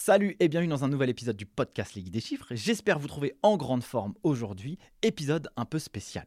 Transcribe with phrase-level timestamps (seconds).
[0.00, 2.46] Salut et bienvenue dans un nouvel épisode du podcast Ligue des chiffres.
[2.52, 4.78] J'espère vous trouver en grande forme aujourd'hui.
[5.02, 6.24] Épisode un peu spécial.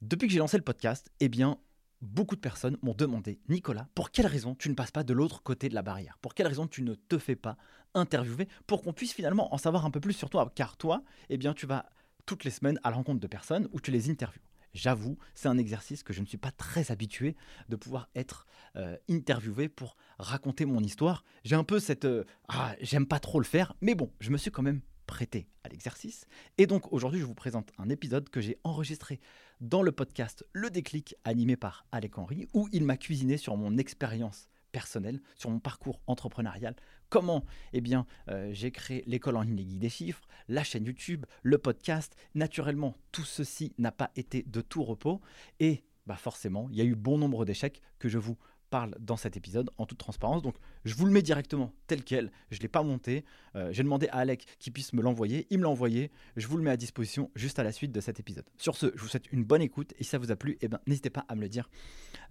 [0.00, 1.58] Depuis que j'ai lancé le podcast, eh bien,
[2.00, 5.42] beaucoup de personnes m'ont demandé Nicolas, pour quelle raison tu ne passes pas de l'autre
[5.42, 6.16] côté de la barrière?
[6.22, 7.58] Pour quelle raison tu ne te fais pas
[7.92, 8.48] interviewer?
[8.66, 11.52] Pour qu'on puisse finalement en savoir un peu plus sur toi Car toi, eh bien,
[11.52, 11.90] tu vas
[12.24, 14.40] toutes les semaines à la rencontre de personnes où tu les interviews.
[14.74, 17.36] J'avoue, c'est un exercice que je ne suis pas très habitué
[17.68, 21.24] de pouvoir être euh, interviewé pour raconter mon histoire.
[21.44, 22.04] J'ai un peu cette...
[22.04, 25.48] Euh, ah, j'aime pas trop le faire, mais bon, je me suis quand même prêté
[25.64, 26.26] à l'exercice.
[26.58, 29.20] Et donc aujourd'hui, je vous présente un épisode que j'ai enregistré
[29.60, 33.78] dans le podcast Le déclic animé par Alec Henry, où il m'a cuisiné sur mon
[33.78, 36.74] expérience personnel, sur mon parcours entrepreneurial.
[37.08, 40.84] Comment Eh bien, euh, j'ai créé l'école en ligne des guides des chiffres, la chaîne
[40.84, 42.14] YouTube, le podcast.
[42.34, 45.20] Naturellement, tout ceci n'a pas été de tout repos
[45.60, 49.16] et bah forcément, il y a eu bon nombre d'échecs que je vous parle dans
[49.16, 50.42] cet épisode en toute transparence.
[50.42, 52.30] Donc je vous le mets directement tel quel.
[52.50, 53.24] Je ne l'ai pas monté.
[53.56, 55.46] Euh, j'ai demandé à Alec qu'il puisse me l'envoyer.
[55.50, 56.10] Il me l'a envoyé.
[56.36, 58.44] Je vous le mets à disposition juste à la suite de cet épisode.
[58.56, 59.92] Sur ce, je vous souhaite une bonne écoute.
[59.98, 61.68] Et si ça vous a plu, eh ben, n'hésitez pas à me le dire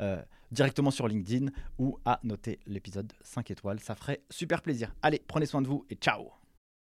[0.02, 0.22] euh,
[0.52, 3.80] directement sur LinkedIn ou à noter l'épisode 5 étoiles.
[3.80, 4.94] Ça ferait super plaisir.
[5.02, 6.32] Allez, prenez soin de vous et ciao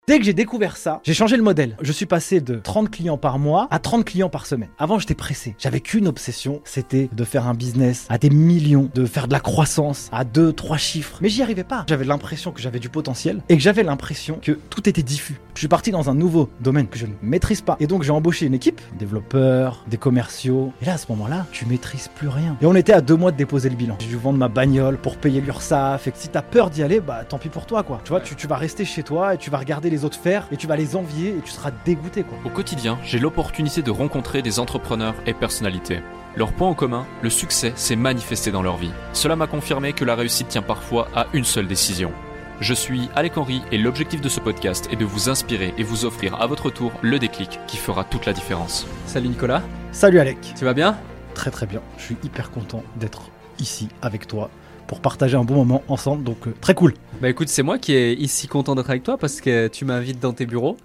[0.10, 1.76] Dès que j'ai découvert ça, j'ai changé le modèle.
[1.82, 4.70] Je suis passé de 30 clients par mois à 30 clients par semaine.
[4.80, 5.54] Avant, j'étais pressé.
[5.60, 9.42] J'avais qu'une obsession, c'était de faire un business à des millions, de faire de la
[9.42, 11.18] croissance à 2, 3 chiffres.
[11.22, 11.84] Mais j'y arrivais pas.
[11.90, 15.42] J'avais l'impression que j'avais du potentiel et que j'avais l'impression que tout était diffus.
[15.58, 17.78] Je suis parti dans un nouveau domaine que je ne maîtrise pas.
[17.80, 20.72] Et donc, j'ai embauché une équipe, développeurs, des commerciaux.
[20.84, 22.56] Et là, à ce moment-là, tu maîtrises plus rien.
[22.62, 23.98] Et on était à deux mois de déposer le bilan.
[24.00, 26.06] J'ai dû vendre ma bagnole pour payer l'URSSAF.
[26.06, 28.02] Et que si t'as peur d'y aller, bah tant pis pour toi, quoi.
[28.04, 30.48] Tu vois, tu, tu vas rester chez toi et tu vas regarder les autres faire
[30.52, 32.38] et tu vas les envier et tu seras dégoûté quoi.
[32.46, 36.02] Au quotidien, j'ai l'opportunité de rencontrer des entrepreneurs et personnalités.
[36.36, 38.92] Leur point en commun, le succès s'est manifesté dans leur vie.
[39.12, 42.12] Cela m'a confirmé que la réussite tient parfois à une seule décision.
[42.60, 46.06] Je suis Alec Henry et l'objectif de ce podcast est de vous inspirer et vous
[46.06, 48.88] offrir à votre tour le déclic qui fera toute la différence.
[49.06, 50.38] Salut Nicolas, Salut Alec.
[50.58, 50.98] tu vas bien?
[51.36, 51.82] Très très bien.
[51.98, 54.50] Je suis hyper content d'être ici avec toi
[54.88, 56.24] pour partager un bon moment ensemble.
[56.24, 56.94] Donc euh, très cool.
[57.22, 60.20] Bah écoute, c'est moi qui est ici content d'être avec toi parce que tu m'invites
[60.20, 60.78] dans tes bureaux.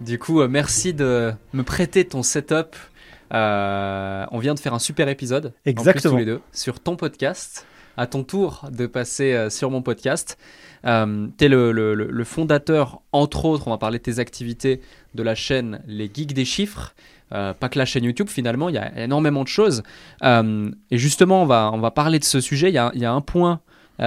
[0.00, 2.74] Du coup, euh, merci de me prêter ton setup.
[3.32, 6.14] Euh, on vient de faire un super épisode, en plus, Exactement.
[6.14, 7.64] tous les deux, sur ton podcast.
[7.96, 10.38] À ton tour de passer euh, sur mon podcast.
[10.86, 14.80] Euh, tu es le, fondateur, entre autres, on va parler de tes activités,
[15.14, 16.94] de la chaîne Les Geeks des Chiffres.
[17.32, 19.82] Euh, pas que la chaîne YouTube, finalement, il y a énormément de choses.
[20.22, 22.70] Et justement, on va, parler de ce sujet.
[22.70, 23.60] Il y a, il y a un point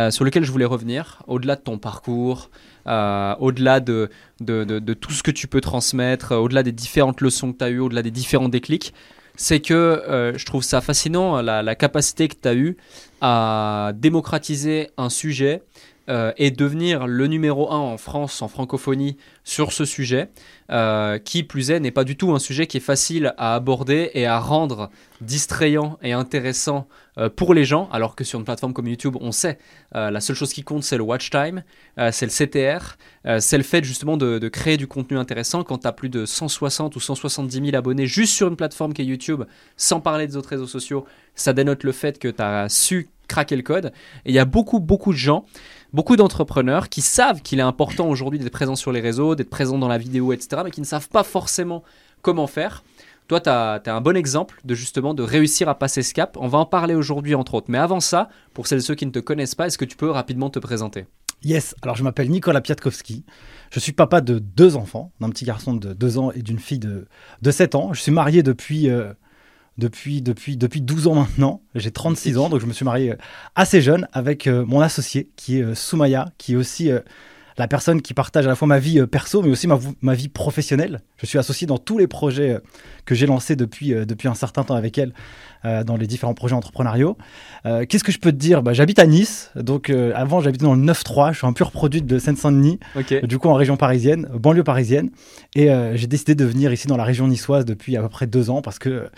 [0.10, 2.50] sur lequel je voulais revenir, au-delà de ton parcours,
[2.88, 4.10] au-delà de,
[4.42, 7.64] de, de- de tout ce que tu peux transmettre, au-delà des différentes leçons que tu
[7.64, 8.94] as eues, au-delà des différents déclics,
[9.36, 12.78] c'est que euh, je trouve ça fascinant, la, la capacité que tu as eue
[13.22, 15.64] à démocratiser un sujet
[16.10, 19.16] euh, et devenir le numéro un en France, en francophonie,
[19.46, 20.30] sur ce sujet,
[20.70, 24.12] euh, qui plus est n'est pas du tout un sujet qui est facile à aborder
[24.14, 24.90] et à rendre
[25.22, 29.32] distrayant et intéressant euh, pour les gens, alors que sur une plateforme comme YouTube, on
[29.32, 29.60] sait,
[29.94, 31.64] la seule chose qui compte, c'est le watch time,
[32.12, 32.98] c'est le CTR,
[33.40, 35.64] c'est le fait justement de, de créer du contenu intéressant.
[35.64, 39.04] Quand tu as plus de 160 ou 170 000 abonnés juste sur une plateforme qui
[39.04, 39.44] est YouTube,
[39.78, 41.06] sans parler des autres réseaux sociaux,
[41.36, 43.94] ça dénote le fait que tu as su craquer le code.
[44.26, 45.46] Et il y a beaucoup, beaucoup de gens,
[45.94, 49.78] beaucoup d'entrepreneurs qui savent qu'il est important aujourd'hui d'être présent sur les réseaux, d'être présent
[49.78, 51.84] dans la vidéo, etc., mais qui ne savent pas forcément
[52.22, 52.84] comment faire.
[53.28, 56.38] Toi, tu as, un bon exemple de justement de réussir à passer ce cap.
[56.40, 57.68] On va en parler aujourd'hui, entre autres.
[57.70, 59.96] Mais avant ça, pour celles et ceux qui ne te connaissent pas, est-ce que tu
[59.96, 61.06] peux rapidement te présenter?
[61.44, 63.26] Yes, alors je m'appelle Nicolas Piatkowski.
[63.72, 66.80] Je suis papa de deux enfants, d'un petit garçon de 2 ans et d'une fille
[66.80, 67.08] de,
[67.42, 67.92] de 7 ans.
[67.92, 69.14] Je suis marié depuis, euh,
[69.78, 71.62] depuis, depuis, depuis 12 ans maintenant.
[71.76, 73.18] J'ai 36 ans, donc je me suis marié euh,
[73.56, 76.92] assez jeune avec euh, mon associé qui est euh, Soumaya, qui est aussi
[77.58, 81.02] la personne qui partage à la fois ma vie perso, mais aussi ma, vie professionnelle.
[81.18, 82.60] Je suis associé dans tous les projets
[83.06, 85.14] que j'ai lancés depuis, depuis un certain temps avec elle,
[85.66, 87.18] euh, dans les différents projets entrepreneuriaux.
[87.66, 88.64] Euh, Qu'est-ce que je peux te dire?
[88.64, 91.72] Bah, J'habite à Nice, donc euh, avant j'habitais dans le 9-3, je suis un pur
[91.72, 92.80] produit de Seine-Saint-Denis,
[93.24, 95.10] du coup en région parisienne, banlieue parisienne,
[95.56, 98.50] et j'ai décidé de venir ici dans la région niçoise depuis à peu près deux
[98.50, 99.10] ans parce que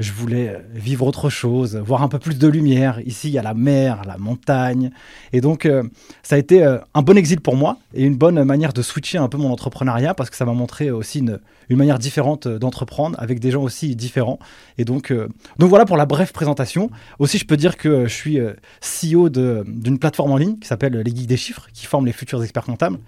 [0.00, 3.00] je voulais euh, vivre autre chose, voir un peu plus de lumière.
[3.06, 4.90] Ici, il y a la mer, la montagne.
[5.32, 5.82] Et donc, euh,
[6.22, 9.18] ça a été euh, un bon exil pour moi et une bonne manière de switcher
[9.18, 11.38] un peu mon entrepreneuriat parce que ça m'a montré aussi une,
[11.70, 14.40] manière différente d'entreprendre avec des gens aussi différents.
[14.76, 16.90] Et donc, donc voilà pour la brève présentation.
[17.20, 18.40] Aussi, je peux dire que je suis
[18.80, 22.42] CEO d'une plateforme en ligne qui s'appelle Les Geeks des Chiffres, qui forme les futurs
[22.42, 22.98] experts comptables.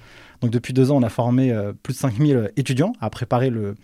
[0.43, 3.75] Donc depuis deux ans, on a formé euh, plus de 5000 étudiants à préparer le,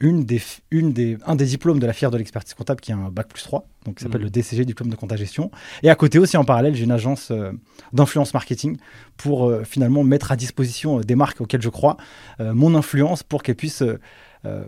[0.00, 0.40] une des,
[0.70, 3.28] une des, un des diplômes de la fière de l'expertise comptable qui est un bac
[3.28, 4.26] plus 3, donc qui s'appelle Mhm.
[4.26, 5.50] le DCG, diplôme de compta gestion.
[5.82, 7.52] Et à côté aussi, en parallèle, j'ai une agence euh,
[7.92, 8.76] d'influence marketing
[9.16, 11.96] pour euh, finalement mettre à disposition euh, des marques auxquelles je crois
[12.40, 13.98] euh, mon influence pour qu'elles puissent euh,
[14.46, 14.64] euh,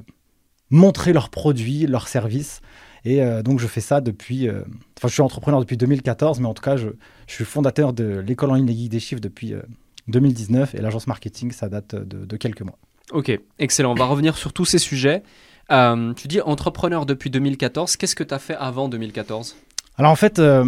[0.70, 2.61] montrer leurs produits, leurs services.
[3.06, 4.49] Et euh, donc je fais ça depuis...
[4.49, 4.62] euh,
[4.99, 6.88] Enfin, je suis entrepreneur depuis 2014, mais en tout cas, je,
[7.27, 9.61] je suis fondateur de l'école en ligne des geeks des chiffres depuis euh,
[10.09, 12.79] 2019 et l'agence marketing, ça date de, de quelques mois.
[13.12, 13.93] Ok, excellent.
[13.93, 15.23] On va revenir sur tous ces sujets.
[15.73, 17.97] Euh, tu dis entrepreneur depuis 2014.
[17.97, 19.56] Qu'est-ce que tu as fait avant 2014
[19.97, 20.65] Alors en fait, euh,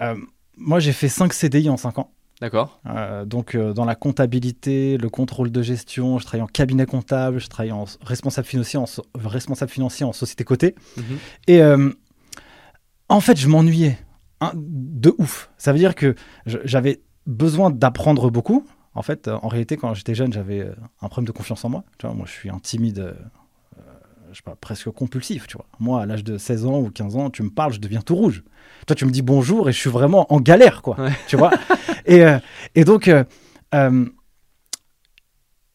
[0.00, 0.14] euh,
[0.56, 2.10] moi j'ai fait 5 CDI en 5 ans.
[2.40, 2.80] D'accord.
[3.26, 7.72] Donc dans la comptabilité, le contrôle de gestion, je travaille en cabinet comptable, je travaille
[7.72, 10.74] en responsable financier en, so- responsable financier en société cotée.
[10.96, 11.18] Mhm.
[11.46, 11.62] Et
[13.08, 13.98] en fait, je m'ennuyais
[14.40, 15.48] hein, de ouf.
[15.58, 16.14] Ça veut dire que
[16.46, 18.66] j'avais besoin d'apprendre beaucoup.
[18.94, 20.72] En fait, euh, en réalité, quand j'étais jeune, j'avais euh,
[21.02, 21.84] un problème de confiance en moi.
[21.98, 23.12] Tu vois, moi, je suis un timide, euh,
[23.78, 23.82] euh,
[24.30, 25.46] je sais pas, presque compulsif.
[25.46, 25.66] Tu vois.
[25.80, 28.14] Moi, à l'âge de 16 ans ou 15 ans, tu me parles, je deviens tout
[28.14, 28.44] rouge.
[28.86, 31.00] Toi, tu me dis bonjour et je suis vraiment en galère, quoi.
[31.00, 31.12] Ouais.
[31.26, 31.50] Tu vois.
[32.06, 32.38] et, euh,
[32.76, 33.24] et donc, euh,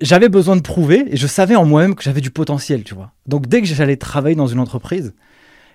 [0.02, 3.12] j'avais besoin de prouver et je savais en moi-même que j'avais du potentiel, tu vois.
[3.26, 5.14] Donc, dès que j'allais travailler dans une entreprise,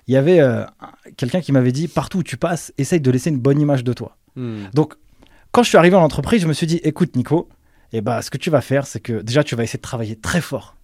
[0.07, 0.67] il y avait un-
[1.17, 3.93] quelqu'un qui m'avait dit partout où tu passes, essaye de laisser une bonne image de
[3.93, 4.17] toi.
[4.37, 4.65] Hmm.
[4.73, 4.95] Donc,
[5.55, 7.49] quand je suis arrivé en entreprise, je me suis dit écoute, Nico,
[7.93, 10.17] eh ben, ce que tu vas faire, c'est que déjà, tu vas essayer de travailler
[10.17, 10.75] très fort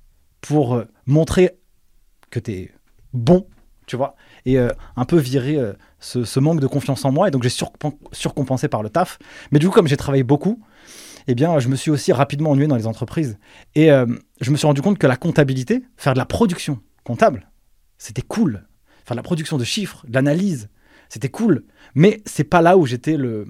[0.40, 1.58] pour euh, montrer
[2.30, 2.70] que tu es
[3.12, 3.48] bon,
[3.86, 4.14] tu vois,
[4.46, 7.26] et euh, un peu virer euh, ce, manque de confiance en moi.
[7.26, 9.18] Et donc, j'ai surcompen- surcompensé par le taf.
[9.50, 10.62] Mais du coup, comme j'ai travaillé beaucoup,
[11.26, 13.40] eh bien, je me suis aussi rapidement ennuyé dans les entreprises.
[13.74, 17.50] Et je me suis rendu compte que la comptabilité, faire de la production comptable,
[17.98, 18.66] c'était cool.
[19.04, 20.70] Faire de la production de chiffres, de l'analyse,
[21.08, 21.64] c'était cool.
[21.94, 23.46] Mais c'est pas là où j'étais le,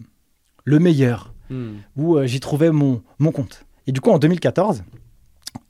[0.65, 1.79] le meilleur, Hmm.
[1.97, 3.67] où euh, j'y trouvais mon, mon compte.
[3.89, 4.85] Et du coup, en 2014,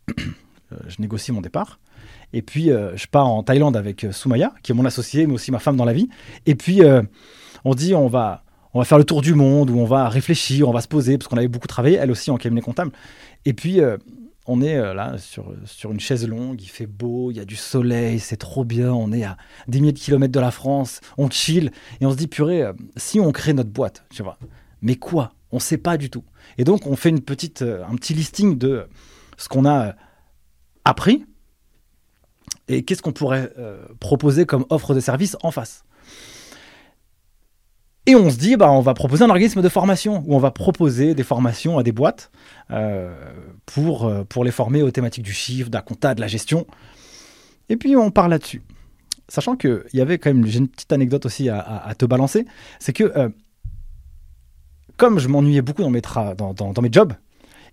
[0.18, 1.80] euh, je négocie mon départ.
[2.34, 5.50] Et puis, euh, je pars en Thaïlande avec Soumaya, qui est mon associé, mais aussi
[5.50, 6.10] ma femme dans la vie.
[6.44, 7.02] Et puis, euh,
[7.64, 8.44] on dit, on va,
[8.74, 11.16] on va faire le tour du monde, où on va réfléchir, on va se poser,
[11.16, 12.92] parce qu'on avait beaucoup travaillé, elle aussi en cabinet comptable.
[13.46, 13.96] Et puis, euh,
[14.46, 17.56] on est là sur, sur une chaise longue, il fait beau, il y a du
[17.56, 21.30] soleil, c'est trop bien, on est à des milliers de kilomètres de la France, on
[21.30, 21.70] chill,
[22.02, 22.64] et on se dit, purée,
[22.96, 24.38] si on crée notre boîte, tu vois,
[24.82, 25.32] mais quoi?
[25.52, 26.24] On ne sait pas du tout.
[26.58, 28.86] Et donc, on fait une petite, euh, un petit listing de
[29.36, 29.92] ce qu'on a euh,
[30.84, 31.24] appris
[32.68, 35.84] et qu'est-ce qu'on pourrait euh, proposer comme offre de service en face.
[38.06, 40.50] Et on se dit, bah, on va proposer un organisme de formation où on va
[40.50, 42.32] proposer des formations à des boîtes
[43.66, 46.66] pour, pour les former aux thématiques du chiffre, de la compta, de la gestion.
[47.68, 48.62] Et puis on part là-dessus.
[49.28, 52.46] Sachant qu'il y avait quand même, j'ai une petite anecdote aussi à, te balancer,
[52.80, 53.32] c'est que
[55.00, 57.14] comme je m'ennuyais beaucoup dans mes, tra- dans, dans- dans mes jobs,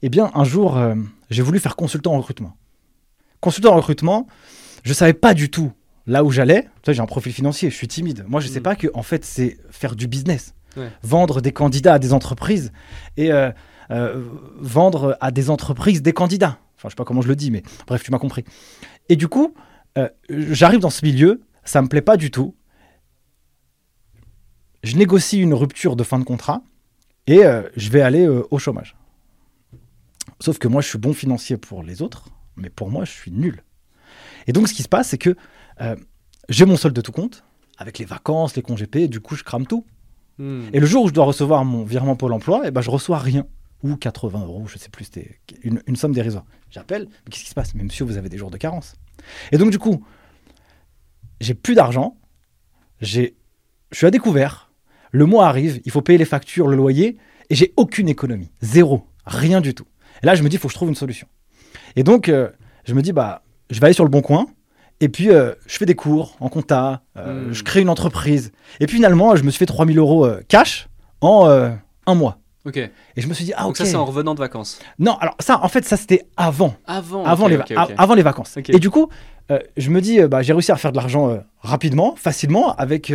[0.02, 0.96] eh bien un jour, euh,
[1.30, 2.56] j'ai voulu faire consultant en recrutement.
[3.42, 4.28] Consultant en recrutement,
[4.84, 5.72] je savais pas du tout
[6.06, 6.70] là où j'allais.
[6.88, 8.24] J'ai un profil financier, je suis timide.
[8.30, 8.64] Moi, je sais Mm.
[8.70, 10.90] pas que en fait, c'est faire du business, Ouais.
[11.04, 12.72] vendre des candidats à des entreprises
[13.18, 13.52] et euh,
[13.92, 14.24] euh,
[14.60, 16.58] vendre à des entreprises des candidats.
[16.78, 18.46] Enfin, je sais pas comment je le dis, mais bref, tu m'as compris.
[19.10, 19.54] Et du coup,
[20.30, 22.56] j'arrive dans ce milieu, ça me plaît pas du tout.
[24.84, 26.62] Je négocie une rupture de fin de contrat
[27.28, 28.96] et euh, je vais aller euh, au chômage.
[30.40, 33.32] Sauf que moi, je suis bon financier pour les autres, mais pour moi, je suis
[33.32, 33.64] nul.
[34.48, 35.36] Et donc, ce qui se passe, c'est que
[35.82, 35.96] euh,
[36.50, 37.44] j'ai mon solde de tout compte,
[37.78, 39.86] avec les vacances, les congés payés, du coup, je crame tout.
[40.38, 40.70] Hmm.
[40.74, 43.18] Et le jour où je dois recevoir mon virement Pôle emploi, eh ben, je reçois
[43.18, 43.46] rien.
[43.84, 46.46] Ou 80 euros, je sais plus, c'était une, une somme dérisoire.
[46.72, 47.76] J'appelle, mais qu'est-ce qui se passe?
[47.76, 48.96] Mais monsieur, vous avez des jours de carence.
[49.52, 50.04] Et donc, du coup,
[51.42, 52.18] j'ai plus d'argent,
[53.02, 53.36] j'ai,
[53.92, 54.67] je suis à découvert,
[55.11, 57.18] le mois arrive, il faut payer les factures, le loyer,
[57.49, 58.52] et j'ai aucune économie.
[58.61, 59.06] Zéro.
[59.26, 59.85] Rien du tout.
[60.23, 61.28] Et là, je me dis, il faut que je trouve une solution.
[61.95, 62.49] Et donc, euh,
[62.85, 64.47] je me dis, bah, je vais aller sur le bon coin.
[64.99, 67.54] Et puis, euh, je fais des cours en compta, euh, Hmm.
[67.54, 68.52] je crée une entreprise.
[68.80, 70.87] Et puis, finalement, je me suis fait 3000 euros cash
[71.21, 71.47] en
[72.06, 72.40] un mois.
[72.66, 72.78] Ok.
[72.78, 73.78] Et je me suis dit, ah, Donc ok.
[73.78, 74.80] ça, c'est en revenant de vacances.
[74.99, 77.23] Non, alors ça, en fait, ça, c'était avant Avant.
[77.47, 77.59] les,
[77.97, 78.57] avant les vacances.
[78.69, 79.07] Et du coup,
[79.78, 83.14] je me dis, bah, j'ai réussi à faire de l'argent rapidement, facilement, avec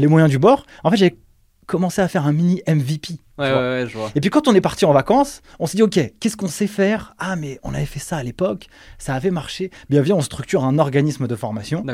[0.00, 0.64] les moyens du bord.
[0.84, 1.18] En fait, j'ai
[1.66, 3.14] commencé à faire un mini MVP.
[3.38, 4.10] Ouais, ouais, ouais, je vois.
[4.14, 6.66] Et puis quand on est parti en vacances, on s'est dit, ok, qu'est-ce qu'on sait
[6.68, 7.14] faire?
[7.18, 9.70] Ah, mais on avait fait ça à l'époque, ça avait marché.
[9.90, 11.84] Bien, viens, on structure un organisme de formation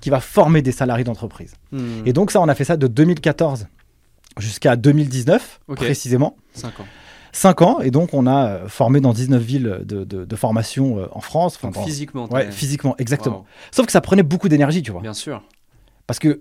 [0.00, 1.54] qui va former des salariés d'entreprise.
[1.72, 2.02] Hmm.
[2.06, 3.66] Et donc ça, on a fait ça de 2014
[4.38, 5.76] jusqu'à 2019, Ok.
[5.76, 6.36] précisément.
[6.54, 6.86] 5 ans.
[7.32, 10.98] 5 ans, et donc on a euh, formé dans 19 villes de, de- de formation
[10.98, 11.56] euh, en France.
[11.56, 12.26] Enfin, dans- physiquement.
[12.32, 13.40] Ouais, physiquement, exactement.
[13.40, 13.46] Wow.
[13.70, 15.02] Sauf que ça prenait beaucoup d'énergie, tu vois.
[15.02, 15.42] Bien sûr.
[16.06, 16.40] Parce que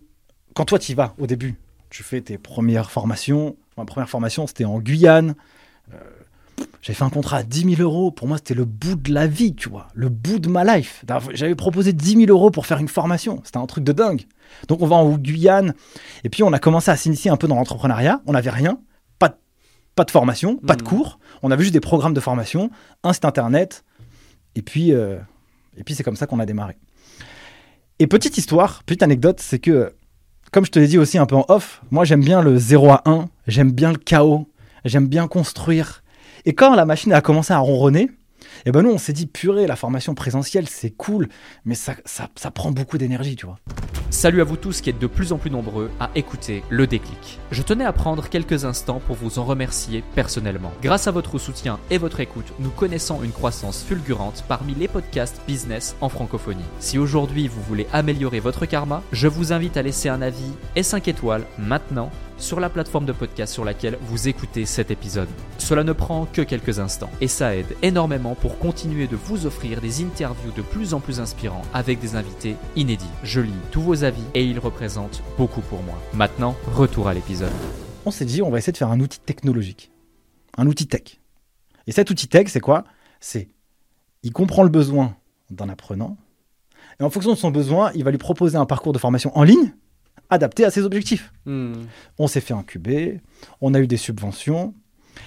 [0.58, 1.56] quand toi, tu y vas au début,
[1.90, 3.56] tu fais tes premières formations.
[3.78, 5.36] Ma première formation, c'était en Guyane.
[5.94, 5.98] Euh,
[6.82, 8.10] J'avais fait un contrat à 10 000 euros.
[8.10, 9.88] Pour moi, c'était le bout de la vie, tu vois.
[9.94, 11.06] Le bout de ma life.
[11.34, 13.40] J'avais proposé 10 000 euros pour faire une formation.
[13.46, 14.24] C'était un truc de dingue.
[14.68, 15.76] Donc, on va en Guyane.
[16.24, 18.22] Et puis, on a commencé à s'initier un peu dans l'entrepreneuriat.
[18.26, 18.80] On n'avait rien.
[19.20, 19.36] Pas de,
[19.96, 20.88] pas de formation, pas de Mhm.
[20.90, 21.20] cours.
[21.44, 22.72] On avait juste des programmes de formation,
[23.04, 23.84] un site internet.
[24.56, 25.20] Et puis, euh,
[25.78, 26.76] et puis c'est comme ça qu'on a démarré.
[28.00, 29.94] Et petite histoire, petite anecdote, c'est que,
[30.58, 32.90] comme je te l'ai dit aussi un peu en off, moi j'aime bien le 0
[32.90, 34.48] à 1, j'aime bien le chaos,
[34.86, 36.02] j'aime bien construire.
[36.46, 38.10] Et quand la machine a commencé à ronronner,
[38.66, 41.30] eh ben nous on s'est dit, purée, la formation présentielle c'est cool,
[41.66, 43.60] mais ça, ça, ça prend beaucoup d'énergie, tu vois.
[44.10, 47.40] Salut à vous tous qui êtes de plus en plus nombreux à écouter le déclic.
[47.52, 50.72] Je tenais à prendre quelques instants pour vous en remercier personnellement.
[50.82, 55.42] Grâce à votre soutien et votre écoute, nous connaissons une croissance fulgurante parmi les podcasts
[55.46, 56.64] business en francophonie.
[56.80, 60.84] Si aujourd'hui vous voulez améliorer votre karma, je vous invite à laisser un avis et
[60.84, 65.28] 5 étoiles maintenant sur la plateforme de podcast sur laquelle vous écoutez cet épisode.
[65.58, 69.82] Cela ne prend que quelques instants et ça aide énormément pour continuer de vous offrir
[69.82, 73.06] des interviews de plus en plus inspirants avec des invités inédits.
[73.24, 75.96] Je lis tous vos avis et ils représentent beaucoup pour moi.
[76.14, 77.52] Maintenant, retour à l'épisode.
[78.06, 79.92] On s'est dit, on va essayer de faire un outil technologique,
[80.58, 81.20] un outil tech.
[81.88, 82.84] Et cet outil tech, c'est quoi?
[83.20, 83.50] C'est,
[84.24, 85.16] il comprend le besoin
[85.50, 86.18] d'un apprenant,
[87.00, 89.44] et en fonction de son besoin, il va lui proposer un parcours de formation en
[89.44, 89.74] ligne
[90.30, 91.32] adapté à ses objectifs.
[91.46, 91.74] Hmm.
[92.18, 93.22] On s'est fait incuber,
[93.62, 94.74] on a eu des subventions.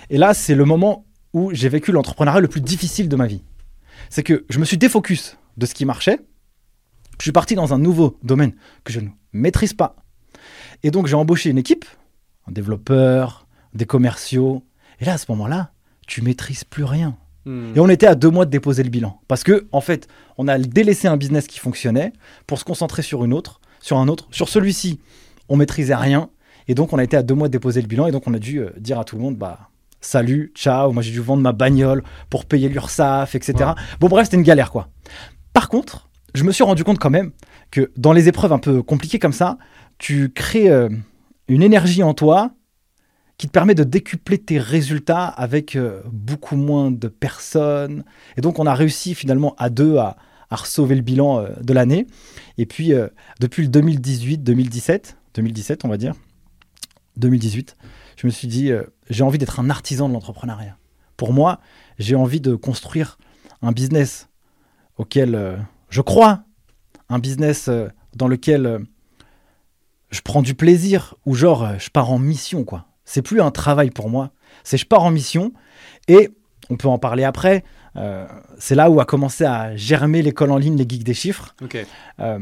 [0.08, 3.42] Et là, c'est le moment où j'ai vécu l'entrepreneuriat le plus difficile de ma vie.
[4.08, 6.20] C'est que je me suis défocus de ce qui marchait.
[7.18, 8.52] Je suis parti dans un nouveau domaine
[8.84, 9.96] que je ne maîtrise pas.
[10.82, 11.84] Et donc, j'ai embauché une équipe,
[12.48, 14.64] un développeur, des commerciaux.
[15.00, 15.72] Et là, à ce moment-là,
[16.06, 17.16] tu maîtrises plus rien.
[17.44, 17.72] Hmm.
[17.76, 19.20] Et on était à deux mois de déposer le bilan.
[19.28, 22.12] Parce que, en fait, on a délaissé un business qui fonctionnait
[22.46, 24.28] pour se concentrer sur une autre, sur un autre.
[24.30, 25.00] Sur celui-ci,
[25.48, 26.30] on maîtrisait rien.
[26.68, 28.06] Et donc, on a été à deux mois de déposer le bilan.
[28.06, 29.70] Et donc, on a dû euh, dire à tout le monde, bah,
[30.00, 30.92] salut, ciao.
[30.92, 33.54] Moi, j'ai dû vendre ma bagnole pour payer l'URSSAF, etc.
[33.58, 33.82] Ouais.
[33.98, 34.88] Bon, bref, c'était une galère, quoi.
[35.52, 37.32] Par contre, je me suis rendu compte quand même
[37.70, 39.58] que dans les épreuves un peu compliquées comme ça,
[39.98, 40.88] tu crées euh,
[41.48, 42.52] une énergie en toi
[43.36, 48.04] qui te permet de décupler tes résultats avec euh, beaucoup moins de personnes.
[48.36, 50.16] Et donc, on a réussi finalement à deux à,
[50.50, 52.06] à sauver le bilan euh, de l'année.
[52.58, 56.14] Et puis, euh, depuis le 2018-2017, 2017, on va dire,
[57.16, 57.76] 2018,
[58.16, 60.76] je me suis dit, euh, j'ai envie d'être un artisan de l'entrepreneuriat.
[61.16, 61.60] Pour moi,
[61.98, 63.18] j'ai envie de construire
[63.62, 64.28] un business
[64.96, 65.58] auquel
[65.90, 66.44] je crois,
[67.08, 67.68] un business
[68.14, 68.86] dans lequel
[70.10, 72.86] je prends du plaisir, ou genre, je pars en mission, quoi.
[73.04, 74.30] C'est plus un travail pour moi,
[74.64, 75.52] c'est je pars en mission,
[76.08, 76.30] et
[76.70, 77.64] on peut en parler après.
[77.96, 78.26] Euh,
[78.58, 81.54] c'est là où a commencé à germer l'école en ligne, les geeks des chiffres.
[82.20, 82.38] Euh,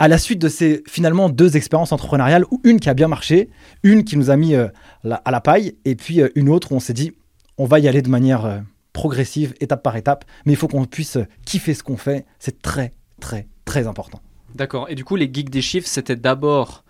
[0.00, 3.50] à la suite de ces finalement deux expériences entrepreneuriales, où une qui a bien marché,
[3.82, 4.68] une qui nous a mis euh,
[5.04, 7.12] la- à la paille, et puis une autre où on s'est dit,
[7.56, 8.62] on va y aller de manière
[8.92, 12.26] progressive, étape par étape, mais il faut qu'on puisse kiffer ce qu'on fait.
[12.38, 14.20] C'est très, très, très important.
[14.54, 14.86] D'accord.
[14.88, 16.84] Et du coup, les geeks des chiffres, c'était d'abord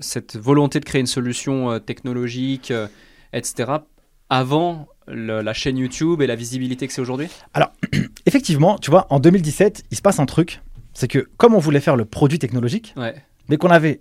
[0.00, 2.72] cette volonté de créer une solution technologique,
[3.32, 3.72] etc.,
[4.30, 7.28] avant le- la chaîne YouTube et la visibilité que c'est aujourd'hui?
[8.26, 10.62] Effectivement, tu vois, en 2017, il se passe un truc,
[10.94, 13.14] c'est que comme on voulait faire le produit technologique, Ouais.
[13.48, 14.00] mais qu'on avait,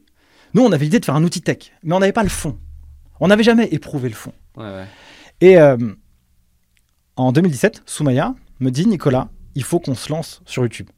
[0.53, 2.57] nous on avait l'idée de faire un outil tech, mais on n'avait pas le fond.
[3.19, 4.33] On n'avait jamais éprouvé le fond.
[4.57, 4.85] Ouais, ouais.
[5.41, 5.77] Et euh,
[7.15, 10.89] en 2017, Soumaya me dit Nicolas, il faut qu'on se lance sur YouTube.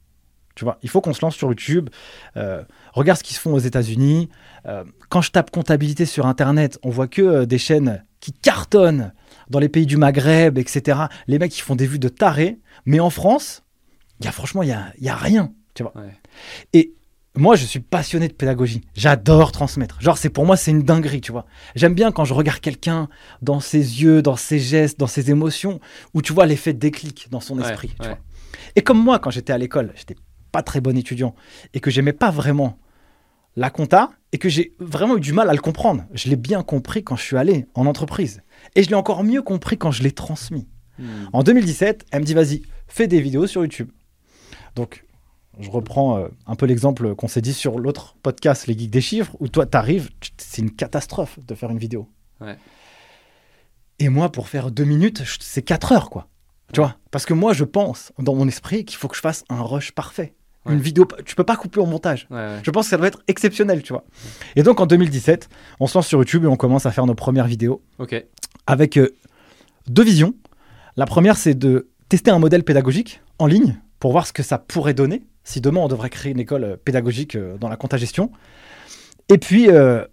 [0.58, 1.88] Tu vois, il faut qu'on se lance sur YouTube.
[2.36, 4.28] Euh, regarde ce qui se font aux États-Unis.
[4.66, 9.12] Euh, quand je tape comptabilité sur Internet, on voit que euh, des chaînes qui cartonnent
[9.50, 11.02] dans les pays du Maghreb, etc.
[11.28, 12.58] Les mecs qui font des vues de tarés.
[12.86, 13.62] Mais en France,
[14.20, 15.52] y a franchement, il y a, y a rien.
[15.74, 15.92] Tu vois.
[15.96, 16.12] Ouais.
[16.72, 16.92] Et
[17.36, 18.80] moi, je suis passionné de pédagogie.
[18.96, 20.00] J'adore transmettre.
[20.00, 21.46] Genre, c'est pour moi, c'est une dinguerie, tu vois.
[21.76, 23.08] J'aime bien quand je regarde quelqu'un
[23.42, 25.78] dans ses yeux, dans ses gestes, dans ses émotions,
[26.14, 27.90] où tu vois l'effet déclic dans son Ouais, esprit.
[27.94, 28.08] tu ouais.
[28.08, 28.18] vois.
[28.74, 30.16] Et comme moi, quand j'étais à l'école, j'étais
[30.52, 31.34] pas très bon étudiant
[31.74, 32.78] et que j'aimais pas vraiment
[33.56, 36.04] la compta et que j'ai vraiment eu du mal à le comprendre.
[36.12, 38.42] Je l'ai bien compris quand je suis allé en entreprise
[38.74, 40.68] et je l'ai encore mieux compris quand je l'ai transmis.
[40.98, 41.26] Hmm.
[41.32, 43.90] En 2017, elle me dit vas-y, fais des vidéos sur YouTube.
[44.74, 45.04] Donc,
[45.58, 49.00] je reprends euh, un peu l'exemple qu'on s'est dit sur l'autre podcast, Les Geeks des
[49.00, 52.08] Chiffres, où toi, t'arrives, c'est une catastrophe de faire une vidéo.
[52.40, 52.56] Ouais.
[53.98, 56.28] Et moi, pour faire deux minutes, c'est quatre heures, quoi.
[56.72, 56.96] Tu vois?
[57.10, 59.92] Parce que moi, je pense, dans mon esprit, qu'il faut que je fasse un rush
[59.92, 60.34] parfait.
[60.68, 60.74] Ouais.
[60.74, 62.26] Une vidéo, tu peux pas couper au montage.
[62.30, 62.58] Ouais, ouais.
[62.62, 64.04] Je pense que ça doit être exceptionnel, tu vois.
[64.56, 65.48] Et donc, en 2017,
[65.80, 68.24] on se lance sur YouTube et on commence à faire nos premières vidéos Ok.
[68.66, 69.14] avec euh,
[69.88, 70.34] deux visions.
[70.96, 74.58] La première, c'est de tester un modèle pédagogique en ligne pour voir ce que ça
[74.58, 77.96] pourrait donner si demain on devrait créer une école euh, pédagogique euh, dans la compta
[77.96, 78.30] gestion.
[79.30, 80.04] Et puis, euh,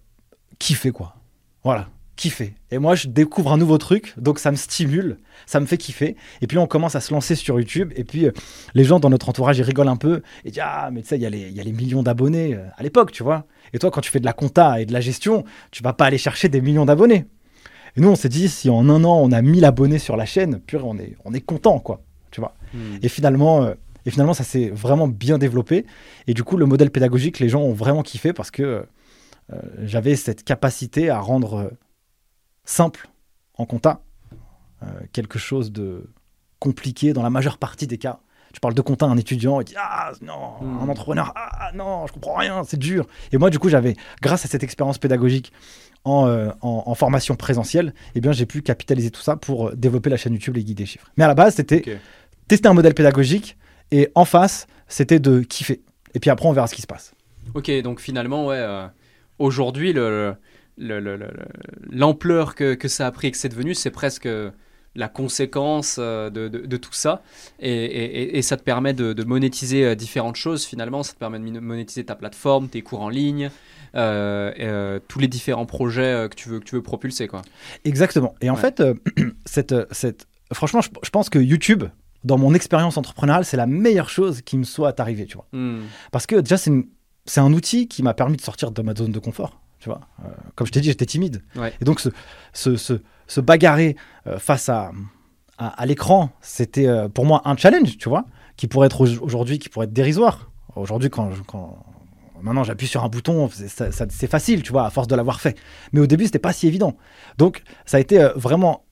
[0.59, 1.15] kiffer quoi.
[1.63, 1.89] Voilà.
[2.15, 2.55] Kiffer.
[2.71, 6.15] Et moi, je découvre un nouveau truc, donc ça me stimule, ça me fait kiffer.
[6.41, 7.91] Et puis on commence à se lancer sur YouTube.
[7.95, 8.31] Et puis euh,
[8.73, 11.17] les gens dans notre entourage, ils rigolent un peu et disent Ah, mais tu sais,
[11.17, 13.45] il y, a les- il y a les millions d'abonnés euh, à l'époque, tu vois.
[13.73, 16.05] Et toi, quand tu fais de la compta et de la gestion, tu vas pas
[16.05, 17.25] aller chercher des millions d'abonnés.
[17.97, 20.25] Et nous, on s'est dit Si en un an, on a 1000 abonnés sur la
[20.25, 22.01] chaîne, purée, on est, on est content, quoi.
[22.31, 22.55] Tu vois.
[22.73, 22.97] Hmm.
[23.01, 23.73] Et finalement, euh,
[24.05, 25.85] et finalement, ça s'est vraiment bien développé.
[26.27, 28.85] Et du coup, le modèle pédagogique, les gens ont vraiment kiffé parce que
[29.83, 31.71] j'avais cette capacité à rendre
[32.65, 33.07] simple
[33.57, 34.01] en compta
[34.83, 36.09] euh, quelque chose de
[36.59, 38.19] compliqué dans la majeure partie des cas.
[38.53, 40.79] Tu parles de compta à un étudiant, il dit Ah non, Hmm.
[40.83, 43.05] un entrepreneur, ah non, je comprends rien, c'est dur.
[43.33, 45.51] Et moi, du coup, j'avais, grâce à cette expérience pédagogique
[46.05, 49.75] en, euh, en- en formation présentielle, eh bien, j'ai pu capitaliser tout ça pour euh,
[49.75, 51.11] développer la chaîne YouTube Les Guides des Chiffres.
[51.17, 51.99] Mais à la base, c'était
[52.47, 53.57] tester un modèle pédagogique
[53.91, 55.81] et en face, c'était de kiffer.
[56.13, 57.13] Et puis après, on verra ce qui se passe.
[57.55, 58.87] Ok, donc finalement, ouais, euh,
[59.37, 60.35] aujourd'hui, le-
[60.77, 64.27] l'ampleur que, que ça a pris et que c'est devenu, c'est presque
[64.97, 67.21] la conséquence euh, de, de- de tout ça.
[67.59, 71.03] Et, et- ça te permet de, de monétiser euh, différentes choses finalement.
[71.03, 73.49] Ça te permet de monétiser ta plateforme, tes cours en ligne,
[73.95, 77.27] euh, euh, tous les différents projets que, tu veux, que tu veux propulser.
[77.27, 77.41] Quoi.
[77.83, 78.35] Exactement.
[78.41, 78.61] Et en Ouais.
[78.61, 78.93] fait, euh,
[79.45, 80.27] cette, cette...
[80.53, 81.83] franchement, je, je pense que YouTube,
[82.23, 85.47] dans mon expérience entrepreneuriale, c'est la meilleure chose qui me soit arrivée, tu vois.
[85.51, 85.81] Hmm.
[86.13, 89.19] Parce que déjà, c'est un outil qui m'a permis de sortir de ma zone de
[89.19, 90.01] confort, tu vois.
[90.23, 91.43] Euh, comme je t'ai dit, j'étais timide.
[91.55, 91.73] Ouais.
[91.81, 92.09] Et donc, se,
[92.53, 92.93] se, se,
[93.27, 93.95] se bagarrer
[94.27, 94.91] euh, face à,
[95.57, 98.25] à, à l'écran, c'était euh, pour moi un challenge, tu vois,
[98.57, 100.51] qui pourrait être au- aujourd'hui, qui pourrait être dérisoire.
[100.75, 101.85] Aujourd'hui, quand, quand
[102.41, 105.57] maintenant j'appuie sur un bouton, c'est facile, tu vois, à force de l'avoir fait.
[105.93, 106.97] Mais au début, c'était pas si évident.
[107.37, 108.83] Donc, ça a été vraiment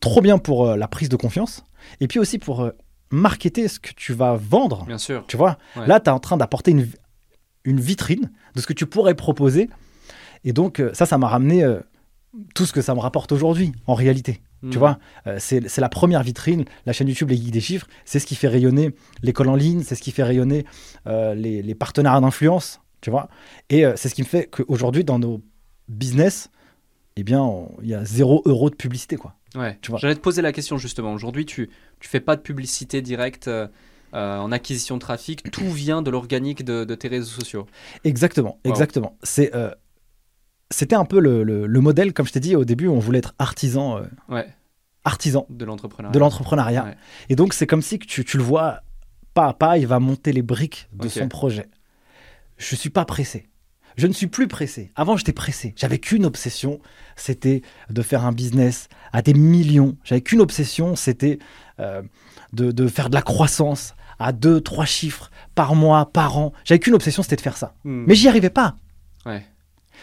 [0.00, 1.62] trop bien pour la prise de confiance,
[2.00, 2.70] et puis aussi pour
[3.10, 4.86] marketer ce que tu vas vendre.
[4.86, 5.24] Bien sûr.
[5.28, 5.86] Tu vois, Ouais.
[5.86, 6.88] là, tu es en train d'apporter une,
[7.64, 9.68] une vitrine de ce que tu pourrais proposer.
[10.44, 11.80] Et donc, euh, ça, ça m'a ramené euh,
[12.54, 14.40] tout ce que ça me rapporte aujourd'hui, en réalité.
[14.70, 17.86] Tu vois, Euh, c'est la première vitrine, la chaîne YouTube Les Geeks des Chiffres.
[18.04, 20.66] C'est ce qui fait rayonner l'école en ligne, c'est ce qui fait rayonner
[21.06, 22.80] euh, les, les partenariats d'influence.
[23.00, 23.30] Tu vois,
[23.70, 25.40] et c'est ce qui me fait qu'aujourd'hui, dans nos
[25.88, 26.50] business,
[27.16, 27.50] eh bien,
[27.82, 29.34] il y a zéro euro de publicité, quoi.
[29.54, 29.78] Ouais.
[29.80, 29.98] Tu vois.
[29.98, 31.12] J'allais te poser la question justement.
[31.14, 33.66] Aujourd'hui, tu tu fais pas de publicité directe euh,
[34.12, 35.50] en acquisition de trafic.
[35.50, 37.66] Tout vient de l'organique de, de tes réseaux sociaux.
[38.04, 38.70] Exactement, Wow.
[38.70, 39.16] exactement.
[39.22, 39.70] C'est, euh,
[40.70, 43.18] c'était un peu le, le- le modèle, comme je t'ai dit au début, on voulait
[43.18, 44.46] être artisan, euh, Ouais.
[45.04, 46.12] artisan De l'entrepreneuriat.
[46.12, 46.84] de l'entrepreneuriat.
[46.84, 46.96] Ouais.
[47.28, 48.80] Et donc, c'est comme si tu, tu le vois
[49.34, 51.68] pas à pas, il va monter les briques de son projet.
[52.56, 53.48] Je suis pas pressé.
[53.96, 54.92] Je ne suis plus pressé.
[54.96, 55.74] Avant, j'étais pressé.
[55.76, 56.80] J'avais qu'une obsession,
[57.16, 59.96] c'était de faire un business à des millions.
[60.04, 61.38] J'avais qu'une obsession, c'était
[61.80, 62.02] euh,
[62.52, 66.52] de, de faire de la croissance à deux, trois chiffres par mois, par an.
[66.64, 67.74] J'avais qu'une obsession, c'était de faire ça.
[67.84, 68.04] Hmm.
[68.06, 68.76] Mais j'y arrivais pas.
[69.26, 69.44] Ouais.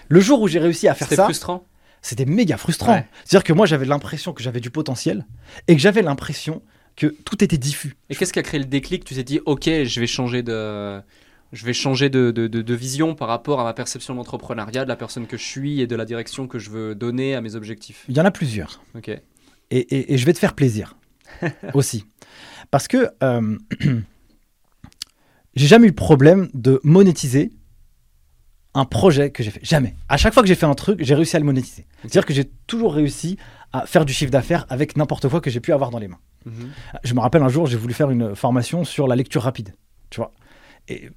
[0.09, 1.65] Le jour où j'ai réussi à faire C'était ça, frustrant.
[2.01, 2.93] c'était méga frustrant.
[2.93, 3.05] Ouais.
[3.25, 5.25] C'est-à-dire que moi, j'avais l'impression que j'avais du potentiel
[5.67, 6.61] et que j'avais l'impression
[6.95, 7.95] que tout était diffus.
[8.09, 9.03] Et qu'est-ce qui a créé le déclic?
[9.05, 10.99] Tu t'es dit, ok, je vais changer de,
[11.53, 14.83] je vais changer de, de, de- de vision par rapport à ma perception de l'entrepreneuriat,
[14.83, 17.41] de la personne que je suis et de la direction que je veux donner à
[17.41, 18.03] mes objectifs.
[18.09, 18.81] Il y en a plusieurs.
[18.95, 19.09] Ok.
[19.09, 19.21] Et,
[19.71, 20.95] et- et je vais te faire plaisir
[21.75, 22.05] aussi.
[22.71, 23.57] Parce que euh,
[25.55, 27.51] j'ai jamais eu de problème de monétiser
[28.77, 29.59] un projet que j'ai fait.
[29.63, 29.95] Jamais.
[30.07, 31.85] À chaque fois que j'ai fait un truc, j'ai réussi à le monétiser.
[32.01, 33.37] C'est-à-dire que j'ai toujours réussi
[33.73, 36.19] à faire du chiffre d'affaires avec n'importe quoi que j'ai pu avoir dans les mains.
[36.45, 36.69] Mhm.
[37.03, 39.73] Je me rappelle un jour, j'ai voulu faire une formation sur la lecture rapide,
[40.09, 40.31] tu vois.
[40.87, 41.09] Et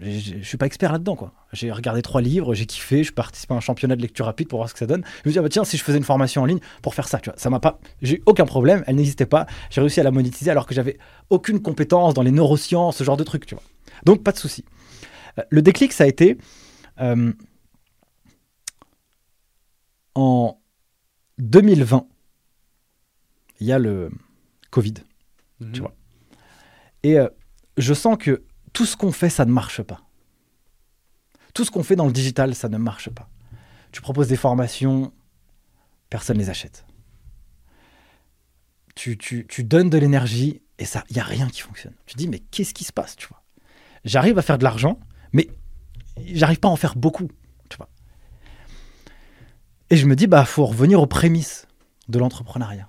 [0.00, 1.32] je suis pas expert là-dedans, quoi.
[1.52, 4.58] J'ai regardé trois livres, j'ai kiffé, je participé à un championnat de lecture rapide pour
[4.58, 5.02] voir ce que ça donne.
[5.24, 7.08] Je me dis, ah bah tiens, si je faisais une formation en ligne pour faire
[7.08, 7.80] ça, tu vois, ça m'a pas.
[8.02, 9.46] J'ai eu aucun problème, elle n'existait pas.
[9.70, 10.98] J'ai réussi à la monétiser alors que j'avais
[11.30, 13.64] aucune compétence dans les neurosciences, ce genre de trucs, tu vois.
[14.04, 14.64] Donc, pas de souci.
[15.50, 16.38] Le déclic, ça a été.
[17.00, 17.32] euh,
[20.14, 20.60] en
[21.38, 22.06] 2020,
[23.60, 24.10] il y a le
[24.70, 24.94] Covid.
[25.60, 25.72] Mhm.
[25.72, 25.94] Tu vois.
[27.02, 27.28] Et euh,
[27.76, 30.00] je sens que tout ce qu'on fait, ça ne marche pas.
[31.54, 33.28] Tout ce qu'on fait dans le digital, ça ne marche pas.
[33.92, 35.12] Tu proposes des formations,
[36.10, 36.84] personne ne les achète.
[38.94, 41.94] Tu, tu- tu donnes de l'énergie et ça, il n'y a rien qui fonctionne.
[42.06, 43.42] Tu te dis, mais qu'est-ce qui se passe, tu vois?
[44.04, 44.98] J'arrive à faire de l'argent,
[45.32, 45.48] mais
[46.26, 47.28] j'arrive pas à en faire beaucoup,
[47.68, 47.88] tu vois.
[49.90, 51.66] Et je me dis, bah, faut revenir aux prémices
[52.08, 52.88] de l'entrepreneuriat.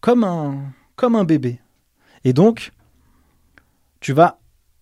[0.00, 1.60] Comme un, comme un bébé.
[2.24, 2.72] Et donc,
[4.00, 4.38] tu vas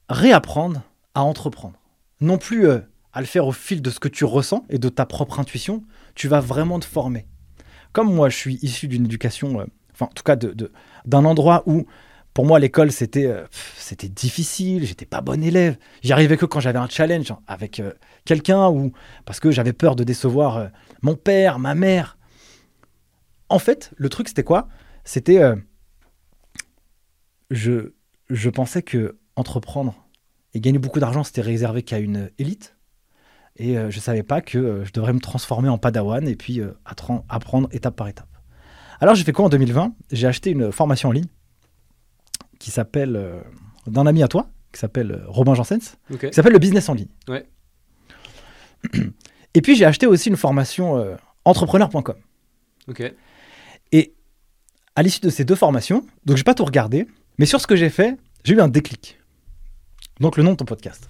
[0.09, 0.83] réapprendre
[1.15, 1.79] à entreprendre.
[2.21, 2.81] Non plus euh,
[3.13, 5.85] à le faire au fil de ce que tu ressens et de ta propre intuition,
[6.15, 7.27] tu vas vraiment te former.
[7.93, 10.73] Comme moi, je suis issu d'une éducation, euh, enfin en tout cas de- de-
[11.05, 11.87] d'un endroit où
[12.39, 15.77] Pour moi, l'école, c'était euh, c'était difficile, j'étais pas bon élève.
[16.03, 18.93] J'y arrivais que quand j'avais un challenge avec euh, quelqu'un ou
[19.25, 20.69] parce que j'avais peur de décevoir euh,
[21.03, 22.17] mon père, ma mère.
[23.49, 24.69] En fait, le truc, c'était quoi?
[25.03, 25.41] C'était.
[27.51, 27.95] je,
[28.31, 30.07] je pensais que entreprendre
[30.55, 32.77] et gagner beaucoup d'argent, c'était réservé qu'à une élite.
[33.57, 36.61] Et je savais pas que je devrais me transformer en padawan et puis
[37.29, 38.31] apprendre étape par étape.
[39.01, 41.27] Alors j'ai fait quoi en 2020 J'ai acheté une formation en ligne
[42.59, 43.41] qui s'appelle euh,
[43.87, 47.09] d'un ami à toi, qui s'appelle euh, Robin Janssens, qui s'appelle le business en ligne.
[47.29, 47.47] Ouais.
[49.55, 52.17] Et puis j'ai acheté aussi une formation euh, entrepreneur.com.
[53.93, 54.15] Et
[54.97, 57.07] à l'issue de ces deux formations, donc j'ai pas tout regardé,
[57.39, 59.19] mais sur ce que j'ai fait, j'ai eu un déclic.
[60.21, 61.09] Donc le nom de ton podcast.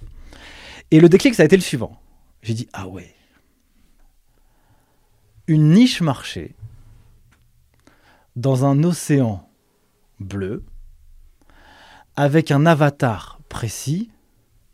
[0.90, 2.00] Et le déclic, ça a été le suivant.
[2.42, 3.14] J'ai dit, ah ouais,
[5.48, 6.54] une niche marché
[8.36, 9.48] dans un océan
[10.20, 10.62] bleu,
[12.18, 14.10] avec un avatar précis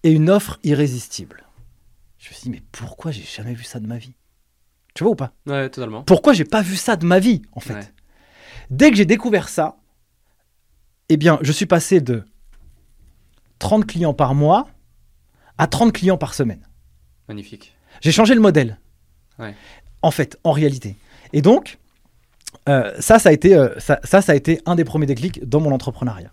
[0.03, 1.45] et une offre irrésistible.
[2.17, 4.15] Je me suis dit, mais pourquoi j'ai jamais vu ça de ma vie?
[4.95, 5.35] Tu vois ou pas?
[5.45, 6.05] Ouais, totalement.
[6.05, 7.75] pourquoi j'ai pas vu ça de ma vie en fait?
[7.75, 7.93] Ouais.
[8.71, 9.77] Dès que j'ai découvert ça,
[11.11, 12.25] eh bien, je suis passé de
[13.59, 14.67] 30 clients par mois
[15.59, 16.67] à 30 clients par semaine.
[17.29, 17.77] Magnifique.
[18.01, 18.79] J'ai changé le modèle.
[19.39, 19.55] Ouais.
[20.01, 20.97] En fait, en réalité.
[21.35, 21.77] Et donc,
[22.71, 25.47] euh, ça, ça a, été, euh, ça, ça, ça a été un des premiers déclics
[25.47, 26.31] dans mon entrepreneuriat.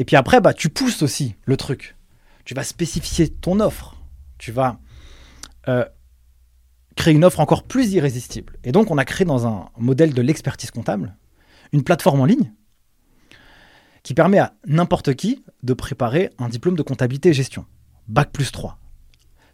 [0.00, 1.94] Et puis après, bah, tu pousses aussi le truc.
[2.46, 3.96] Tu vas spécifier ton offre.
[4.38, 4.80] Tu vas
[5.68, 5.84] euh,
[6.96, 8.56] créer une offre encore plus irrésistible.
[8.64, 11.18] Et donc, on a créé dans un modèle de l'expertise comptable
[11.72, 12.50] une plateforme en ligne
[14.02, 17.66] qui permet à n'importe qui de préparer un diplôme de comptabilité et gestion.
[18.08, 18.78] Bac plus 3.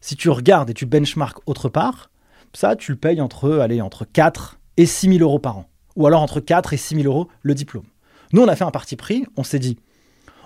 [0.01, 2.13] Si tu regardes et tu benchmarks autre part,
[2.53, 5.69] ça, tu le payes entre, allez, entre 4 et 6 000 euros par an.
[5.97, 7.87] Ou alors entre 4 et 6 000 euros le diplôme.
[8.33, 9.77] Nous, on a fait un parti pris, on s'est dit,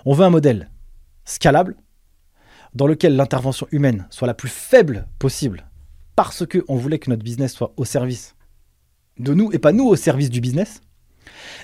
[0.05, 0.69] on veut un modèle
[1.25, 1.75] scalable,
[2.73, 5.69] dans lequel l'intervention humaine soit la plus faible possible,
[6.15, 8.35] parce qu'on voulait que notre business soit au service
[9.19, 10.81] de nous et pas nous au service du business.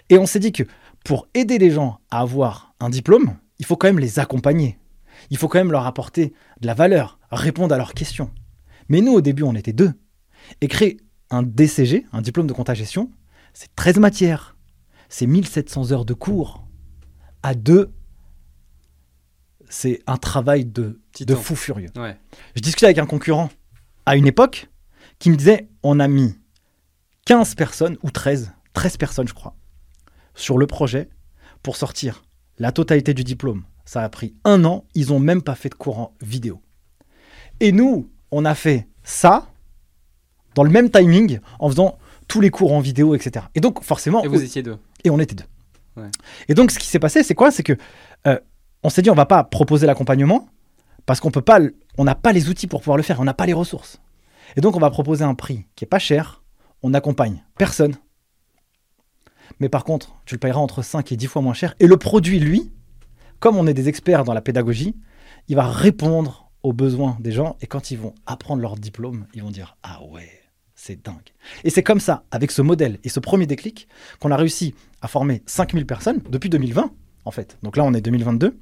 [0.09, 0.63] Et on s'est dit que
[1.03, 4.77] pour aider les gens à avoir un diplôme, il faut quand même les accompagner.
[5.29, 8.29] Il faut quand même leur apporter de la valeur, répondre à leurs questions.
[8.89, 9.93] Mais nous, au début, on était deux.
[10.61, 10.97] Et créer
[11.29, 13.09] un DCG, un diplôme de compta gestion,
[13.53, 14.55] c'est 13 matières.
[15.09, 16.65] C'est 1700 heures de cours.
[17.43, 17.91] À deux,
[19.69, 20.99] c'est un travail de,
[21.35, 21.89] fou furieux.
[21.95, 22.17] Ouais.
[22.55, 23.49] Je discutais avec un concurrent
[24.05, 24.69] à une époque
[25.19, 26.35] qui me disait on a mis
[27.25, 29.55] 15 personnes, ou 13, 13 personnes je crois,
[30.35, 31.09] sur le projet
[31.63, 32.23] pour sortir
[32.59, 33.63] la totalité du diplôme.
[33.85, 36.61] Ça a pris un an, ils n'ont même pas fait de cours en vidéo.
[37.59, 39.47] Et nous, on a fait ça
[40.55, 43.45] dans le même timing en faisant tous les cours en vidéo, etc.
[43.55, 44.77] Et donc forcément, Et vous étiez deux.
[45.03, 45.45] et on était deux.
[45.95, 46.09] Ouais.
[46.47, 47.51] Et donc, ce qui s'est passé, c'est quoi?
[47.51, 47.73] C'est que
[48.27, 48.39] euh,
[48.83, 50.47] on s'est dit, on va pas proposer l'accompagnement
[51.05, 51.59] parce qu'on peut pas,
[51.97, 53.99] on n'a pas les outils pour pouvoir le faire, on n'a pas les ressources.
[54.55, 56.43] Et donc, on va proposer un prix qui est pas cher.
[56.83, 57.95] On accompagne personne.
[59.59, 61.73] Mais par contre, tu le payeras entre 5 et 10 fois moins cher.
[61.79, 62.71] Et le produit, lui,
[63.39, 64.95] comme on est des experts dans la pédagogie,
[65.47, 67.55] il va répondre aux besoins des gens.
[67.61, 70.29] Et quand ils vont apprendre leur diplôme, ils vont dire Ah ouais,
[70.75, 71.33] c'est dingue.
[71.63, 73.87] Et c'est comme ça, avec ce modèle et ce premier déclic,
[74.19, 76.91] qu'on a réussi à former 5000 personnes depuis 2020,
[77.25, 77.57] en fait.
[77.63, 78.57] Donc là, on est 2022,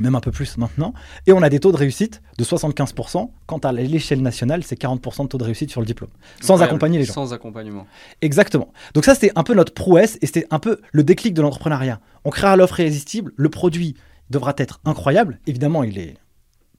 [0.00, 0.92] même un peu plus maintenant.
[1.26, 3.30] Et on a des taux de réussite de 75%.
[3.46, 6.10] Quant à l'échelle nationale, c'est 40% de taux de réussite sur le diplôme.
[6.40, 6.64] Sans Incroyable.
[6.64, 7.14] accompagner les gens.
[7.14, 7.86] Sans accompagnement.
[8.20, 8.72] Exactement.
[8.94, 12.00] Donc ça, c'était un peu notre prouesse et c'était un peu le déclic de l'entrepreneuriat.
[12.24, 13.94] On créera l'offre irrésistible, le produit
[14.30, 15.38] devra être incroyable.
[15.46, 16.16] Évidemment, il est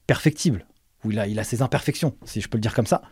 [0.06, 0.66] perfectible,
[1.04, 3.02] ou il a, il a ses imperfections, si je peux le dire comme ça.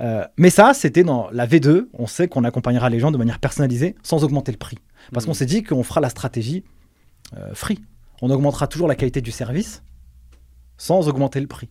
[0.00, 1.88] Euh, mais ça, c'était dans la V2.
[1.94, 4.78] On sait qu'on accompagnera les gens de manière personnalisée sans augmenter le prix.
[5.12, 6.64] Parce qu'on s'est dit qu'on fera la stratégie
[7.36, 7.80] euh, free.
[8.22, 9.82] On augmentera toujours la qualité du service
[10.78, 11.70] sans augmenter le prix.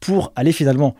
[0.00, 0.94] Pour aller finalement,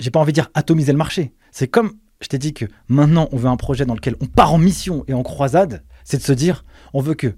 [0.00, 1.34] j'ai pas envie de dire atomiser le marché.
[1.50, 4.52] C'est comme je t'ai dit que maintenant on veut un projet dans lequel on part
[4.52, 7.36] en mission et en croisade, c'est de se dire on veut que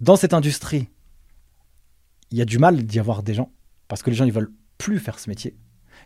[0.00, 0.88] dans cette industrie,
[2.30, 3.50] il y a du mal d'y avoir des gens
[3.88, 5.56] parce que les gens ils veulent plus faire ce métier.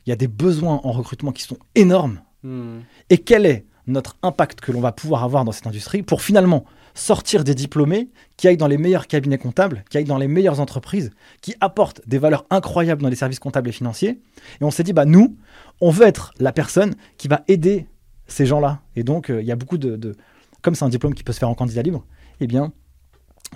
[0.07, 2.21] Il y a des besoins en recrutement qui sont énormes.
[2.43, 2.81] Hmm.
[3.11, 6.65] Et quel est notre impact que l'on va pouvoir avoir dans cette industrie pour finalement
[6.95, 10.61] sortir des diplômés qui aillent dans les meilleurs cabinets comptables, qui aillent dans les meilleures
[10.61, 14.21] entreprises, qui apportent des valeurs incroyables dans les services comptables et financiers.
[14.61, 15.37] Et on s'est dit, bah nous,
[15.81, 17.87] on veut être la personne qui va aider
[18.27, 18.81] ces gens-là.
[18.97, 20.15] Et donc, euh, il y a beaucoup de, de-
[20.63, 22.05] Comme c'est un diplôme qui peut se faire en candidat libre,
[22.41, 22.73] eh bien,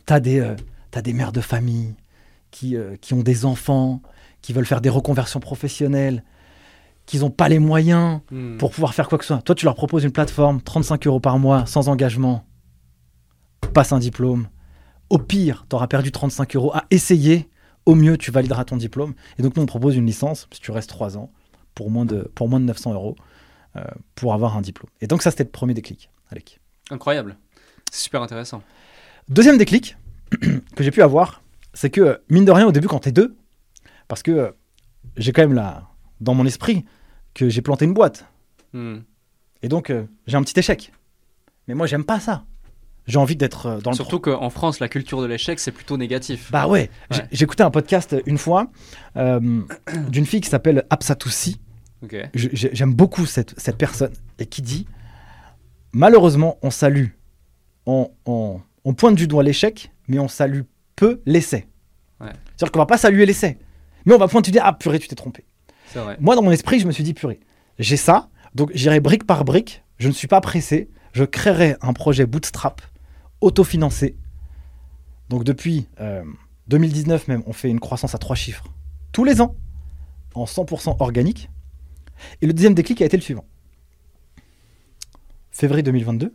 [0.06, 0.20] tu as,
[0.90, 1.94] t'as des mères de famille
[2.50, 4.00] qui, euh, qui ont des enfants,
[4.42, 6.24] qui veulent faire des reconversions professionnelles,
[7.06, 8.56] qui n'ont pas les moyens Hmm.
[8.58, 9.42] pour pouvoir faire quoi que ce soit.
[9.42, 12.44] Toi, tu leur proposes une plateforme, 35 euros par mois, sans engagement,
[13.72, 14.48] passe un diplôme,
[15.10, 17.48] Au pire, tu auras perdu 35 euros à essayer.
[17.84, 19.14] Au mieux, tu valideras ton diplôme.
[19.38, 21.30] Et donc, nous, on propose une licence, si tu restes 3 ans,
[21.74, 23.16] pour moins de, pour moins de 900 euros,
[23.76, 23.84] euh,
[24.16, 24.90] pour avoir un diplôme.
[25.00, 26.60] Et donc, ça, c'était le premier déclic, Alec.
[26.90, 27.36] Incroyable.
[27.92, 28.62] C'est super intéressant.
[29.28, 29.96] Deuxième déclic
[30.40, 31.42] que j'ai pu avoir,
[31.74, 33.36] c'est que, mine de rien, au début, quand t'es deux,
[34.08, 34.50] parce que euh,
[35.16, 35.88] j'ai quand même là,
[36.20, 36.84] dans mon esprit,
[37.34, 38.26] que j'ai planté une boîte.
[38.72, 38.98] Hmm.
[39.62, 40.92] Et donc, euh, j'ai un petit échec.
[41.68, 42.44] Mais moi, j'aime pas ça.
[43.06, 45.96] J'ai envie d'être euh, dans le Surtout qu'en France, la culture de l'échec, c'est plutôt
[45.96, 46.50] négatif.
[46.50, 47.28] Bah ouais, J'ai- Ouais.
[47.32, 48.66] écouté un podcast une fois
[49.16, 49.60] euh,
[50.08, 51.60] d'une fille qui s'appelle Absatoussi.
[52.34, 54.86] J'aime beaucoup cette, cette personne et qui dit
[55.92, 57.06] Malheureusement, on salue,
[57.86, 60.60] on, on- on pointe du doigt l'échec, mais on salue
[60.94, 61.66] peu l'essai.
[62.20, 62.28] Ouais.
[62.56, 63.58] C'est-à-dire qu'on va pas saluer l'essai,
[64.04, 65.44] mais on va pointer du doigt Ah purée, tu t'es trompé.
[65.94, 66.16] Vrai.
[66.20, 67.40] Moi, dans mon esprit, je me suis dit Purée,
[67.78, 71.92] j'ai ça, donc j'irai brique par brique, je ne suis pas pressé, je créerai un
[71.94, 72.82] projet bootstrap,
[73.40, 74.16] autofinancé.
[75.28, 76.24] Donc depuis euh,
[76.68, 78.64] 2019 même, on fait une croissance à trois chiffres
[79.12, 79.54] tous les ans,
[80.34, 81.48] en 100% organique.
[82.42, 83.44] Et le deuxième déclic a été le suivant.
[85.50, 86.34] Février 2022,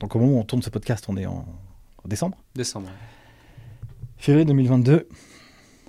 [0.00, 1.46] donc au moment où on tourne ce podcast, on est en,
[2.04, 2.38] en décembre.
[2.54, 2.88] Décembre.
[4.16, 5.08] Février 2022,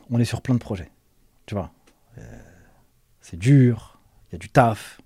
[0.09, 0.91] on est sur plein de projets.
[1.45, 1.71] Tu vois,
[2.17, 2.21] Euh,
[3.21, 4.99] c'est dur, il y a du taf.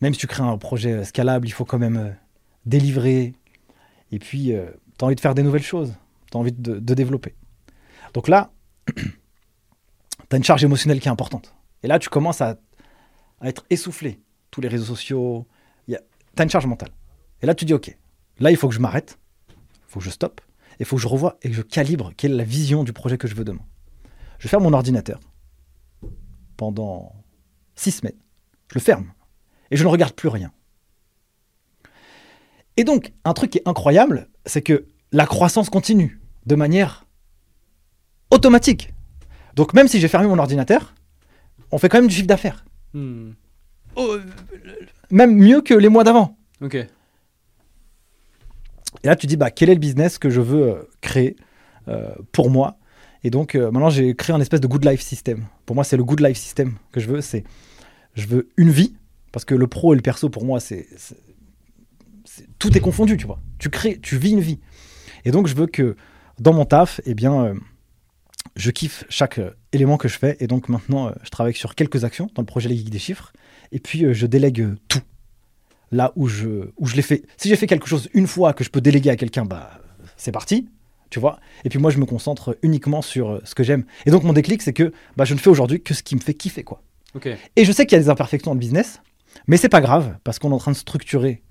[0.00, 2.10] Même si tu crées un projet euh, scalable, il faut quand même euh,
[2.66, 3.34] délivrer.
[4.10, 4.52] Et puis,
[4.98, 5.94] tu as envie de faire des nouvelles choses.
[6.30, 7.34] Tu as envie de, de développer.
[8.14, 8.50] Donc là,
[8.86, 8.94] tu
[10.30, 11.54] as une charge émotionnelle qui est importante.
[11.82, 12.56] Et là, tu commences à,
[13.40, 14.20] à être essoufflé.
[14.50, 15.46] Tous les réseaux sociaux,
[15.86, 15.94] tu
[16.42, 16.90] as une charge mentale.
[17.42, 17.96] Et là, tu dis, OK,
[18.38, 19.18] là, il faut que je m'arrête.
[19.50, 19.54] Il
[19.88, 20.40] faut que je stoppe.
[20.80, 23.18] Il faut que je revoie et que je calibre quelle est la vision du projet
[23.18, 23.64] que je veux demain.
[24.38, 25.18] Je ferme mon ordinateur
[26.56, 27.12] pendant
[27.74, 28.18] six semaines.
[28.68, 29.12] Je le ferme.
[29.70, 30.52] Et je ne regarde plus rien.
[32.78, 37.06] Et donc, un truc qui est incroyable, c'est que la croissance continue de manière
[38.30, 38.94] automatique.
[39.56, 40.94] Donc, même si j'ai fermé mon ordinateur,
[41.72, 42.64] on fait quand même du chiffre d'affaires.
[42.94, 43.32] Hmm.
[45.10, 46.38] Même mieux que les mois d'avant.
[46.60, 46.76] Ok.
[46.76, 46.88] Et
[49.02, 51.34] là, tu dis, bah, quel est le business que je veux euh, créer
[51.88, 52.78] euh, pour moi?
[53.24, 55.46] Et donc, euh, maintenant, j'ai créé un espèce de good life system.
[55.66, 57.22] Pour moi, c'est le good life system que je veux.
[57.22, 57.42] C'est,
[58.14, 58.94] je veux une vie,
[59.32, 60.86] parce que le pro et le perso, pour moi, c'est-
[62.58, 63.40] tout est confondu, tu vois.
[63.58, 64.60] Tu crées, tu vis une vie.
[65.24, 65.96] Et donc, je veux que
[66.38, 67.54] dans mon taf, eh bien, euh,
[68.56, 70.36] je kiffe chaque euh, élément que je fais.
[70.40, 72.98] Et donc, maintenant, euh, je travaille sur quelques actions dans le projet Les Geeks des
[72.98, 73.32] chiffres.
[73.72, 75.02] Et puis, je délègue tout
[75.90, 77.22] là où je, où je l'ai fait.
[77.36, 79.80] Si j'ai fait quelque chose une fois que je peux déléguer à quelqu'un, bah,
[80.16, 80.68] c'est parti,
[81.10, 81.40] tu vois.
[81.64, 83.84] Et puis moi, je me concentre uniquement sur ce que j'aime.
[84.06, 86.20] Et donc, mon déclic, c'est que bah, je ne fais aujourd'hui que ce qui me
[86.20, 86.82] fait kiffer, quoi.
[87.56, 89.00] Et je sais qu'il y a des imperfections dans le business,
[89.46, 91.42] mais c'est pas grave, parce qu'on est en train de structurer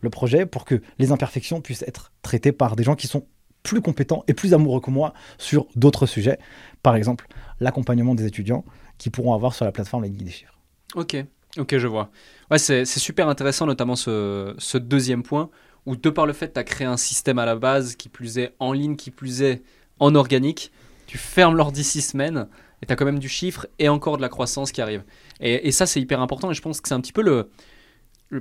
[0.00, 3.26] le projet pour que les imperfections puissent être traitées par des gens qui sont
[3.62, 6.38] plus compétents et plus amoureux que moi sur d'autres sujets.
[6.82, 7.26] Par exemple,
[7.60, 8.64] l'accompagnement des étudiants
[8.98, 10.58] qui pourront avoir sur la plateforme les guides des chiffres.
[10.94, 11.16] Ok,
[11.58, 12.10] ok, je vois.
[12.50, 15.50] Ouais, c'est super intéressant, notamment ce, deuxième point,
[15.86, 18.38] où de par le fait tu as créé un système à la base, qui plus
[18.38, 19.62] est en ligne, qui plus est
[19.98, 20.72] en organique,
[21.06, 22.48] tu fermes l'ordi six semaines,
[22.82, 25.04] et tu as quand même du chiffre et encore de la croissance qui arrive.
[25.40, 27.50] Et, et ça, c'est hyper important, et je pense que c'est un petit peu le-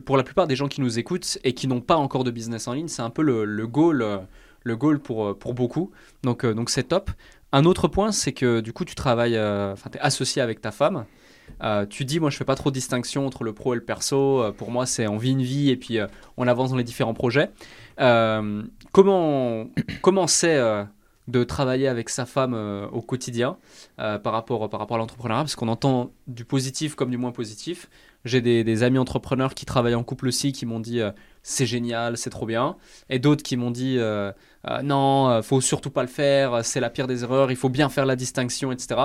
[0.06, 2.68] Pour la plupart des gens qui nous écoutent et qui n'ont pas encore de business
[2.68, 4.18] en ligne, c'est un peu le, goal, euh,
[4.64, 5.92] le goal pour, euh, pour beaucoup.
[6.24, 7.12] Donc euh, donc c'est top.
[7.52, 10.62] Un autre point, c'est que du coup, tu travailles, euh, enfin, tu es associé avec
[10.62, 11.06] ta femme.
[11.64, 13.84] Euh, tu dis, moi, je fais pas trop de distinction entre le pro et le
[13.84, 14.44] perso.
[14.44, 16.06] Euh, pour moi, c'est on vit une vie et puis euh,
[16.38, 17.50] on avance dans les différents projets.
[18.00, 19.68] Euh, comment
[20.04, 20.84] comment c'est euh,
[21.28, 23.58] de travailler avec sa femme euh, au quotidien
[24.00, 25.44] euh, par rapport par rapport à l'entrepreneuriat?
[25.44, 27.90] Parce qu'on entend du positif comme du moins positif.
[28.26, 32.18] J'ai des, amis entrepreneurs qui travaillent en couple aussi qui m'ont dit euh, c'est génial,
[32.18, 32.76] c'est trop bien,
[33.10, 34.32] et d'autres qui m'ont dit euh,
[34.68, 37.70] euh, non, euh, faut surtout pas le faire, c'est la pire des erreurs, il faut
[37.70, 39.02] bien faire la distinction, etc.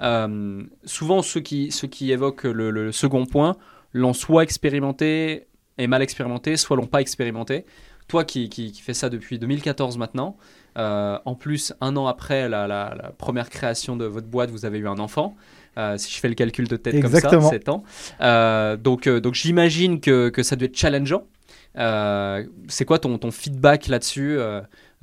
[0.00, 3.56] Euh, souvent, ceux qui, ceux qui évoquent le, second point
[3.92, 5.46] l'ont soit expérimenté
[5.78, 7.66] et mal expérimenté, soit l'ont pas expérimenté.
[8.08, 10.36] Toi qui, qui, qui fais ça depuis 2014 maintenant,
[10.76, 14.78] euh, en plus, un an après la- la première création de votre boîte, vous avez
[14.78, 15.36] eu un enfant.
[15.76, 17.32] Euh, si je fais le calcul de tête Exactement.
[17.32, 17.82] comme ça, 7 ans.
[18.20, 21.26] Euh, donc, euh, donc j'imagine que, que ça doit être challengeant.
[22.68, 24.38] C'est quoi ton, ton feedback là-dessus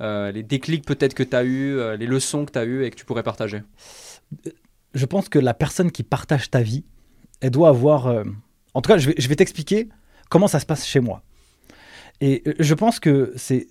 [0.00, 2.96] Les déclics peut-être que tu as eu, les leçons que tu as eues et que
[2.96, 3.62] tu pourrais partager?
[4.94, 6.84] Je pense que la personne qui partage ta vie,
[7.40, 8.24] elle doit avoir.
[8.74, 9.88] En tout cas, je vais, je vais t'expliquer
[10.30, 11.22] comment ça se passe chez moi.
[12.22, 13.68] Et je pense que c'est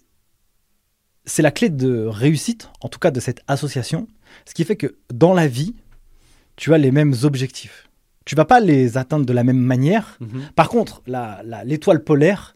[1.26, 4.08] c'est la clé de réussite, en tout cas de cette association,
[4.46, 5.76] ce qui fait que dans la vie,
[6.56, 7.88] tu as les mêmes objectifs.
[8.26, 10.18] Tu vas pas les atteindre de la même manière.
[10.56, 12.56] Par contre, la- la- l'étoile polaire,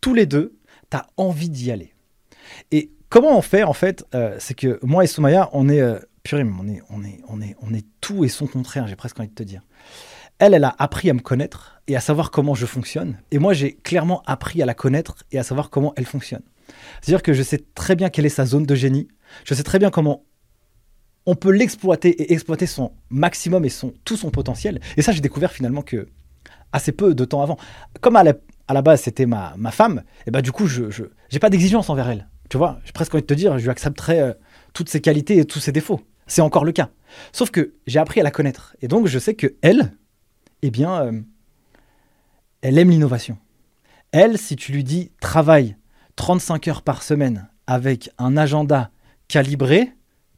[0.00, 0.56] tous les deux,
[0.90, 1.94] tu as envie d'y aller.
[2.70, 5.98] Et comment on fait en fait euh, C'est que moi et Soumaya, on est, euh,
[6.22, 8.86] purée, on est, on est, on est, on est tout et son contraire.
[8.86, 9.62] J'ai presque envie de te dire.
[10.38, 13.16] Elle, elle a appris à me connaître et à savoir comment je fonctionne.
[13.30, 16.42] Et moi, j'ai clairement appris à la connaître et à savoir comment elle fonctionne.
[17.00, 19.08] C'est-à-dire que je sais très bien quelle est sa zone de génie.
[19.44, 20.24] Je sais très bien comment
[21.26, 24.80] on peut l'exploiter et exploiter son maximum et son, tout son potentiel.
[24.96, 26.08] Et ça, j'ai découvert finalement que
[26.72, 27.58] assez peu de temps avant.
[28.00, 30.84] Comme à la, base, c'était ma, femme, et bah du coup, je
[31.32, 32.28] n'ai pas d'exigence envers elle.
[32.48, 34.32] Tu vois, j'ai presque envie de te dire, je lui accepterai euh,
[34.72, 36.00] toutes ses qualités et tous ses défauts.
[36.28, 36.90] C'est encore le cas.
[37.32, 38.76] Sauf que j'ai appris à la connaître.
[38.82, 39.92] Et donc, je sais que elle,
[40.62, 41.20] eh bien, euh,
[42.62, 43.38] elle aime l'innovation.
[44.12, 45.76] Elle, si tu lui dis travaille
[46.16, 48.90] 35 heures par semaine avec un agenda
[49.28, 49.92] calibré,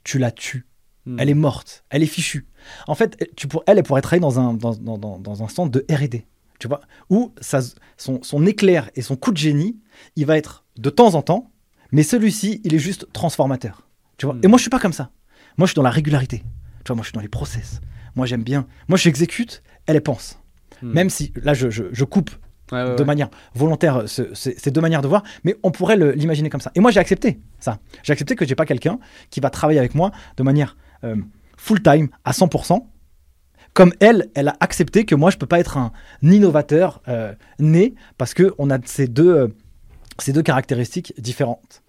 [0.04, 0.67] tu la tues.
[1.08, 1.16] Hmm.
[1.18, 2.46] Elle est morte, elle est fichue.
[2.86, 5.48] En fait, tu pour, elle, elle pourrait travailler dans un, dans, dans- dans- dans un
[5.48, 6.22] centre de RD,
[6.58, 7.60] tu vois, où ça,
[7.96, 9.78] son, son éclair et son coup de génie,
[10.16, 11.50] il va être de temps en temps,
[11.92, 13.88] mais celui-ci, il est juste transformateur.
[14.18, 14.34] Tu vois?
[14.34, 14.40] Hmm.
[14.42, 15.10] Et moi, je suis pas comme ça.
[15.56, 16.38] Moi, je suis dans la régularité.
[16.84, 17.80] Tu vois, moi, je suis dans les process.
[18.14, 18.66] Moi, j'aime bien.
[18.88, 20.38] Moi, j'exécute, elle, elle pense.
[20.82, 20.92] Hmm.
[20.92, 22.30] Même si, là, je, je- je coupe
[22.70, 23.04] Ouais, ouais, de ouais.
[23.06, 26.70] manière volontaire ce- ce- ces deux manières de voir, mais on pourrait l'imaginer comme ça.
[26.74, 27.78] Et moi, j'ai accepté ça.
[28.02, 28.98] J'ai accepté que j'ai pas quelqu'un
[29.30, 31.16] qui va travailler avec moi de manière euh,
[31.56, 32.84] full-time, à 100%.
[33.74, 37.94] Comme elle, elle a accepté que moi, je peux pas être un innovateur euh, né
[38.16, 39.48] parce que on a ces deux, euh,
[40.18, 41.82] ces deux caractéristiques différentes.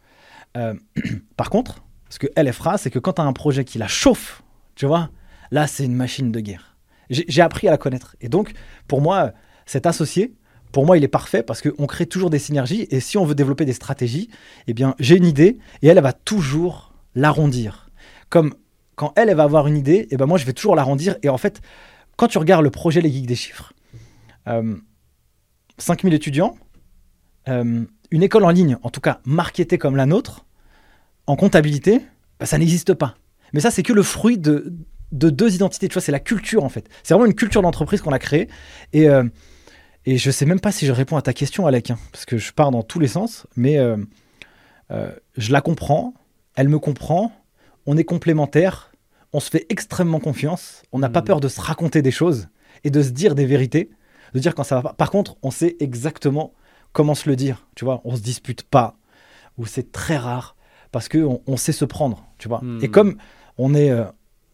[1.38, 3.88] Par contre, ce que elle fera, c'est que quand tu as un projet qui la
[3.88, 4.44] chauffe,
[4.76, 5.10] tu vois,
[5.52, 6.76] là, c'est une machine de guerre.
[7.10, 8.16] J'ai j'ai appris à la connaître.
[8.20, 8.54] Et donc,
[8.88, 9.32] pour moi,
[9.66, 10.34] cet associé,
[10.72, 12.88] pour moi, il est parfait parce qu'on crée toujours des synergies.
[12.92, 14.30] Et si on veut développer des stratégies,
[14.68, 17.90] eh bien, j'ai une idée et elle, elle va toujours l'arrondir.
[18.30, 18.54] Comme
[19.00, 21.16] quand elle, elle va avoir une idée, eh ben moi, je vais toujours l'arrondir.
[21.24, 21.62] Et en fait,
[22.18, 23.72] quand tu regardes le projet Les Geeks des chiffres,
[24.48, 24.76] euh,
[25.78, 26.58] 5000 étudiants,
[27.48, 30.46] euh, une école en ligne, en tout cas marketée comme la nôtre,
[31.28, 32.02] en comptabilité,
[32.42, 33.16] bah, ça n'existe pas.
[33.54, 34.74] Mais ça, c'est que le fruit de,
[35.14, 35.88] de deux identités.
[35.88, 36.90] Tu vois, c'est la culture, en fait.
[37.04, 38.50] C'est vraiment une culture d'entreprise qu'on a créée.
[38.92, 39.24] Et, euh,
[40.06, 42.38] et je sais même pas si je réponds à ta question, Alec, hein, parce que
[42.38, 43.98] je pars dans tous les sens, mais euh,
[44.92, 46.14] euh, je la comprends,
[46.56, 47.32] elle me comprend,
[47.86, 48.89] on est complémentaires,
[49.34, 51.26] on se fait extrêmement confiance, on n'a pas Mm.
[51.26, 52.48] peur de se raconter des choses
[52.84, 53.90] et de se dire des vérités,
[54.34, 54.94] de dire quand ça va pas.
[54.94, 56.54] Par contre, on sait exactement
[56.94, 58.96] comment se le dire, tu vois, on se dispute pas,
[59.58, 60.56] ou c'est très rare,
[60.92, 62.62] parce qu'on on sait se prendre, tu vois.
[62.64, 62.80] Mm.
[62.84, 63.18] Et comme
[63.58, 64.06] on, est, euh,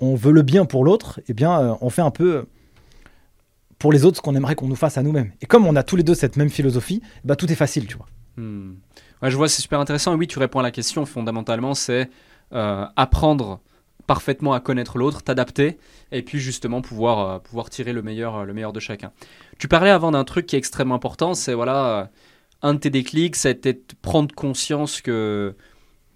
[0.01, 2.35] on veut le bien pour l'autre, eh bien, euh, on fait un peu...
[2.35, 2.43] euh,
[3.79, 5.31] pour les autres ce qu'on aimerait qu'on nous fasse à nous-mêmes.
[5.41, 7.97] Et comme on a tous les deux cette même philosophie, bah, tout est facile, tu
[7.97, 8.07] vois.
[8.37, 8.75] Hmm.
[9.21, 10.13] Ouais, je vois, c'est super intéressant.
[10.13, 11.05] Et oui, tu réponds à la question.
[11.05, 12.09] Fondamentalement, c'est
[12.51, 13.59] apprendre
[14.07, 15.77] parfaitement à connaître l'autre, t'adapter,
[16.11, 19.11] et puis justement pouvoir, euh, pouvoir tirer le meilleur, euh, le meilleur de chacun.
[19.57, 22.05] Tu parlais avant d'un truc qui est extrêmement important, c'est voilà, euh,
[22.61, 25.55] un de tes déclics, c'était de prendre conscience que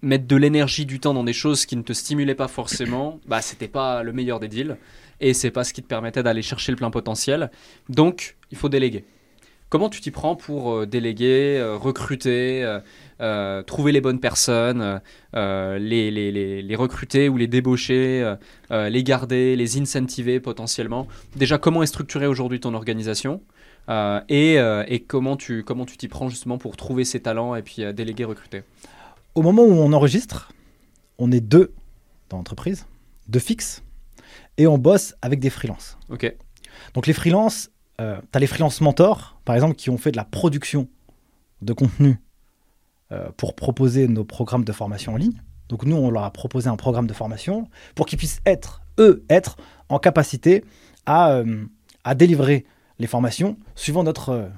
[0.02, 3.42] mettre de l'énergie, du temps dans des choses qui ne te stimulaient pas forcément, bah
[3.42, 4.76] c'était pas le meilleur des deals,
[5.20, 7.50] et c'est pas ce qui te permettait d'aller chercher le plein potentiel.
[7.88, 9.04] Donc, il faut déléguer.
[9.68, 12.80] Comment tu t'y prends pour déléguer, recruter,
[13.20, 14.98] euh, trouver les bonnes personnes, euh,
[15.36, 18.34] euh, les, les- les- les recruter ou les débaucher,
[18.70, 21.06] les garder, les incentiver potentiellement
[21.36, 23.42] Déjà, comment est structurée aujourd'hui ton organisation
[24.28, 24.54] et,
[24.86, 28.24] et comment tu comment tu t'y prends justement pour trouver ces talents et puis déléguer,
[28.24, 28.62] recruter?
[29.34, 30.52] Au moment où on enregistre,
[31.18, 31.72] on est deux
[32.28, 32.86] dans l'entreprise,
[33.28, 33.82] deux fixes,
[34.58, 35.98] et on bosse avec des freelances.
[36.08, 36.32] Ok.
[36.94, 40.16] Donc les freelances, euh, tu as les freelance mentors, par exemple, qui ont fait de
[40.16, 40.88] la production
[41.62, 42.18] de contenu
[43.36, 45.40] pour proposer nos programmes de formation en ligne.
[45.70, 49.24] Donc nous, on leur a proposé un programme de formation pour qu'ils puissent être, eux,
[49.30, 49.56] être
[49.88, 50.64] en capacité
[51.06, 51.64] à, euh,
[52.04, 52.66] à délivrer
[52.98, 54.48] les formations suivant notre euh,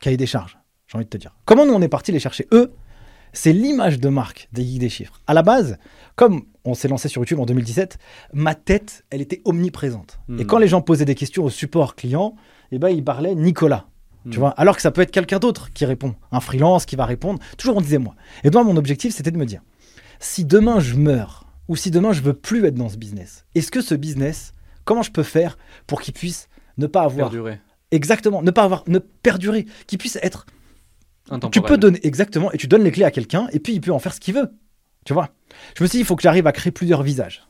[0.00, 1.34] cahier des charges, j'ai envie de te dire.
[1.44, 2.72] Comment nous, on est parti les chercher Eux,
[3.32, 5.20] c'est l'image de marque des geeks des chiffres.
[5.26, 5.76] À la base,
[6.14, 7.98] comme on s'est lancé sur YouTube en 2017,
[8.32, 10.20] ma tête, elle était omniprésente.
[10.28, 10.40] Hmm.
[10.40, 12.36] Et quand les gens posaient des questions au support client,
[12.70, 13.86] eh ben, ils parlaient Nicolas.
[14.30, 17.06] Tu vois, alors que ça peut être quelqu'un d'autre qui répond, un freelance qui va
[17.06, 17.38] répondre.
[17.56, 18.14] Toujours on disait moi.
[18.44, 19.62] Et donc mon objectif c'était de me dire,
[20.18, 23.70] si demain je meurs ou si demain je veux plus être dans ce business, est-ce
[23.70, 24.52] que ce business,
[24.84, 27.60] comment je peux faire pour qu'il puisse ne pas avoir Perdurer.
[27.90, 30.46] exactement, ne pas avoir, ne perdurer, qu'il puisse être
[31.50, 33.92] tu peux donner exactement et tu donnes les clés à quelqu'un et puis il peut
[33.92, 34.52] en faire ce qu'il veut.
[35.04, 35.30] Tu vois?
[35.76, 37.46] Je me suis dit, il faut que j'arrive à créer plusieurs visages.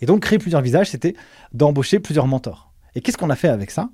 [0.00, 1.14] Et donc, créer plusieurs visages, c'était
[1.52, 2.72] d'embaucher plusieurs mentors.
[2.94, 3.90] Et qu'est-ce qu'on a fait avec ça?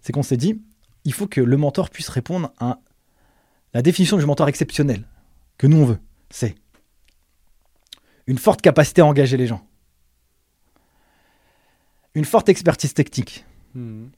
[0.00, 0.60] C'est qu'on s'est dit,
[1.04, 2.78] il faut que le mentor puisse répondre à
[3.74, 5.04] la définition du mentor exceptionnel
[5.58, 5.98] que nous on veut.
[6.30, 6.54] C'est
[8.26, 9.66] une forte capacité à engager les gens,
[12.14, 13.44] une forte expertise technique,
[13.74, 14.08] Hmm.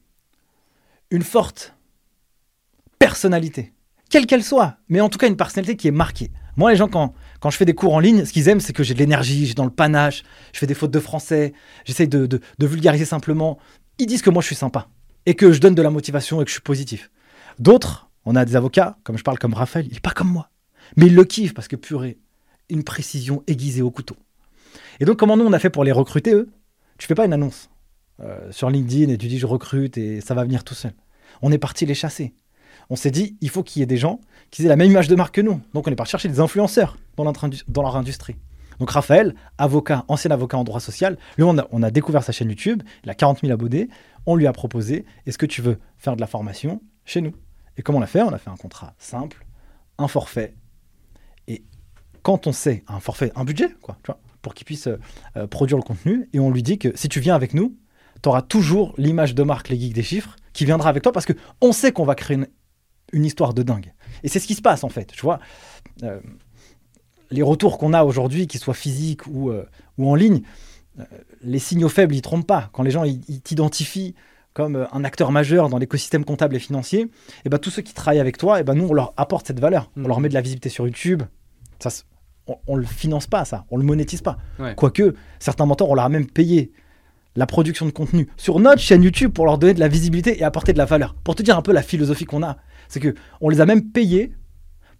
[1.11, 1.73] une forte
[2.99, 3.71] personnalité,
[4.09, 6.29] quelle qu'elle soit, mais en tout cas une personnalité qui est marquée.
[6.57, 8.73] Moi, les gens, quand, Quand je fais des cours en ligne, ce qu'ils aiment, c'est
[8.73, 10.23] que j'ai de l'énergie, j'ai dans le panache,
[10.53, 11.53] je fais des fautes de français,
[11.85, 13.59] j'essaye de, de- de vulgariser simplement.
[13.97, 14.87] Ils disent que moi, je suis sympa
[15.25, 17.11] et que je donne de la motivation et que je suis positif.
[17.59, 20.49] D'autres, on a des avocats, comme je parle comme Raphaël, il n'est pas comme moi.
[20.97, 22.17] Mais il le kiffe parce que purée,
[22.69, 24.15] une précision aiguisée au couteau.
[24.99, 26.49] Et donc, comment nous, on a fait pour les recruter, eux?
[26.97, 27.69] Tu fais pas une annonce
[28.21, 30.93] euh, sur LinkedIn et tu dis je recrute et ça va venir tout seul.
[31.41, 32.33] On est parti les chasser.
[32.89, 34.21] On s'est dit, il faut qu'il y ait des gens
[34.51, 35.59] qui aient la même image de marque que nous.
[35.73, 37.23] Donc, on est parti chercher des influenceurs dans,
[37.67, 38.35] dans leur industrie.
[38.79, 42.83] Donc, Raphaël, avocat, ancien avocat en droit social, lui, on a, découvert sa chaîne YouTube,
[43.03, 43.89] il a 40 000 abonnés.
[44.25, 47.33] On lui a proposé, est-ce que tu veux faire de la formation chez nous?
[47.77, 48.21] Et comment on l'a fait?
[48.21, 49.45] On a fait un contrat simple,
[49.97, 50.55] un forfait.
[51.47, 51.63] Et
[52.23, 54.97] quand on sait un forfait, un budget, quoi, tu vois, pour qu'il puisse euh,
[55.37, 57.77] euh, produire le contenu, et on lui dit que si tu viens avec nous,
[58.21, 61.25] tu auras toujours l'image de marque Les Geeks des Chiffres qui viendra avec toi parce
[61.25, 62.47] que on sait qu'on va créer une,
[63.11, 63.93] une histoire de dingue.
[64.23, 65.39] Et c'est ce qui se passe en fait, tu vois.
[66.03, 66.19] Euh,
[67.31, 69.65] les retours qu'on a aujourd'hui, qu'ils soient physiques ou, euh,
[69.97, 70.41] ou en ligne,
[70.99, 71.03] euh,
[71.41, 72.69] les signaux faibles, ils trompent pas.
[72.73, 74.15] Quand les gens ils, t'identifient
[74.53, 77.09] comme euh, un acteur majeur dans l'écosystème comptable et financier,
[77.43, 79.59] et ben tous ceux qui travaillent avec toi, et ben nous on leur apporte cette
[79.59, 79.91] valeur.
[79.97, 80.07] On Mhm.
[80.07, 81.23] leur met de la visibilité sur YouTube.
[81.79, 81.89] Ça,
[82.47, 84.37] on, on le finance pas ça, on le monétise pas.
[84.59, 84.73] Ouais.
[84.75, 86.71] Quoique certains mentors, on leur a même payé
[87.35, 90.43] la production de contenu sur notre chaîne YouTube pour leur donner de la visibilité et
[90.43, 91.15] apporter de la valeur.
[91.25, 92.55] Pour te dire un peu la philosophie qu'on a,
[92.87, 94.31] c'est que on les a même payés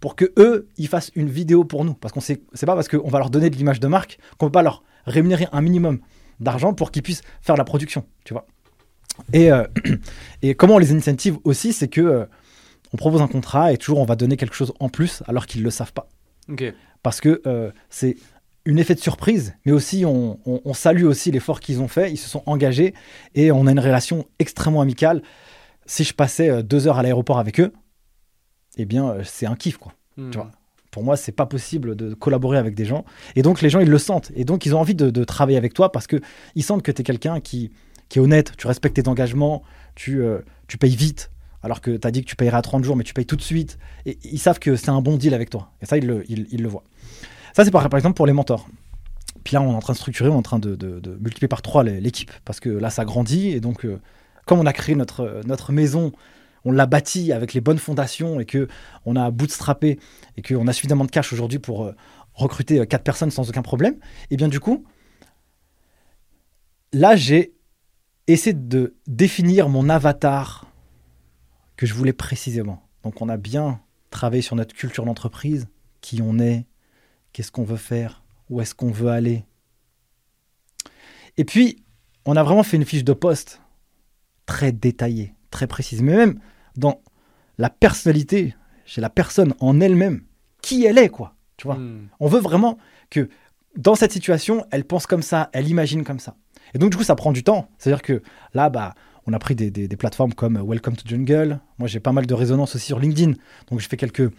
[0.00, 2.88] pour que eux ils fassent une vidéo pour nous parce qu'on sait c'est pas parce
[2.88, 6.00] qu'on va leur donner de l'image de marque qu'on peut pas leur rémunérer un minimum
[6.40, 8.46] d'argent pour qu'ils puissent faire la production, tu vois.
[9.32, 9.64] Et, euh,
[10.42, 12.24] et comment on les incentive aussi, c'est que euh,
[12.92, 15.62] on propose un contrat et toujours on va donner quelque chose en plus alors qu'ils
[15.62, 16.08] le savent pas
[17.02, 18.16] parce que euh, c'est
[18.66, 22.10] une effet de surprise, mais aussi on, on- on salue aussi l'effort qu'ils ont fait,
[22.10, 22.94] ils se sont engagés
[23.34, 25.22] et on a une relation extrêmement amicale.
[25.86, 27.72] Si je passais deux heures à l'aéroport avec eux,
[28.76, 29.92] eh bien euh, c'est un kiff quoi.
[30.16, 30.30] Hmm.
[30.30, 30.50] Tu vois.
[30.90, 33.04] Pour moi, c'est pas possible de collaborer avec des gens.
[33.34, 35.58] Et donc les gens ils le sentent et donc ils ont envie de, de travailler
[35.58, 36.20] avec toi parce que
[36.54, 37.70] ils sentent que tu es quelqu'un qui,
[38.08, 39.62] qui est honnête, tu respectes tes engagements,
[39.94, 41.30] tu, euh, tu payes vite.
[41.62, 43.34] Alors que tu as dit que tu payerais à 30 jours, mais tu payes tout
[43.36, 43.76] de suite.
[44.06, 45.72] Et ils savent que c'est un bon deal avec toi.
[45.82, 46.84] Et ça, ils le, ils- ils le voient.
[47.54, 48.68] Ça, c'est par, par exemple pour les mentors.
[49.42, 51.10] Puis là, on est en train de structurer, on est en train de, de- de
[51.20, 52.30] multiplier par trois l'équipe.
[52.44, 53.48] Parce que là, ça grandit.
[53.48, 54.00] Et donc, euh,
[54.46, 56.12] comme on a créé notre, notre maison,
[56.66, 58.66] on l'a bâtie avec les bonnes fondations et que
[59.04, 59.98] on a bootstrappé
[60.36, 61.94] et qu'on a suffisamment de cash aujourd'hui pour euh,
[62.34, 63.96] recruter euh, quatre personnes sans aucun problème,
[64.30, 64.84] et bien du coup,
[66.92, 67.54] là, j'ai
[68.26, 70.66] essayé de définir mon avatar
[71.76, 72.82] que je voulais précisément.
[73.04, 75.68] Donc, on a bien travaillé sur notre culture d'entreprise,
[76.00, 76.66] qui on est,
[77.32, 79.44] qu'est-ce qu'on veut faire, où est-ce qu'on veut aller.
[81.36, 81.84] Et puis,
[82.24, 83.60] on a vraiment fait une fiche de poste
[84.46, 86.40] très détaillée, très précise, mais même
[86.76, 87.00] dans
[87.58, 88.54] la personnalité,
[88.84, 90.22] chez la personne en elle-même,
[90.62, 91.34] qui elle est, quoi.
[91.56, 92.08] Tu vois Hmm.
[92.20, 92.76] on veut vraiment
[93.10, 93.28] que
[93.76, 96.36] dans cette situation, elle pense comme ça, elle imagine comme ça.
[96.74, 97.68] Et donc, du coup, ça prend du temps.
[97.78, 98.22] C'est-à-dire que
[98.54, 98.94] là, bah,
[99.26, 101.60] on a pris des, des- des plateformes comme Welcome to Jungle.
[101.78, 103.32] Moi, j'ai pas mal de résonance aussi sur LinkedIn.
[103.70, 104.30] Donc, je fais quelques,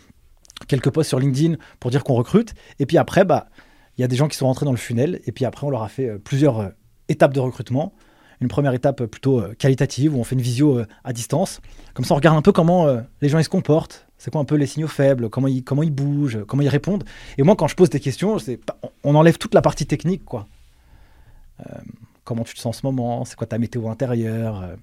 [0.68, 2.54] quelques posts sur LinkedIn pour dire qu'on recrute.
[2.80, 3.48] Et puis après, bah,
[3.98, 5.22] il y a des gens qui sont rentrés dans le funnel.
[5.26, 6.70] Et puis après, on leur a fait euh, plusieurs euh,
[7.10, 7.94] étapes de recrutement.
[8.40, 11.60] Une première étape euh, plutôt euh, qualitative où on fait une visio euh, à distance.
[11.94, 12.88] Comme ça, on regarde un peu comment
[13.22, 14.08] les gens ils se comportent.
[14.20, 17.04] C'est quoi un peu les signaux faibles, comment ils, comment ils bougent, comment ils répondent.
[17.40, 18.38] Et moi, quand je pose des questions,
[19.04, 20.48] on enlève toute la partie technique, quoi.
[22.24, 23.26] Comment tu te sens en ce moment?
[23.26, 24.76] C'est quoi ta météo intérieure?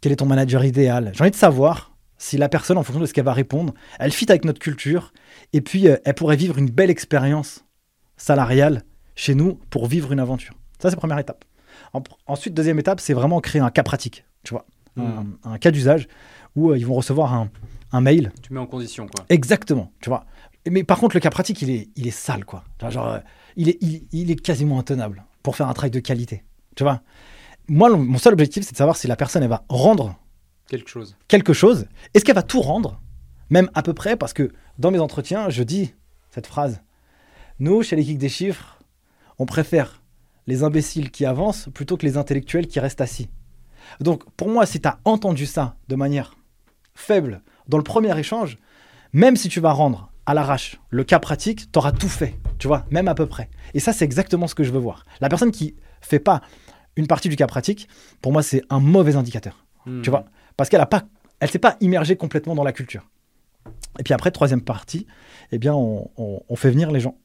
[0.00, 1.10] Quel est ton manager idéal?
[1.14, 4.12] J'ai envie de savoir si la personne, en fonction de ce qu'elle va répondre, elle
[4.12, 5.12] fit avec notre culture,
[5.52, 7.64] et puis elle pourrait vivre une belle expérience
[8.16, 8.84] salariale
[9.16, 10.54] chez nous pour vivre une aventure.
[10.78, 11.44] Ça, c'est la première étape.
[11.96, 14.66] En- ensuite, deuxième étape, c'est vraiment créer un cas pratique, tu vois,
[14.98, 16.08] un, un cas d'usage
[16.54, 17.48] où euh, ils vont recevoir un,
[17.92, 19.24] un mail Tu mets en condition, quoi.
[19.28, 20.24] Exactement, tu vois.
[20.68, 22.64] Mais par contre, le cas pratique, il est, il est sale, quoi.
[22.90, 23.18] Genre, euh,
[23.56, 26.44] il, est, il, il est quasiment intenable pour faire un travail de qualité,
[26.74, 27.00] tu vois.
[27.68, 30.16] Moi, le- mon seul objectif, c'est de savoir si la personne, elle va rendre
[30.68, 31.16] Quelque chose.
[31.28, 31.86] quelque chose.
[32.14, 33.00] Est-ce qu'elle va tout rendre?
[33.50, 35.94] Même à peu près, parce que dans mes entretiens, je dis
[36.30, 36.80] cette phrase.
[37.60, 38.78] Nous, chez les Geeks des chiffres,
[39.38, 40.02] on préfère
[40.46, 43.28] les imbéciles qui avancent plutôt que les intellectuels qui restent assis.
[44.00, 46.36] Donc, pour moi, si tu as entendu ça de manière
[46.94, 48.58] faible dans le premier échange,
[49.12, 52.66] même si tu vas rendre à l'arrache le cas pratique, tu auras tout fait, tu
[52.66, 53.48] vois, même à peu près.
[53.74, 55.04] Et ça, c'est exactement ce que je veux voir.
[55.20, 56.40] La personne qui fait pas
[56.96, 57.88] une partie du cas pratique,
[58.22, 59.64] pour moi, c'est un mauvais indicateur.
[59.84, 60.02] Hmm.
[60.02, 60.24] Tu vois
[60.56, 61.04] Parce qu'elle a pas,
[61.40, 63.08] elle s'est pas immergée complètement dans la culture.
[63.98, 65.06] Et puis après, troisième partie,
[65.52, 67.16] eh bien, on, on- on fait venir les gens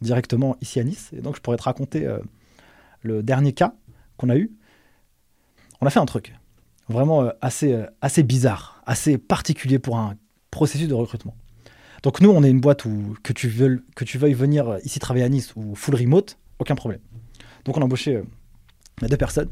[0.00, 1.10] directement ici à Nice.
[1.16, 2.18] Et donc, je pourrais te raconter euh,
[3.02, 3.74] le dernier cas
[4.16, 4.50] qu'on a eu.
[5.80, 6.34] On a fait un truc
[6.88, 10.14] vraiment euh, assez, euh, assez bizarre, assez particulier pour un
[10.50, 11.36] processus de recrutement.
[12.02, 14.98] Donc nous, on est une boîte où que tu, veux, que tu veuilles venir ici
[14.98, 17.00] travailler à Nice ou full remote, aucun problème.
[17.64, 18.22] Donc on a embauché euh,
[19.08, 19.50] deux personnes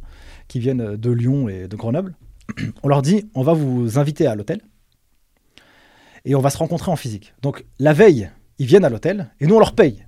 [0.48, 2.14] qui viennent euh, de Lyon et de Grenoble.
[2.82, 4.60] On leur dit, on va vous inviter à l'hôtel
[6.24, 7.34] et on va se rencontrer en physique.
[7.42, 10.04] Donc la veille, ils viennent à l'hôtel et nous, on leur paye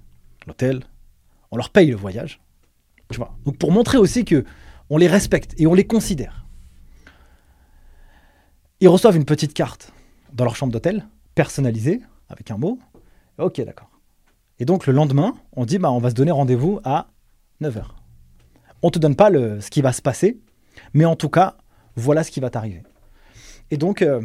[0.46, 0.84] l'hôtel,
[1.50, 2.40] on leur paye le voyage.
[3.44, 4.44] Donc pour montrer aussi que
[4.90, 6.46] on les respecte et on les considère.
[8.80, 9.92] Ils reçoivent une petite carte
[10.32, 12.78] dans leur chambre d'hôtel, personnalisée, avec un mot.
[13.38, 13.90] Ok, d'accord.
[14.58, 17.08] Et donc le lendemain, on dit bah, on va se donner rendez-vous à
[17.62, 17.84] 9h.
[18.82, 20.38] On te donne pas ce qui va se passer,
[20.92, 21.56] mais en tout cas,
[21.96, 22.82] voilà ce qui va t'arriver.
[23.70, 24.20] Et donc, euh,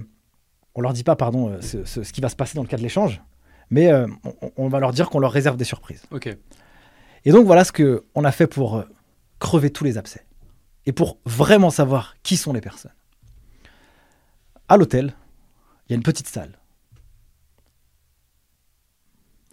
[0.76, 2.84] on leur dit pas, pardon, euh, ce qui va se passer dans le cas de
[2.84, 3.22] l'échange,
[3.70, 4.08] mais euh,
[4.42, 6.04] on, on va leur dire qu'on leur réserve des surprises.
[6.12, 6.38] Ok.
[7.26, 8.84] Et donc voilà ce que on a fait pour euh,
[9.40, 10.26] crever tous les abcès
[10.86, 12.94] et pour vraiment savoir qui sont les personnes.
[14.68, 15.16] À l'hôtel,
[15.86, 16.58] il y a une petite salle.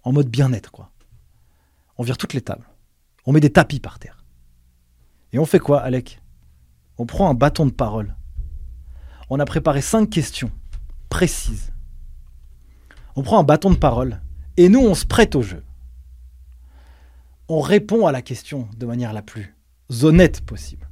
[0.04, 0.90] En mode bien-être, quoi.
[1.98, 2.68] On vire toutes les tables.
[3.26, 4.24] On met des tapis par terre.
[5.32, 6.22] Et on fait quoi, Alec?
[6.96, 8.14] On prend un bâton de parole.
[9.28, 10.50] On a préparé cinq questions
[11.10, 11.72] précises.
[13.16, 14.20] On prend un bâton de parole
[14.56, 15.62] et nous, on se prête au jeu
[17.48, 19.56] on répond à la question de manière la plus
[20.02, 20.88] honnête possible.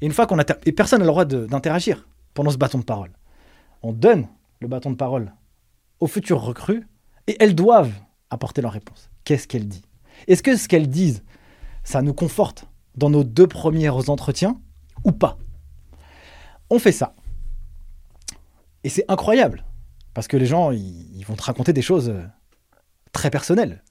[0.00, 0.44] Et une fois qu'on a...
[0.66, 3.12] Et personne n'a le droit d'interagir pendant ce bâton de parole.
[3.82, 4.26] On donne
[4.60, 5.32] le bâton de parole
[6.00, 6.86] aux futures recrues
[7.26, 7.92] et elles doivent
[8.30, 9.10] apporter leur réponse.
[9.24, 9.86] Qu'est-ce qu'elles disent?
[10.26, 11.22] Est-ce que ce qu'elles disent,
[11.84, 12.66] ça nous conforte
[12.96, 14.60] dans nos deux premiers entretiens
[15.04, 15.38] ou pas?
[16.68, 17.14] On fait ça.
[18.84, 19.64] Et c'est incroyable.
[20.14, 22.26] Parce que les gens, ils, ils vont te raconter des choses euh,
[23.12, 23.40] très Ouais,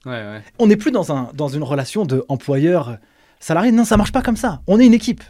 [0.06, 0.42] ouais.
[0.58, 3.72] on n'est plus dans, un, dans une relation de employeur-salarié.
[3.72, 4.62] Non, ça marche pas comme ça.
[4.66, 5.22] On est une équipe.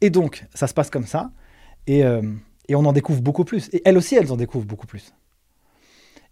[0.00, 1.30] Et donc, ça se passe comme ça.
[1.86, 2.22] Et, euh,
[2.68, 3.68] et on en découvre beaucoup plus.
[3.72, 5.12] Et elles aussi, elles en découvrent beaucoup plus.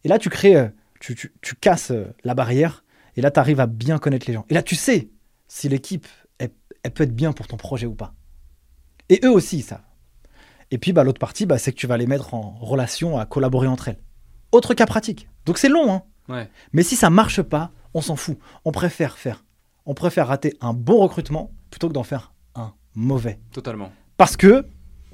[0.05, 0.69] Et là, tu crées, euh,
[1.01, 2.85] tu, tu- tu casses euh, la barrière.
[3.17, 4.45] Et là, tu arrives à bien connaître les gens.
[4.49, 5.09] Et là, tu sais
[5.49, 6.07] si l'équipe,
[6.39, 6.51] elle,
[6.83, 8.15] elle peut être bien pour ton projet ou pas.
[9.09, 9.83] Et eux aussi, ça.
[10.71, 13.27] Et puis, bah, l'autre partie, bah, c'est que tu vas les mettre en relation à
[13.27, 13.99] collaborer entre elles.
[14.53, 15.29] Autre cas pratique.
[15.47, 16.03] Donc, c'est long, hein.
[16.29, 16.49] Ouais.
[16.73, 18.39] Mais si ça marche pas, on s'en fout.
[18.65, 19.45] On préfère faire.
[19.87, 23.39] On préfère rater un bon recrutement plutôt que d'en faire un mauvais.
[23.53, 23.93] Totalement.
[24.17, 24.67] Parce que,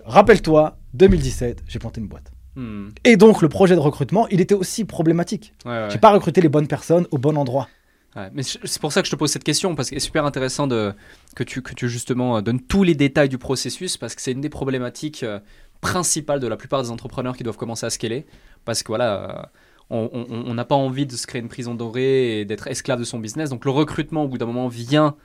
[0.05, 2.33] rappelle-toi, 2017, j'ai planté une boîte.
[2.57, 2.89] Hmm.
[3.05, 5.55] Et donc, le projet de recrutement, il était aussi problématique.
[5.65, 5.89] Ouais, ouais.
[5.91, 7.69] J'ai pas recruté les bonnes personnes au bon endroit.
[8.17, 10.25] Ouais, mais c'est pour ça que je te pose cette question, parce que c'est super
[10.25, 10.95] intéressant de,
[11.35, 14.31] que, tu, que tu justement euh, donnes tous les détails du processus, parce que c'est
[14.31, 15.41] une des problématiques euh,
[15.81, 18.25] principales de la plupart des entrepreneurs qui doivent commencer à scaler,
[18.65, 19.43] parce que voilà, euh,
[19.91, 23.19] on- n'a pas envie de se créer une prison dorée et d'être esclave de son
[23.19, 25.17] business, donc le recrutement au bout d'un moment vient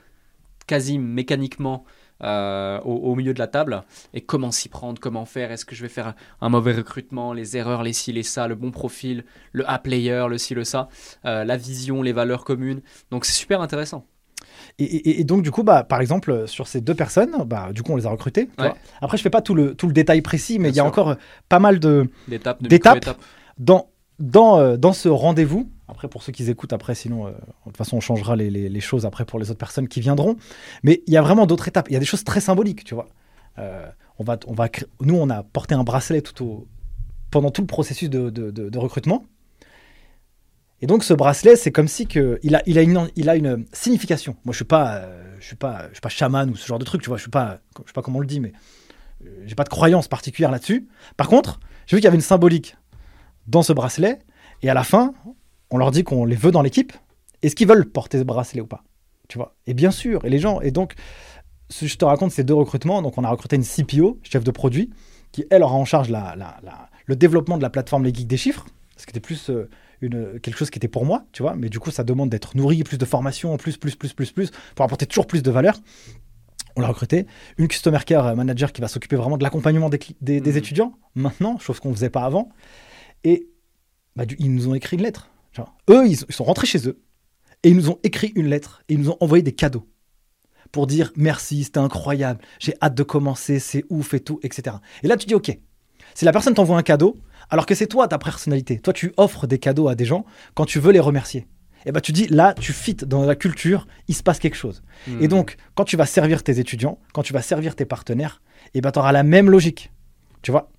[0.66, 1.84] quasi mécaniquement
[2.22, 3.82] euh, au, au milieu de la table,
[4.12, 7.56] et comment s'y prendre, comment faire, est-ce que je vais faire un, mauvais recrutement, les
[7.56, 10.88] erreurs, les ci, les ça, le bon profil, le A-player, le ci, le ça,
[11.24, 12.82] euh, la vision, les valeurs communes.
[13.10, 14.04] Donc c'est super intéressant.
[14.78, 17.82] Et, et- et donc, du coup, bah, par exemple, sur ces deux personnes, bah, du
[17.82, 18.46] coup, on les a recrutées.
[18.46, 18.68] tu Ouais.
[18.68, 18.78] vois.
[19.00, 20.82] Après, je fais pas tout le, tout le détail précis, mais Bien il y a
[20.82, 20.88] sûr.
[20.88, 21.16] encore
[21.48, 23.16] pas mal de, D'étapes,
[23.58, 23.89] dans,
[24.20, 27.76] dans, euh, dans ce rendez-vous, après pour ceux qui écoutent, après sinon, euh, de toute
[27.76, 30.36] façon on changera les, choses après pour les autres personnes qui viendront,
[30.82, 32.94] mais il y a vraiment d'autres étapes, il y a des choses très symboliques, tu
[32.94, 33.08] vois.
[33.58, 34.68] Euh, on va, on va,
[35.00, 36.68] nous on a porté un bracelet tout au,
[37.30, 39.24] pendant tout le processus de, recrutement,
[40.82, 43.36] et donc ce bracelet c'est comme si que, il, a, il, a une, il a
[43.36, 44.36] une signification.
[44.44, 44.66] Moi je suis
[45.40, 47.22] je suis pas, je suis pas chaman ou ce genre de truc, tu vois, je
[47.22, 48.52] suis je sais pas comment on le dit, mais
[49.46, 50.88] j'ai pas de croyance particulière là-dessus.
[51.16, 52.76] Par contre, j'ai vu qu'il y avait une symbolique
[53.50, 54.18] dans ce bracelet.
[54.62, 55.12] Et à la fin,
[55.70, 56.92] on leur dit qu'on les veut dans l'équipe.
[57.42, 58.82] Est-ce qu'ils veulent porter ce bracelet ou pas
[59.28, 59.54] Tu vois?
[59.66, 60.24] Et bien sûr.
[60.24, 60.60] Et les gens.
[60.60, 60.94] Et donc,
[61.68, 63.02] ce- je te raconte ces deux recrutements.
[63.02, 64.90] Donc, on a recruté une CPO, chef de produit,
[65.32, 68.26] qui elle aura en charge la, la- la- le développement de la plateforme Les Geeks
[68.26, 68.66] des chiffres.
[68.96, 69.68] Ce qui était plus euh,
[70.02, 71.54] une, quelque chose qui était pour moi, tu vois.
[71.56, 74.50] Mais du coup, ça demande d'être nourri, plus de formation, plus, plus, plus, plus, plus,
[74.74, 75.78] pour apporter toujours plus de valeur.
[76.76, 77.26] On l'a recruté.
[77.58, 80.56] Une Customer Care Manager qui va s'occuper vraiment de l'accompagnement des, des- des Mhm.
[80.58, 82.50] étudiants, maintenant, chose qu'on ne faisait pas avant.
[83.24, 83.48] Et
[84.16, 85.30] bah, du- ils nous ont écrit une lettre.
[85.90, 87.00] Eux, ils, ils sont rentrés chez eux
[87.64, 89.86] et ils nous ont écrit une lettre et ils nous ont envoyé des cadeaux
[90.72, 94.76] pour dire merci, c'était incroyable, j'ai hâte de commencer, c'est ouf et tout, etc.
[95.02, 95.58] Et là, tu dis ok.
[96.14, 97.16] Si la personne t'envoie un cadeau,
[97.50, 100.64] alors que c'est toi ta personnalité, toi tu offres des cadeaux à des gens quand
[100.64, 101.46] tu veux les remercier.
[101.86, 104.82] Et bah tu dis là, tu fites dans la culture, il se passe quelque chose.
[105.08, 105.28] Et Hmm.
[105.28, 108.40] donc, quand tu vas servir tes étudiants, quand tu vas servir tes partenaires,
[108.74, 109.90] et ben, tu auras la même logique.
[110.42, 110.70] Tu vois?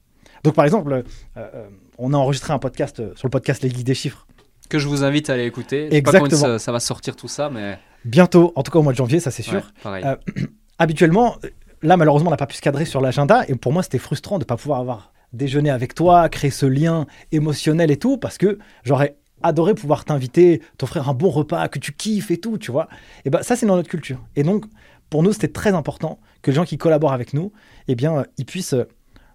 [0.43, 1.03] Donc, par exemple, euh,
[1.37, 1.67] euh,
[2.01, 4.25] on a enregistré un podcast euh, sur le podcast Les Geeks des Chiffres.
[4.69, 5.87] que je vous invite à aller écouter.
[5.91, 6.57] Je sais pas quand Exactement.
[6.57, 9.19] ça, ça va sortir tout ça, mais Bientôt, en tout cas au mois de janvier,
[9.19, 9.59] ça c'est sûr.
[9.59, 10.03] ouais, pareil.
[10.05, 10.15] Euh,
[10.79, 11.49] Habituellement, euh,
[11.83, 13.43] là, malheureusement, on n'a pas pu se cadrer sur l'agenda.
[13.47, 16.65] Et pour moi, c'était frustrant de ne pas pouvoir avoir déjeuner avec toi, créer ce
[16.65, 21.77] lien émotionnel et tout, parce que j'aurais adoré pouvoir t'inviter, t'offrir un bon repas que
[21.77, 22.87] tu kiffes et tout, tu vois.
[23.25, 24.19] Et ben ça, c'est dans notre culture.
[24.35, 24.65] Et donc,
[25.11, 27.51] pour nous, c'était très important que les gens qui collaborent avec nous,
[27.87, 28.75] eh bien, ils puissent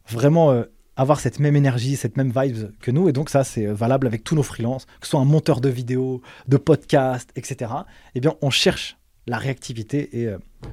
[0.08, 0.64] vraiment
[0.97, 3.09] avoir cette même énergie, cette même vibe que nous.
[3.09, 5.68] Et donc, ça, c'est valable avec tous nos freelances, que ce soit un monteur de
[5.68, 7.70] vidéos, de podcasts, etc.
[8.14, 10.28] Eh bien, on cherche la réactivité et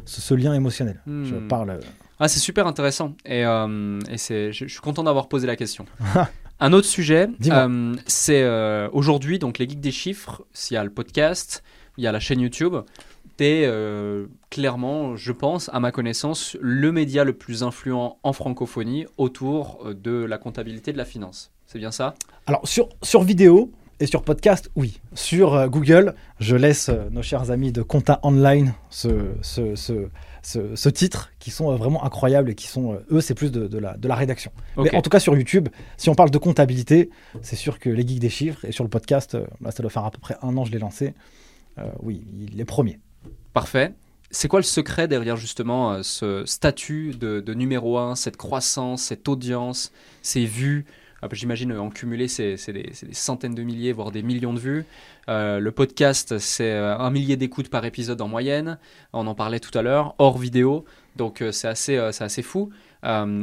[0.05, 1.01] ce, ce, lien émotionnel.
[1.07, 1.47] Je Hmm.
[1.47, 1.79] parle.
[2.19, 3.15] Ah, c'est super intéressant.
[3.25, 5.85] Et, euh, et c'est, je, je suis content d'avoir posé la question.
[6.59, 10.83] Un autre sujet, euh, c'est euh, aujourd'hui, donc les geeks des chiffres, s'il y a
[10.83, 11.63] le podcast,
[11.97, 12.75] il y a la chaîne YouTube,
[13.37, 19.05] t'es euh, clairement, je pense, à ma connaissance, le média le plus influent en francophonie
[19.17, 21.51] autour euh, de la comptabilité de la finance.
[21.65, 22.13] C'est bien ça?
[22.45, 24.99] Alors, sur, sur vidéo et sur podcast, oui.
[25.13, 29.09] Sur euh, Google, je laisse euh, nos chers amis de Compta Online ce,
[29.41, 30.07] ce, ce,
[30.43, 33.77] ce- titre, qui sont euh, vraiment incroyables et qui sont, eux, c'est plus de, de
[33.79, 34.51] la, de la rédaction.
[34.77, 37.09] Mais en tout cas, sur YouTube, si on parle de comptabilité,
[37.41, 40.05] c'est sûr que les geeks des chiffres, et sur le podcast, là, ça doit faire
[40.05, 41.13] à peu près un an que je l'ai lancé.
[42.01, 42.99] Oui, il est premier.
[43.53, 43.93] Parfait.
[44.31, 49.27] C'est quoi le secret derrière justement euh, ce statut de, numéro un, cette croissance, cette
[49.29, 49.91] audience,
[50.23, 50.85] ces vues?
[51.21, 54.59] Ah, bah, J'imagine euh, en cumulé, c'est des, centaines de milliers, voire des millions de
[54.59, 54.85] vues.
[55.29, 58.79] Euh, le podcast, c'est un millier d'écoutes par épisode en moyenne.
[59.13, 60.83] On en parlait tout à l'heure, hors vidéo.
[61.15, 62.71] Donc c'est assez, assez fou.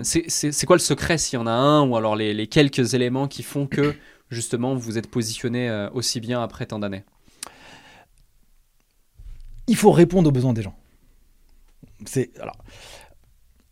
[0.02, 3.28] C'est- quoi le secret s'il y en a un, ou alors les, les quelques éléments
[3.28, 3.94] qui font que
[4.28, 7.04] justement vous êtes positionné aussi bien après tant d'années?
[9.66, 10.76] Il faut répondre aux besoins des gens.
[12.06, 12.56] C'est alors.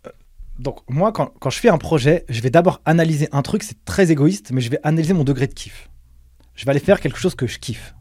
[0.07, 0.11] euh,
[0.59, 3.63] Donc moi, quand, quand je fais un projet, je vais d'abord analyser un truc.
[3.63, 5.89] C'est très égoïste, mais je vais analyser mon degré de kiff.
[6.55, 7.95] Je vais aller faire quelque chose que je kiffe.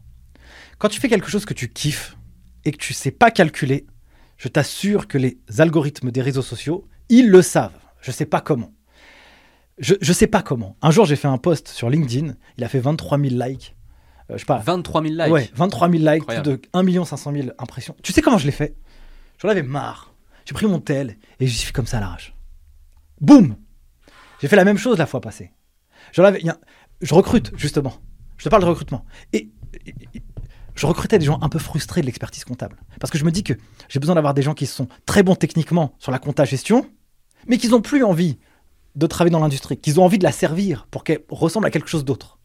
[0.78, 2.16] Quand tu fais quelque chose que tu kiffes
[2.64, 3.86] et que tu sais pas calculer,
[4.36, 7.72] je t'assure que les algorithmes des réseaux sociaux, ils le savent.
[8.00, 8.72] Je sais pas comment.
[9.78, 10.76] Je, je sais pas comment.
[10.82, 12.34] Un jour, j'ai fait un post sur LinkedIn.
[12.56, 13.74] Il a fait 23 000 likes.
[14.30, 14.58] Euh, je sais pas.
[14.58, 17.96] 23 000 likes Ouais, 23 000 likes, plus de 1 500 000 impressions.
[18.02, 18.76] Tu sais comment je l'ai fait?
[19.40, 20.12] J'en avais marre.
[20.44, 22.34] J'ai pris mon tel et j'y suis comme ça à l'arrache.
[23.20, 23.56] Boum
[24.40, 25.52] J'ai fait la même chose la fois passée.
[26.12, 26.58] J'en avais, il y a-
[27.00, 27.94] je recrute, justement.
[28.36, 29.04] Je te parle de recrutement.
[29.32, 29.50] Et,
[29.86, 30.22] et- et-
[30.74, 32.76] je recrutais des gens un peu frustrés de l'expertise comptable.
[33.00, 33.52] Parce que je me dis que
[33.88, 36.88] j'ai besoin d'avoir des gens qui sont très bons techniquement sur la compta gestion,
[37.46, 38.38] mais qui n'ont plus envie
[38.94, 41.88] de travailler dans l'industrie, qu'ils ont envie de la servir pour qu'elle ressemble à quelque
[41.88, 42.38] chose d'autre.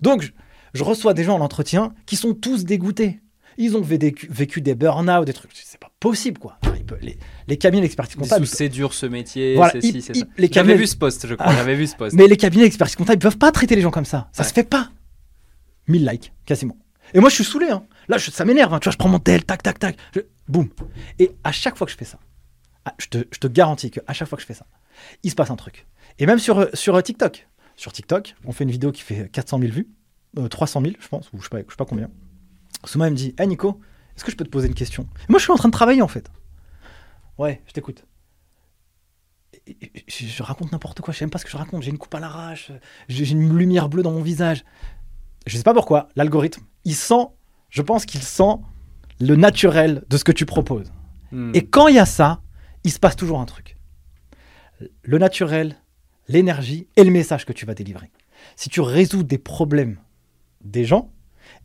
[0.00, 0.32] Donc,
[0.74, 3.20] je, reçois des gens en entretien qui sont tous dégoûtés.
[3.56, 5.52] Ils ont vécu, vécu des burn-out, des trucs.
[5.54, 6.58] C'est pas possible, quoi.
[7.00, 7.16] Les,
[7.46, 8.46] les cabinets d'expertise comptable.
[8.46, 10.12] C'est dur ce métier, Voilà, c'est ça.
[10.36, 11.46] les J'avais vu ce poste, je crois.
[11.50, 11.54] Ah.
[11.56, 12.14] J'avais vu ce poste.
[12.16, 14.28] Mais les cabinets d'expertise comptable, ils peuvent pas traiter les gens comme ça.
[14.32, 14.48] Ça Ouais.
[14.48, 14.90] se fait pas.
[15.88, 16.76] 1000 likes, quasiment.
[17.14, 17.68] Et moi, je suis saoulé.
[17.70, 17.84] hein.
[18.08, 18.72] Là, je- ça m'énerve.
[18.74, 18.80] hein.
[18.80, 19.96] Tu vois, je prends mon tel, tac, tac, tac.
[20.14, 20.68] je- boum.
[21.18, 22.18] Et à chaque fois que je fais ça,
[22.84, 24.66] ah, je te, je te garantis qu'à chaque fois que je fais ça,
[25.22, 25.86] il se passe un truc.
[26.18, 27.48] Et même sur, sur euh, TikTok.
[27.76, 29.88] Sur TikTok, on fait une vidéo qui fait 400 000 vues.
[30.38, 32.10] Euh, 300 000, je pense, ou je sais pas, je sais pas combien.
[32.84, 33.80] Souma me dit Hey Nico,
[34.16, 35.08] est-ce que je peux te poser une question?
[35.20, 36.30] Et Moi, je suis en train de travailler en fait.
[37.38, 38.04] Ouais, je t'écoute.
[39.66, 41.82] Je, je raconte n'importe quoi, je sais même pas ce que je raconte.
[41.82, 42.70] J'ai une coupe à l'arrache,
[43.08, 44.64] j'ai j'ai une lumière bleue dans mon visage.
[45.46, 47.26] Je sais pas pourquoi, l'algorithme, il sent,
[47.70, 48.56] je pense qu'il sent
[49.20, 50.92] le naturel de ce que tu proposes.
[51.32, 51.52] Hmm.
[51.54, 52.42] Et quand il y a ça,
[52.84, 53.76] il se passe toujours un truc.
[55.02, 55.76] Le naturel,
[56.28, 58.10] l'énergie et le message que tu vas délivrer.
[58.56, 59.98] Si tu résous des problèmes
[60.64, 61.10] des gens,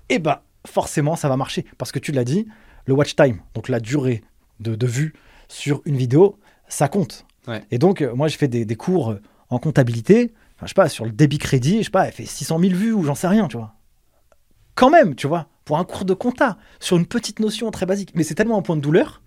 [0.09, 1.65] eh ben forcément ça va marcher.
[1.77, 2.47] Parce que tu l'as dit,
[2.85, 4.23] le watch time, donc la durée
[4.59, 5.13] de, de vue
[5.47, 6.37] sur une vidéo,
[6.67, 7.25] ça compte.
[7.47, 7.63] Ouais.
[7.71, 10.75] Et donc euh, moi je fais des, des cours euh, en comptabilité, enfin, je sais
[10.75, 13.15] pas, sur le débit crédit, je sais pas, elle fait 600 000 vues ou j'en
[13.15, 13.75] sais rien, tu vois.
[14.75, 18.11] Quand même, tu vois, pour un cours de compta, sur une petite notion très basique.
[18.15, 19.21] Mais c'est tellement un point de douleur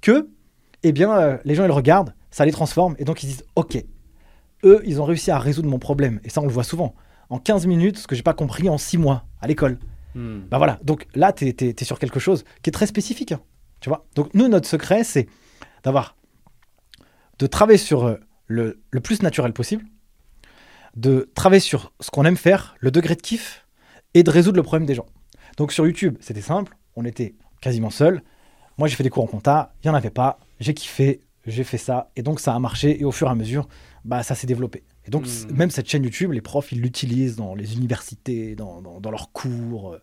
[0.00, 0.28] que,
[0.82, 3.44] eh bien, euh, les gens, ils le regardent, ça les transforme, et donc ils disent,
[3.54, 3.82] ok,
[4.64, 6.20] eux, ils ont réussi à résoudre mon problème.
[6.24, 6.94] Et ça, on le voit souvent.
[7.28, 9.78] En 15 minutes, ce que j'ai pas compris en 6 mois à l'école.
[10.14, 10.40] Hmm.
[10.50, 13.32] Bah voilà, donc là, tu es, sur quelque chose qui est très spécifique.
[13.32, 13.40] hein,
[13.80, 14.06] tu vois?
[14.14, 15.28] Donc nous, notre secret, c'est
[15.82, 16.16] d'avoir,
[17.38, 18.16] de travailler sur euh,
[18.46, 19.84] le, le plus naturel possible,
[20.96, 23.66] de travailler sur ce qu'on aime faire, le degré de kiff,
[24.14, 25.06] et de résoudre le problème des gens.
[25.58, 28.22] Donc sur YouTube, c'était simple, on était quasiment seul.
[28.78, 31.64] Moi, j'ai fait des cours en compta, il n'y en avait pas, j'ai kiffé, j'ai
[31.64, 33.68] fait ça, et donc ça a marché, et au fur et à mesure,
[34.04, 34.84] bah, ça s'est développé.
[35.06, 35.54] Et donc, Hmm.
[35.56, 39.30] même cette chaîne YouTube, les profs, ils l'utilisent dans les universités, dans, dans- dans leurs
[39.32, 39.92] cours.
[39.94, 40.02] euh.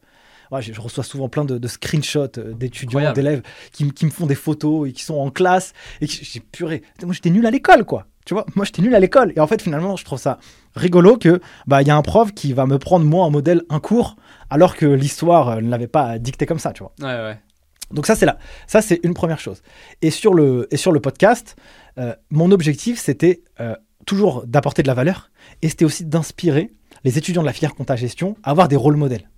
[0.52, 3.42] Ouais, je, je reçois souvent plein de, de screenshots euh, d'étudiants, d'élèves
[3.72, 5.74] qui, qui me font des photos et qui sont en classe.
[6.00, 8.06] Et qui- j'ai purée, moi j'étais nul à l'école, quoi.
[8.26, 9.34] Tu vois, moi j'étais nul à l'école.
[9.36, 10.38] Et en fait, finalement, je trouve ça
[10.76, 13.64] rigolo que bah il y a un prof qui va me prendre moi en modèle
[13.70, 14.16] un cours,
[14.50, 16.94] alors que l'histoire euh, ne l'avait pas dicté comme ça, tu vois.
[17.02, 17.40] Ouais, ouais.
[17.92, 18.38] Donc ça c'est là,
[18.68, 19.62] ça c'est une première chose.
[20.02, 21.56] Et sur le et sur le podcast,
[21.98, 23.76] euh, mon objectif c'était euh,
[24.06, 25.32] toujours d'apporter de la valeur
[25.62, 26.72] et c'était aussi d'inspirer
[27.04, 29.30] les étudiants de la filière compta gestion à avoir des rôles modèles.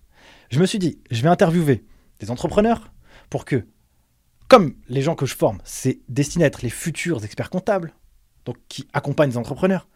[0.49, 1.84] Je me suis dit, je vais interviewer
[2.20, 2.91] des entrepreneurs
[3.30, 3.66] pour que,
[4.47, 7.93] comme les gens que je forme, c'est destiné à être les futurs experts comptables,
[8.45, 9.88] donc qui accompagnent les entrepreneurs,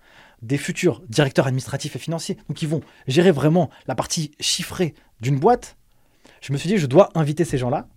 [0.41, 5.39] des futurs directeurs administratifs et financiers, donc qui vont gérer vraiment la partie chiffrée d'une
[5.39, 5.78] boîte.
[6.41, 7.88] Je me suis dit, je dois inviter ces gens-là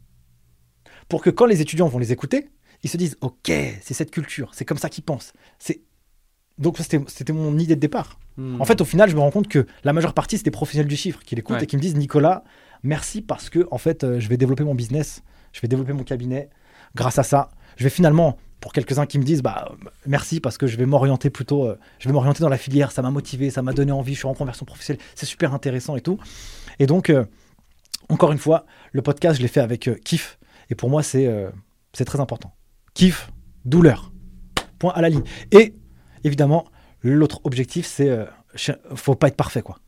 [1.09, 2.51] pour que quand les étudiants vont les écouter,
[2.83, 3.51] ils se disent, ok,
[3.81, 5.33] c'est cette culture, c'est comme ça qu'ils pensent.
[5.59, 5.83] C'est
[6.59, 8.19] donc c'était mon idée de départ.
[8.37, 8.61] Hmm.
[8.61, 10.89] En fait, au final, je me rends compte que la majeure partie, c'est des professionnels
[10.89, 11.65] du chiffre qui l'écoutent Ouais.
[11.65, 12.45] et qui me disent Nicolas,
[12.83, 15.23] merci parce que en fait, euh, je vais développer mon business,
[15.53, 16.49] je vais développer mon cabinet.
[16.95, 20.57] Grâce à ça, je vais finalement, pour quelques-uns qui me disent bah euh, merci parce
[20.57, 23.51] que je vais m'orienter plutôt, euh, je vais m'orienter dans la filière, ça m'a motivé,
[23.51, 26.19] ça m'a donné envie, je suis en conversion professionnelle, c'est super intéressant et tout.
[26.79, 27.25] Et donc, euh,
[28.09, 30.39] encore une fois, le podcast, je l'ai fait avec kiff
[30.71, 31.29] et pour moi, c'est
[31.93, 32.55] c'est très important.
[32.95, 33.31] Kiff,
[33.65, 34.13] douleur,
[34.79, 35.23] point à la ligne.
[35.51, 35.75] Et
[36.25, 36.65] évidemment,
[37.03, 38.25] l'autre objectif, c'est euh,
[38.95, 39.79] faut pas être parfait quoi.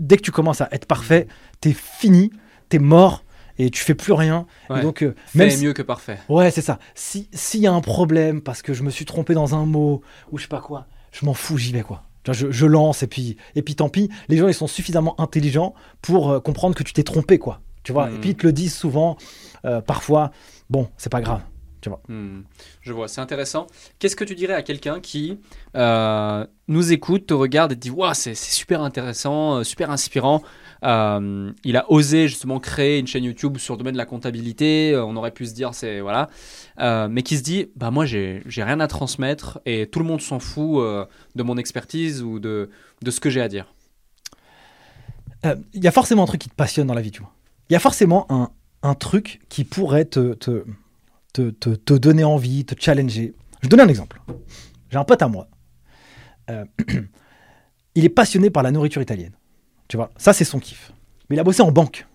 [0.00, 1.28] Dès que tu commences à être parfait,
[1.60, 2.30] t'es fini,
[2.68, 3.24] t'es mort
[3.58, 4.46] et tu fais plus rien.
[4.68, 4.82] Et Ouais.
[4.82, 6.18] donc euh, même si- mieux que parfait.
[6.28, 6.78] ouais, c'est ça.
[6.94, 10.02] Si s'il y a un problème parce que je me suis trompé dans un mot
[10.32, 12.02] ou je sais pas quoi, je m'en fous, j'y vais quoi.
[12.30, 14.08] Je, je lance et puis et puis tant pis.
[14.28, 17.60] Les gens ils sont suffisamment intelligents pour euh, comprendre que tu t'es trompé quoi.
[17.84, 18.10] Tu vois.
[18.10, 19.16] Et puis ils te le disent souvent.
[19.66, 20.30] euh, parfois,
[20.70, 21.40] bon, c'est pas grave.
[22.08, 22.42] Hmm,
[22.80, 23.66] je vois, c'est intéressant.
[23.98, 25.38] Qu'est-ce que tu dirais à quelqu'un qui
[25.76, 29.90] euh, nous écoute, te regarde et te dit Waouh, c'est c'est super intéressant, euh, super
[29.90, 30.42] inspirant.
[30.84, 34.94] Euh, il a osé justement créer une chaîne YouTube sur le domaine de la comptabilité.
[34.96, 36.28] on aurait pu se dire, c'est voilà.
[36.80, 40.20] Euh, mais qui se dit Bah, moi, j'ai rien à transmettre et tout le monde
[40.20, 40.82] s'en fout
[41.34, 42.70] de mon expertise ou de,
[43.02, 43.72] de ce que j'ai à dire.
[45.74, 47.32] Il y a forcément un truc qui te passionne dans la vie, tu vois.
[47.68, 48.50] Il y a forcément un,
[48.84, 50.64] un truc qui pourrait te, te,
[51.34, 53.34] te, te, te donner envie, te challenger.
[53.60, 54.22] Je vais donner un exemple.
[54.90, 55.48] J'ai un pote à moi.
[56.48, 56.64] Euh,
[57.94, 59.32] il est passionné par la nourriture italienne.
[59.88, 60.92] Tu vois, ça c'est son kiff.
[61.28, 62.06] Mais il a bossé en banque.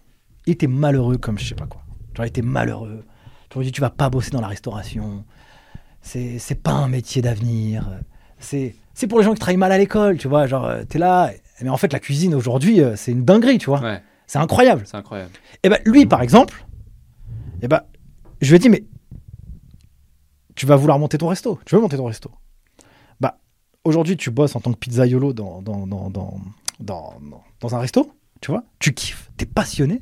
[0.47, 1.81] Il était malheureux comme je sais pas quoi.
[2.15, 3.03] Genre, il était malheureux.
[3.49, 5.25] Tu lui dis, tu vas pas bosser dans la restauration.
[6.01, 7.99] C'est c'est pas un métier d'avenir.
[8.39, 10.47] C'est c'est pour les gens qui travaillent mal à l'école, tu vois.
[10.47, 11.31] Genre, euh, t'es là.
[11.61, 13.81] Mais en fait, la cuisine aujourd'hui, euh, c'est une dinguerie, tu vois.
[13.81, 14.83] Ouais, C'est incroyable.
[14.85, 15.31] c'est incroyable.
[15.63, 16.65] Et ben lui, par exemple,
[17.61, 17.81] et ben,
[18.39, 18.85] je lui ai dit, mais
[20.59, 21.57] tu vas vouloir monter ton resto.
[21.65, 22.29] Tu veux monter ton resto
[23.21, 23.39] Bah,
[23.85, 26.37] aujourd'hui, tu bosses en tant que pizzaiolo dans, dans, dans, dans,
[26.81, 27.13] dans,
[27.61, 28.65] dans- un resto, tu vois.
[28.77, 30.01] Tu kiffes, t'es passionné.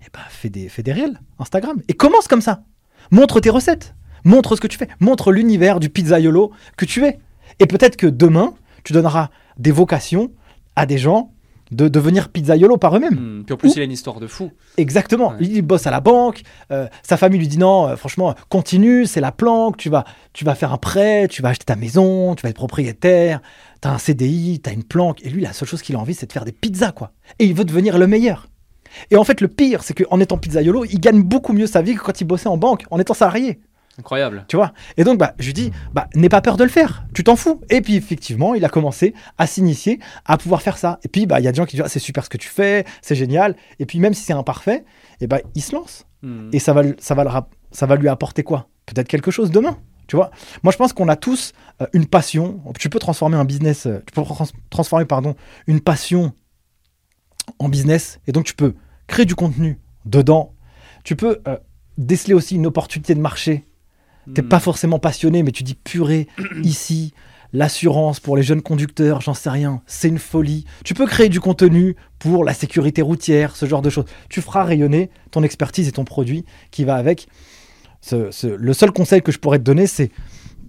[0.00, 1.82] Et ben, fais des, fais des réels Instagram.
[1.88, 2.64] Et commence comme ça.
[3.10, 3.94] Montre tes recettes.
[4.24, 4.88] Montre ce que tu fais.
[4.98, 7.20] Montre l'univers du pizzaiolo que tu es.
[7.58, 9.28] Et peut-être que demain, tu donneras
[9.58, 10.32] des vocations
[10.74, 11.31] à des gens
[11.72, 13.14] de devenir pizzaiolo par eux-mêmes.
[13.40, 14.50] Hmm, Puis en plus, Ou- il a une histoire de fou.
[14.76, 15.30] Exactement.
[15.30, 15.36] Ouais.
[15.40, 16.42] Il bosse à la banque.
[16.70, 19.76] euh, sa famille lui dit non, euh, franchement, continue, c'est la planque.
[19.76, 22.56] Tu vas, tu vas faire un prêt, tu vas acheter ta maison, tu vas être
[22.56, 23.40] propriétaire.
[23.80, 25.24] T'as un CDI, t'as une planque.
[25.24, 27.12] Et lui, la seule chose qu'il a envie, c'est de faire des pizzas, quoi.
[27.38, 28.46] Et il veut devenir le meilleur.
[29.10, 31.94] Et en fait, le pire, c'est qu'en étant pizzaiolo, il gagne beaucoup mieux sa vie
[31.94, 33.58] que quand il bossait en banque, en étant salarié.
[33.98, 34.44] Incroyable.
[34.48, 34.72] Tu vois?
[34.96, 37.04] Et donc, bah, je lui dis, bah, n'aie pas peur de le faire.
[37.14, 37.60] Tu t'en fous.
[37.68, 40.98] Et puis, effectivement, il a commencé à s'initier à pouvoir faire ça.
[41.04, 42.38] Et puis, bah, il y a des gens qui disent, ah, c'est super ce que
[42.38, 43.54] tu fais, c'est génial.
[43.78, 44.84] Et puis, même si c'est imparfait,
[45.20, 46.06] et bah, il se lance.
[46.22, 46.48] Hmm.
[46.52, 48.68] Et ça va, ça va, le rap- ça va lui apporter quoi?
[48.86, 49.76] Peut-être quelque chose demain.
[50.08, 50.30] Tu vois?
[50.62, 52.60] Moi, je pense qu'on a tous euh, une passion.
[52.78, 55.36] Tu peux transformer un business, euh, tu peux trans- transformer, pardon,
[55.66, 56.32] une passion
[57.58, 58.20] en business.
[58.26, 58.74] Et donc, tu peux
[59.06, 60.54] créer du contenu dedans.
[61.04, 61.56] Tu peux euh,
[61.98, 63.66] déceler aussi une opportunité de marché
[64.34, 66.28] T'es pas forcément passionné, mais tu dis purée,
[66.62, 67.12] ici,
[67.52, 70.64] l'assurance pour les jeunes conducteurs, j'en sais rien, c'est une folie.
[70.84, 74.04] Tu peux créer du contenu pour la sécurité routière, ce genre de choses.
[74.28, 77.26] Tu feras rayonner ton expertise et ton produit qui va avec.
[78.00, 80.10] Ce- ce- le seul conseil que je pourrais te donner, c'est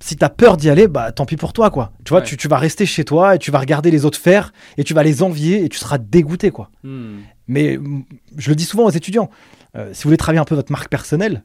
[0.02, 1.94] si tu as peur d'y aller, bah tant pis pour toi, quoi.
[2.04, 2.26] Tu vois, Ouais.
[2.26, 4.94] tu, tu vas rester chez toi et tu vas regarder les autres faire et tu
[4.94, 6.70] vas les envier et tu seras dégoûté, quoi.
[6.84, 7.20] Hmm.
[7.48, 8.04] Mais mm,
[8.38, 9.30] je le dis souvent aux étudiants,
[9.78, 11.44] euh, si vous voulez travailler un peu votre marque personnelle,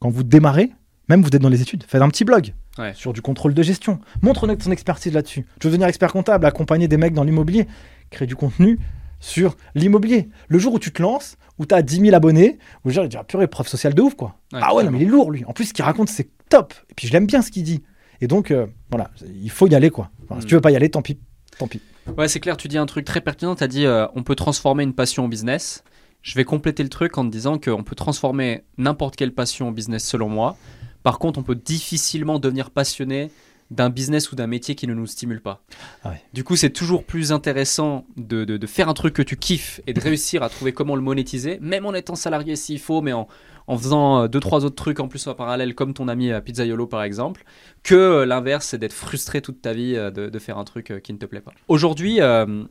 [0.00, 0.70] quand vous démarrez,
[1.08, 2.92] même vous êtes dans les études, faites un petit blog Ouais.
[2.94, 4.00] sur du contrôle de gestion.
[4.22, 5.46] Montre ton expertise là-dessus.
[5.60, 7.66] Tu veux devenir expert comptable, accompagner des mecs dans l'immobilier,
[8.10, 8.78] crée du contenu
[9.20, 10.28] sur l'immobilier.
[10.48, 13.18] Le jour où tu te lances, où tu as 10 000 abonnés, où ils disent,
[13.20, 14.36] ah, purée, prof social de ouf, quoi.
[14.52, 15.44] Ouais, ah ouais, non, mais il est lourd, lui.
[15.46, 16.74] En plus, ce qu'il raconte, c'est top.
[16.90, 17.82] Et puis, je l'aime bien ce qu'il dit.
[18.20, 19.10] Et donc, euh, voilà,
[19.42, 20.10] il faut y aller, quoi.
[20.24, 20.48] Enfin, Si Mm.
[20.48, 21.18] tu veux pas y aller, tant pis.
[21.58, 21.80] Tant pis.
[22.18, 23.54] Ouais, c'est clair, tu dis un truc très pertinent.
[23.54, 25.84] Tu as dit euh, on peut transformer une passion en business.
[26.22, 29.72] Je vais compléter le truc en te disant qu'on peut transformer n'importe quelle passion en
[29.72, 30.56] business selon moi.
[31.04, 33.30] Par contre, on peut difficilement devenir passionné
[33.70, 35.62] d'un business ou d'un métier qui ne nous stimule pas.
[36.04, 36.22] Ah ouais.
[36.34, 39.80] Du coup, c'est toujours plus intéressant de, de- de faire un truc que tu kiffes
[39.86, 43.12] et de réussir à trouver comment le monétiser, même en étant salarié s'il faut, mais
[43.14, 43.26] en,
[43.66, 46.40] en faisant euh, deux, trois autres trucs en plus en parallèle, comme ton ami à
[46.42, 47.44] Pizzaiolo par exemple,
[47.82, 50.90] que euh, l'inverse, c'est d'être frustré toute ta vie euh, de, de faire un truc
[50.90, 51.52] euh, qui ne te plaît pas.
[51.68, 52.64] Aujourd'hui, euh,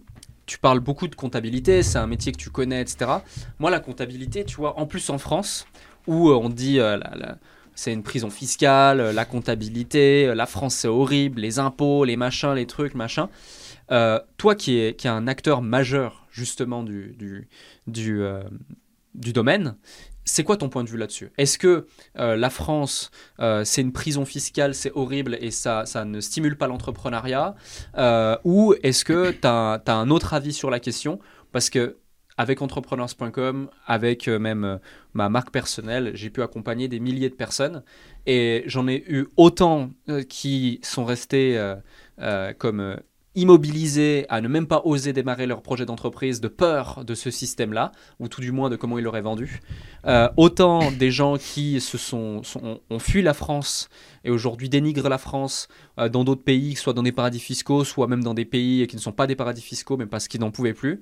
[0.46, 3.10] tu parles beaucoup de comptabilité, c'est un métier que tu connais, etc.
[3.60, 5.66] Moi, la comptabilité, tu vois, en plus en France,
[6.06, 7.38] où euh, on dit euh, la- la-
[7.76, 12.18] c'est une prison fiscale, euh, la comptabilité, euh, la France c'est horrible, les impôts, les
[12.18, 13.30] machins, les trucs, machin.
[13.92, 17.48] Euh, toi qui es, qui es un acteur majeur justement du, du,
[19.14, 19.76] du, domaine,
[20.26, 21.32] c'est quoi ton point de vue là-dessus?
[21.38, 26.58] Est-ce que la France, c'est une prison fiscale, c'est horrible et ça, ça ne stimule
[26.58, 27.54] pas l'entrepreneuriat?
[28.46, 31.20] Ou est-ce que tu as, un autre avis sur la question?
[31.52, 31.98] Parce que
[32.38, 34.78] avec entrepreneurs.com, avec euh, même euh,
[35.14, 37.84] ma marque personnelle, j'ai pu accompagner des milliers de personnes
[38.26, 41.60] et j'en ai eu autant euh, qui sont restés
[42.58, 42.98] comme
[43.36, 47.92] immobilisés à ne même pas oser démarrer leur projet d'entreprise de peur de ce système-là,
[48.20, 49.60] ou tout du moins de comment ils l'auraient vendu.
[50.38, 52.42] Autant des gens qui se sont-
[52.90, 53.90] ont fui la France
[54.24, 55.68] et aujourd'hui dénigrent la France
[56.00, 58.96] euh, dans d'autres pays, soit dans des paradis fiscaux, soit même dans des pays qui
[58.96, 61.02] ne sont pas des paradis fiscaux, mais parce qu'ils n'en pouvaient plus.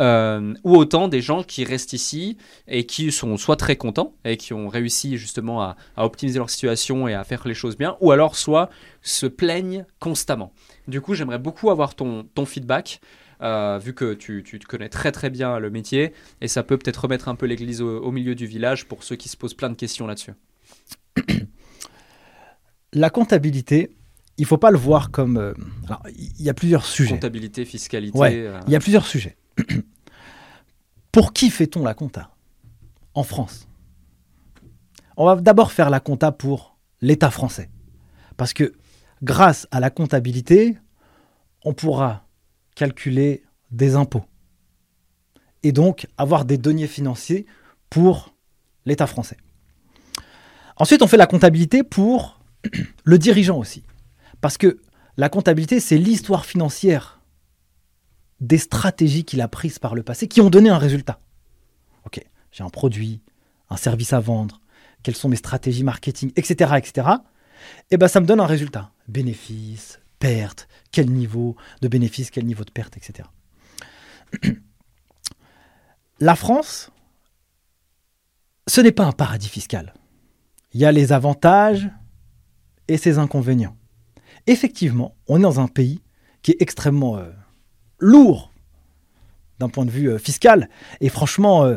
[0.00, 4.38] Euh, ou autant des gens qui restent ici et qui sont soit très contents et
[4.38, 8.10] qui ont réussi justement à, optimiser leur situation et à faire les choses bien, ou
[8.10, 8.70] alors soit
[9.02, 10.52] se plaignent constamment.
[10.88, 13.00] Du coup, j'aimerais beaucoup avoir ton, feedback,
[13.42, 17.02] euh, vu que tu, tu connais très très bien le métier, et ça peut peut-être
[17.02, 19.74] remettre un peu l'église au milieu du village pour ceux qui se posent plein de
[19.74, 20.32] questions là-dessus.
[22.92, 23.96] La comptabilité,
[24.36, 25.36] il faut pas le voir comme.
[25.36, 25.54] euh,
[25.86, 27.14] alors, il y a plusieurs sujets.
[27.14, 28.18] Comptabilité, fiscalité.
[28.18, 29.36] Ouais, euh, Il y a plusieurs sujets.
[31.12, 32.30] Pour qui fait-on la compta
[33.14, 33.68] en France?
[35.16, 37.68] On va d'abord faire la compta pour l'État français.
[38.38, 38.72] Parce que
[39.22, 40.78] grâce à la comptabilité,
[41.64, 42.26] on pourra
[42.74, 44.24] calculer des impôts.
[45.62, 47.44] Et donc avoir des deniers financiers
[47.90, 48.34] pour
[48.86, 49.36] l'État français.
[50.78, 52.41] Ensuite, on fait la comptabilité pour
[53.04, 53.82] le dirigeant aussi.
[54.40, 54.80] Parce que
[55.16, 57.20] la comptabilité, c'est l'histoire financière
[58.40, 61.20] des stratégies qu'il a prises par le passé qui ont donné un résultat.
[62.04, 63.22] Ok, j'ai un produit,
[63.70, 64.60] un service à vendre,
[65.02, 67.08] quelles sont mes stratégies marketing, etc., etc.
[67.90, 68.90] Et ben ça me donne un résultat.
[69.06, 73.28] Bénéfice, perte, quel niveau de bénéfice, quel niveau de perte, etc.
[76.20, 76.90] La France,
[78.66, 79.94] ce n'est pas un paradis fiscal.
[80.72, 81.90] Il y a les avantages
[82.88, 83.76] et ses inconvénients.
[84.46, 86.02] Effectivement, on est dans un pays
[86.42, 87.30] qui est extrêmement euh,
[87.98, 88.50] lourd
[89.58, 90.68] d'un point de vue euh, fiscal.
[91.00, 91.76] Et franchement, euh,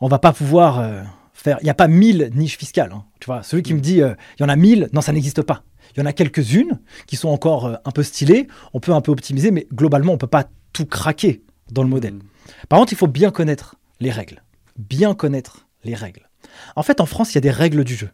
[0.00, 1.58] on va pas pouvoir euh, faire.
[1.60, 2.90] Il n'y a pas mille niches fiscales.
[2.92, 3.04] hein.
[3.20, 5.62] Tu vois, celui qui me dit il y en a mille, non, ça n'existe pas.
[5.94, 8.48] Il y en a quelques-unes qui sont encore un peu stylées.
[8.72, 12.14] On peut un peu optimiser, mais globalement, on peut pas tout craquer dans le modèle.
[12.14, 12.20] mm,
[12.68, 14.42] Par contre, il faut bien connaître les règles.
[14.76, 16.28] Bien connaître les règles.
[16.76, 18.10] En fait, en France, il y a des règles du jeu.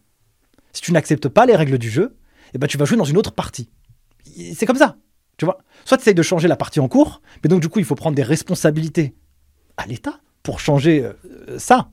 [0.79, 2.17] Si tu n'acceptes pas les règles du jeu,
[2.55, 3.69] eh ben, tu vas jouer dans une autre partie.
[4.55, 4.97] C'est comme ça.
[5.37, 7.81] Tu vois Soit tu essayes de changer la partie en cours, mais donc du coup,
[7.81, 9.17] il faut prendre des responsabilités
[9.77, 11.91] à l'État pour changer euh, ça.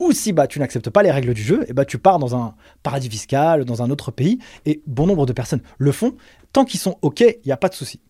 [0.00, 2.34] Ou si bah, tu n'acceptes pas les règles du jeu, eh ben, tu pars dans
[2.34, 6.16] un paradis fiscal, dans un autre pays, et bon nombre de personnes le font.
[6.54, 8.00] Tant qu'ils sont OK, il n'y a pas de souci.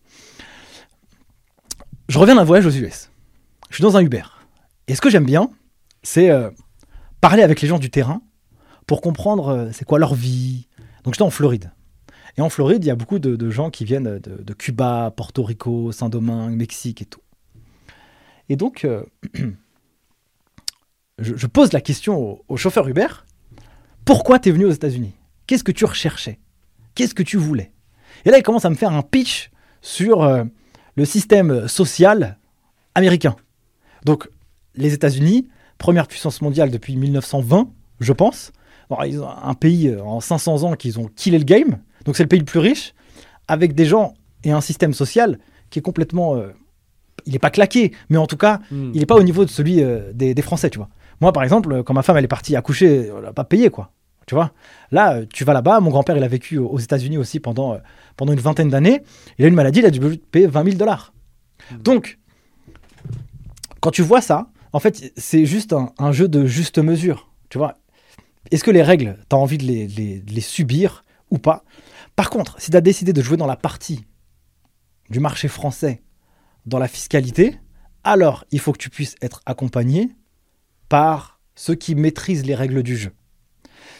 [2.07, 3.09] Je reviens d'un voyage aux US.
[3.69, 4.23] Je suis dans un Uber.
[4.87, 5.49] Et ce que j'aime bien,
[6.03, 6.51] c'est euh,
[7.19, 8.21] parler avec les gens du terrain
[8.87, 10.67] pour comprendre euh, c'est quoi leur vie.
[11.03, 11.71] Donc j'étais en Floride.
[12.37, 15.93] Et en Floride, il y a beaucoup de, gens qui viennent de, Cuba, Porto Rico,
[15.93, 17.21] Saint-Domingue, Mexique et tout.
[18.49, 19.03] Et donc, euh,
[21.17, 23.07] je, pose la question au, au chauffeur Uber
[24.05, 25.13] pourquoi tu es venu aux États-Unis?
[25.47, 26.39] Qu'est-ce que tu recherchais?
[26.93, 27.71] Qu'est-ce que tu voulais?
[28.23, 29.49] Et là, il commence à me faire un pitch
[29.81, 30.43] sur euh,
[30.95, 32.37] le système social
[32.93, 33.35] américain.
[34.05, 34.29] Donc,
[34.75, 35.47] les États-Unis,
[35.79, 37.67] première puissance mondiale depuis 1920,
[37.99, 38.51] je pense.
[38.89, 41.79] Bon, ils ont un pays euh, en 500 ans qu'ils ont killé le game.
[42.05, 42.93] Donc, c'est le pays le plus riche,
[43.47, 44.13] avec des gens
[44.43, 46.35] et un système social qui est complètement.
[46.35, 46.53] euh,
[47.25, 48.91] il n'est pas claqué, mais en tout cas, mm.
[48.93, 50.89] il n'est pas au niveau de celui euh, des, des Français, tu vois.
[51.21, 53.91] Moi, par exemple, quand ma femme elle est partie accoucher, elle n'a pas payé, quoi.
[54.27, 54.51] Tu vois
[54.91, 55.79] Là, tu vas là-bas.
[55.79, 57.77] Mon grand-père, il a vécu aux États-Unis aussi pendant, euh,
[58.17, 59.01] pendant une vingtaine d'années.
[59.37, 61.13] Il a une maladie, il a dû payer 20 000 dollars.
[61.79, 62.19] Donc,
[63.81, 67.29] quand tu vois ça, en fait, c'est juste un, un jeu de juste mesure.
[67.49, 67.75] Tu vois
[68.51, 71.63] Est-ce que les règles, tu as envie de les, subir ou pas?
[72.15, 74.05] Par contre, si tu as décidé de jouer dans la partie
[75.09, 76.03] du marché français,
[76.65, 77.59] dans la fiscalité,
[78.03, 80.09] alors il faut que tu puisses être accompagné
[80.89, 83.11] par ceux qui maîtrisent les règles du jeu.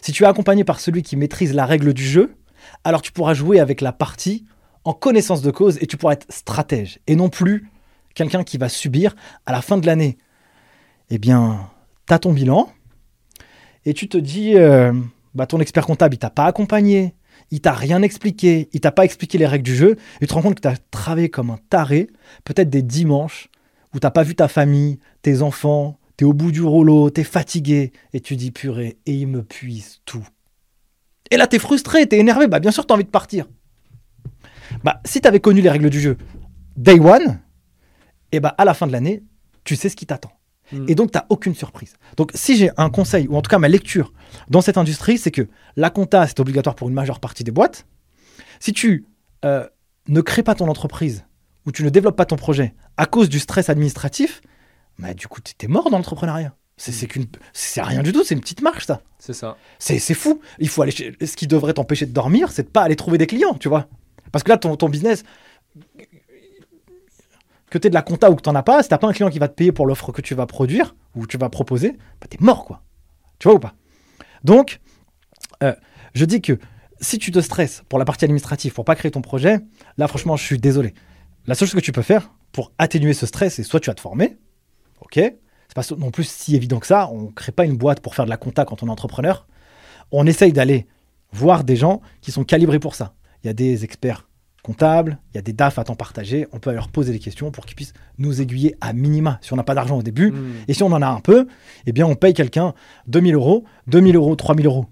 [0.01, 2.35] Si tu es accompagné par celui qui maîtrise la règle du jeu,
[2.83, 4.45] alors tu pourras jouer avec la partie
[4.83, 7.69] en connaissance de cause et tu pourras être stratège et non plus
[8.13, 9.15] quelqu'un qui va subir
[9.45, 10.17] à la fin de l'année.
[11.09, 11.69] Eh bien,
[12.07, 12.69] tu as ton bilan
[13.85, 14.93] et tu te dis, euh,
[15.33, 17.15] bah, ton expert comptable, il t'a pas accompagné,
[17.51, 20.33] il t'a rien expliqué, il t'a pas expliqué les règles du jeu, et tu te
[20.33, 22.07] rends compte que tu as travaillé comme un taré,
[22.43, 23.49] peut-être des dimanches
[23.93, 27.21] où t'as pas vu ta famille, tes enfants, tu es au bout du rouleau, tu
[27.21, 30.25] es fatigué, et tu dis purée, et il me puise tout.
[31.31, 33.09] Et là, tu es frustré, tu es énervé, bah bien sûr, tu as envie de
[33.09, 33.47] partir.
[34.83, 36.17] Bah, si tu avais connu les règles du jeu
[36.75, 37.39] day one,
[38.31, 39.23] et bah à la fin de l'année,
[39.63, 40.31] tu sais ce qui t'attend.
[40.87, 41.93] Et donc, tu n'as aucune surprise.
[42.17, 44.13] Donc, si j'ai un conseil, ou en tout cas ma lecture
[44.49, 47.85] dans cette industrie, c'est que la compta, c'est obligatoire pour une majeure partie des boîtes.
[48.59, 49.05] Si tu
[49.45, 49.67] euh,
[50.07, 51.23] ne crées pas ton entreprise
[51.65, 54.41] ou tu ne développes pas ton projet à cause du stress administratif,
[54.97, 56.55] bah, du coup, tu es mort dans l'entrepreneuriat.
[56.77, 59.01] C'est c'est qu'une- c'est rien du tout, c'est une petite marche, ça.
[59.19, 59.55] C'est ça.
[59.79, 60.41] C'est c'est fou.
[60.59, 63.17] Il faut aller chez- Ce qui devrait t'empêcher de dormir, c'est de pas aller trouver
[63.17, 63.87] des clients, tu vois.
[64.33, 65.23] Parce que là, ton, ton business,
[67.69, 69.13] que tu de la compta ou que tu n'en as pas, si t'as pas un
[69.13, 71.97] client qui va te payer pour l'offre que tu vas produire ou tu vas proposer,
[72.21, 72.81] bah, tu es mort, quoi.
[73.39, 73.73] Tu vois ou pas?
[74.43, 74.79] Donc,
[75.63, 75.73] euh,
[76.13, 76.59] je dis que
[77.01, 79.59] si tu te stresses pour la partie administrative, pour pas créer ton projet,
[79.97, 80.93] là, franchement, je suis désolé.
[81.47, 83.95] La seule chose que tu peux faire pour atténuer ce stress, c'est soit tu vas
[83.95, 84.37] te former,
[85.01, 85.15] ok?
[85.15, 87.09] C'est pas non plus si évident que ça.
[87.11, 89.47] On crée pas une boîte pour faire de la compta quand on est entrepreneur.
[90.11, 90.87] On essaye d'aller
[91.31, 93.13] voir des gens qui sont calibrés pour ça.
[93.43, 94.29] Il y a des experts
[94.65, 96.47] comptables, il y a des DAF à temps partagé.
[96.51, 99.55] On peut leur poser des questions pour qu'ils puissent nous aiguiller à minima si on
[99.55, 100.31] n'a pas d'argent au début.
[100.31, 100.53] Mm.
[100.67, 101.47] Et si on en a un peu,
[101.85, 102.73] eh bien, on paye quelqu'un
[103.07, 104.87] 2000 euros, 2000 euros, 3000 euros.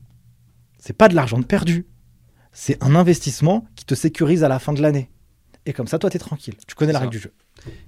[0.77, 1.87] C'est pas de l'argent de perdu.
[2.51, 5.09] C'est un investissement qui te sécurise à la fin de l'année.
[5.65, 6.55] Et comme ça, toi, tu es tranquille.
[6.67, 7.33] Tu connais la règle du jeu.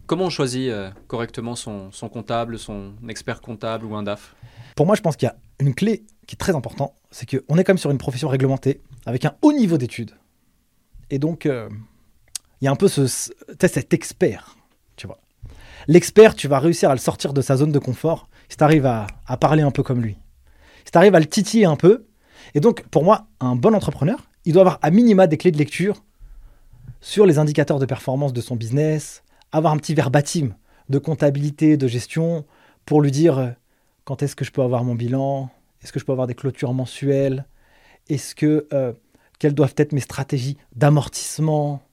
[0.08, 4.36] Comment on choisit euh, correctement son, son comptable, son expert comptable ou un DAF?
[4.76, 6.94] Pour moi, je pense qu'il y a une clé qui est très importante.
[7.12, 10.14] C'est qu'on est quand même sur une profession réglementée, avec un haut niveau d'études.
[11.10, 11.70] Et donc, euh,
[12.62, 14.58] il y a un peu ce, cet expert,
[14.96, 15.20] tu vois.
[15.88, 18.86] L'expert, tu vas réussir à le sortir de sa zone de confort si tu arrives
[18.86, 20.18] à, à parler un peu comme lui.
[20.84, 22.06] Si tu arrives à le titiller un peu.
[22.54, 25.58] Et donc, pour moi, un bon entrepreneur, il doit avoir à minima des clés de
[25.58, 26.04] lecture
[27.02, 30.56] sur les indicateurs de performance de son business, avoir un petit verbatim
[30.90, 32.46] de comptabilité, de gestion,
[32.86, 33.50] pour lui dire euh,
[34.04, 35.50] quand est-ce que je peux avoir mon bilan,
[35.82, 37.46] est-ce que je peux avoir des clôtures mensuelles,
[38.10, 38.94] est-ce que euh,
[39.46, 41.84] quelles doivent être mes stratégies d'amortissement,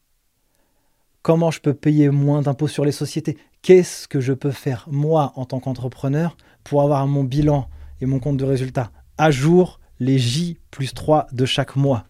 [1.21, 5.35] comment je peux payer moins d'impôts sur les sociétés, qu'est-ce que je peux faire moi
[5.37, 7.69] en tant qu'entrepreneur pour avoir mon bilan
[8.01, 12.07] et mon compte de résultat à jour les J plus 3 de chaque mois?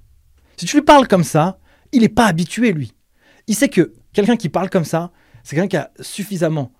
[0.58, 1.58] Si tu lui parles comme ça,
[1.90, 2.94] il n'est pas habitué lui.
[3.48, 5.10] Il sait que quelqu'un qui parle comme ça,
[5.42, 6.70] c'est quelqu'un qui a suffisamment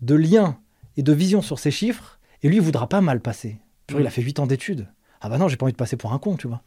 [0.00, 0.58] de liens
[0.96, 3.60] et de vision sur ses chiffres, et lui, il voudra pas mal passer.
[3.90, 4.88] Il a fait 8 ans d'études.
[5.20, 6.60] Ah bah non, j'ai pas envie de passer pour un con, tu vois.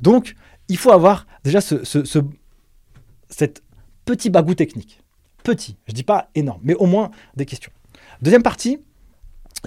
[0.00, 0.34] Donc,
[0.68, 2.18] il faut avoir déjà ce, ce, ce-
[3.30, 3.62] cette
[4.04, 5.00] petit bagou technique.
[5.44, 7.72] Petit, je dis pas énorme, mais au moins des questions.
[8.22, 8.78] Deuxième partie,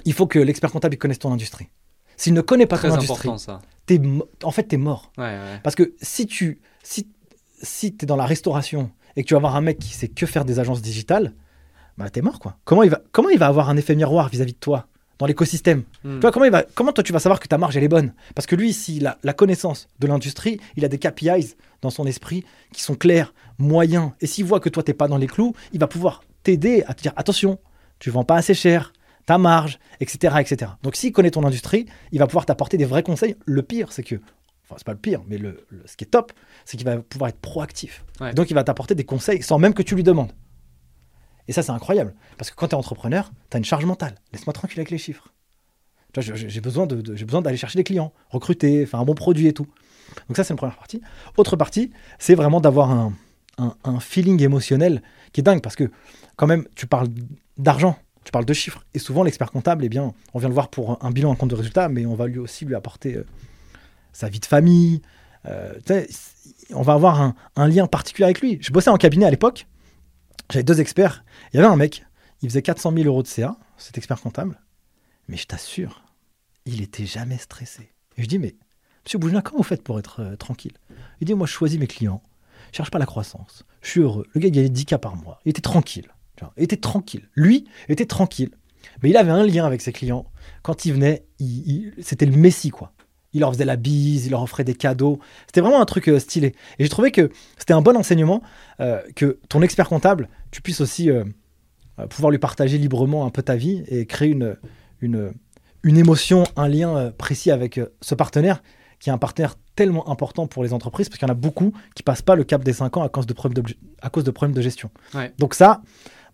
[0.04, 1.68] il faut que l'expert comptable connaisse ton industrie.
[2.16, 3.60] S'il ne connaît pas Très ton industrie, ça.
[4.44, 5.12] en fait, t'es mort.
[5.18, 5.60] Ouais, ouais.
[5.62, 7.08] Parce que si tu si,
[7.62, 10.26] si es dans la restauration et que tu vas avoir un mec qui sait que
[10.26, 11.32] faire des agences digitales,
[11.98, 12.58] bah t'es mort quoi.
[12.64, 14.86] Comment il va comment il va avoir un effet miroir vis-à-vis de toi?
[15.22, 16.14] Dans l'écosystème Mm.
[16.16, 17.88] Tu vois comment il va comment toi tu vas savoir que ta marge elle est
[17.88, 18.12] bonne?
[18.34, 22.06] Parce que lui s'il a la connaissance de l'industrie, il a des KPIs dans son
[22.06, 25.54] esprit qui sont clairs, moyens et s'il voit que toi t'es pas dans les clous,
[25.72, 27.58] il va pouvoir t'aider à te dire attention,
[28.00, 28.92] tu vends pas assez cher,
[29.26, 30.34] ta marge, etc.
[30.40, 30.72] etc.
[30.82, 33.36] Donc s'il connaît ton industrie, il va pouvoir t'apporter des vrais conseils.
[33.46, 34.16] Le pire, c'est que,
[34.64, 36.32] enfin c'est pas le pire, mais le, le- ce qui est top,
[36.64, 38.04] c'est qu'il va pouvoir être proactif.
[38.20, 38.34] Ouais.
[38.34, 40.32] Donc il va t'apporter des conseils sans même que tu lui demandes.
[41.48, 44.14] Et ça c'est incroyable, parce que quand tu es entrepreneur, tu as une charge mentale.
[44.32, 45.32] Laisse-moi tranquille avec les chiffres.
[46.18, 49.66] J'ai besoin d'aller chercher des clients, recruter, faire un bon produit et tout.
[50.28, 51.00] Donc ça c'est une première partie.
[51.38, 53.12] Autre partie, c'est vraiment d'avoir un,
[53.58, 55.90] un- feeling émotionnel qui est dingue, parce que
[56.36, 57.08] quand même tu parles
[57.56, 58.84] d'argent, tu parles de chiffres.
[58.94, 61.50] Et souvent, l'expert comptable, eh bien, on vient le voir pour un bilan, un compte
[61.50, 63.24] de résultat, mais on va lui aussi lui apporter euh,
[64.12, 65.00] sa vie de famille.
[65.46, 65.72] euh,
[66.74, 68.58] on va avoir un lien particulier avec lui.
[68.60, 69.66] Je bossais en cabinet à l'époque.
[70.52, 71.24] J'avais deux experts.
[71.52, 72.04] Il y avait un mec,
[72.42, 74.60] il faisait 400 000 euros de CA, cet expert comptable.
[75.26, 76.04] Mais je t'assure,
[76.66, 77.90] il était jamais stressé.
[78.18, 78.54] Et je dis, mais
[79.02, 80.74] monsieur Bougina, comment vous faites pour être euh, tranquille?
[81.22, 82.22] Il dit, moi, je choisis mes clients.
[82.70, 83.64] Je cherche pas la croissance.
[83.80, 84.26] Je suis heureux.
[84.34, 85.40] Le gars, il gagnait 10 cas par mois.
[85.46, 86.08] Il était tranquille.
[86.58, 87.30] Il était tranquille.
[87.34, 88.50] Lui était tranquille.
[89.02, 90.30] Mais il avait un lien avec ses clients.
[90.62, 91.24] Quand il venait,
[92.02, 92.92] c'était le messie, quoi.
[93.34, 95.18] Il leur faisait la bise, il leur offrait des cadeaux.
[95.46, 96.48] C'était vraiment un truc euh, stylé.
[96.78, 98.42] Et j'ai trouvé que c'était un bon enseignement
[98.80, 101.24] euh, que ton expert comptable, tu puisses aussi euh,
[102.10, 104.56] pouvoir lui partager librement un peu ta vie et créer une,
[105.00, 105.32] une,
[105.82, 108.62] une émotion, un lien précis avec ce partenaire
[109.02, 111.72] qui est un partenaire tellement important pour les entreprises parce qu'il y en a beaucoup
[111.96, 114.22] qui passent pas le cap des 5 ans à cause de problèmes, d'obje- à cause
[114.22, 114.90] de, problèmes de gestion.
[115.12, 115.32] Ouais.
[115.38, 115.82] Donc ça,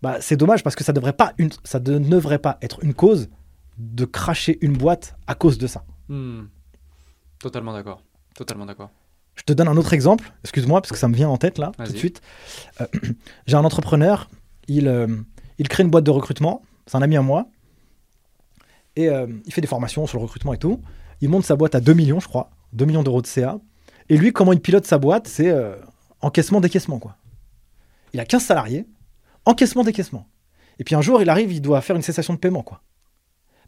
[0.03, 2.93] bah, c'est dommage parce que ça, devrait pas une, ça ne devrait pas être une
[2.93, 3.29] cause
[3.79, 5.83] de cracher une boîte à cause de ça.
[6.09, 6.41] Hmm.
[7.39, 8.03] Totalement d'accord.
[8.35, 8.91] Totalement d'accord.
[9.35, 11.71] Je te donne un autre exemple, excuse-moi, parce que ça me vient en tête là,
[11.77, 12.21] tout de suite.
[12.81, 12.85] Euh,
[13.47, 14.29] J'ai un entrepreneur,
[14.67, 15.07] il, euh,
[15.57, 17.47] il crée une boîte de recrutement, c'est un ami à moi,
[18.95, 20.81] et euh, il fait des formations sur le recrutement et tout.
[21.21, 23.59] Il monte sa boîte à 2 millions, je crois, 2 millions d'euros de CA.
[24.09, 25.53] Et lui, comment il pilote sa boîte, c'est
[26.21, 27.15] encaissement-décaissement, quoi.
[28.13, 28.87] Il a 15 salariés,
[29.45, 30.27] encaissement-décaissement.
[30.79, 32.81] Et puis un jour, il arrive, il doit faire une cessation de paiement, quoi.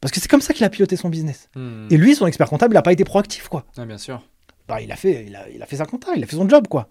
[0.01, 1.49] Parce que c'est comme ça qu'il a piloté son business.
[1.55, 1.87] Hmm.
[1.89, 3.65] Et lui, son expert comptable, il n'a pas été proactif, quoi.
[3.77, 4.21] Ah, bien sûr.
[4.67, 6.49] Bah, il, a fait, il, a, il a fait sa compta, il a fait son
[6.49, 6.89] job, quoi.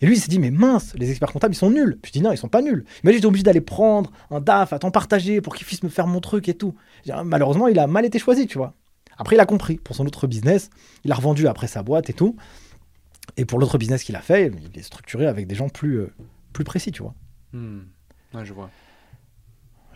[0.00, 1.98] Et lui, il s'est dit, mais mince, les experts comptables, ils sont nuls.
[2.00, 2.84] Puis je dis, non, ils sont pas nuls.
[3.02, 6.06] Mais j'étais obligé d'aller prendre un DAF à temps partagé pour qu'il puisse me faire
[6.06, 6.74] mon truc et tout.
[7.24, 8.74] Malheureusement, il a mal été choisi, tu vois.
[9.16, 10.70] Après, il a compris pour son autre business.
[11.04, 12.36] Il a revendu après sa boîte et tout.
[13.36, 16.12] Et pour l'autre business qu'il a fait, il est structuré avec des gens plus, euh,
[16.52, 17.14] plus précis, tu vois.
[18.34, 18.70] Ouais, je vois.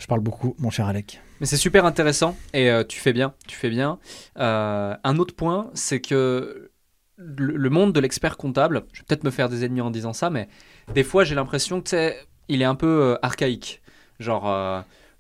[0.03, 1.20] Je parle beaucoup, mon cher Alec.
[1.38, 4.00] Mais c'est super intéressant et euh, tu fais bien, tu fais bien.
[4.36, 6.72] Euh, un autre point, c'est que
[7.16, 10.28] le, monde de l'expert comptable, je vais peut-être me faire des ennemis en disant ça,
[10.28, 10.48] mais
[10.92, 12.16] des fois j'ai l'impression que sais,
[12.48, 13.80] il est un peu euh, archaïque.
[14.18, 14.53] Genre,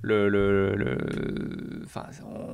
[0.00, 0.98] le,
[1.84, 2.06] enfin,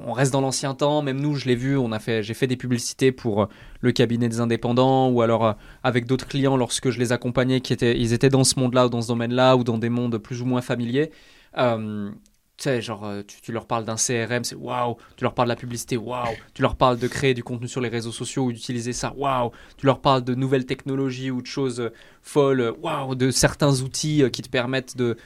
[0.07, 1.01] on reste dans l'ancien temps.
[1.01, 3.49] Même nous, je l'ai vu, on a fait, j'ai fait des publicités pour
[3.81, 7.99] le cabinet des indépendants ou alors avec d'autres clients lorsque je les accompagnais, qui étaient,
[7.99, 10.45] ils étaient dans ce monde-là ou dans ce domaine-là ou dans des mondes plus ou
[10.45, 11.11] moins familiers.
[11.59, 12.11] Euh,
[12.57, 14.97] tu sais, genre, euh, tu, leur parles d'un CRM, c'est waouh.
[15.17, 16.35] Tu leur parles de la publicité, waouh.
[16.55, 19.53] Tu leur parles de créer du contenu sur les réseaux sociaux ou d'utiliser ça, waouh.
[19.77, 21.93] Tu leur parles de nouvelles technologies ou de choses euh,
[22.23, 23.15] folles, waouh.
[23.15, 25.17] De certains outils qui te permettent de,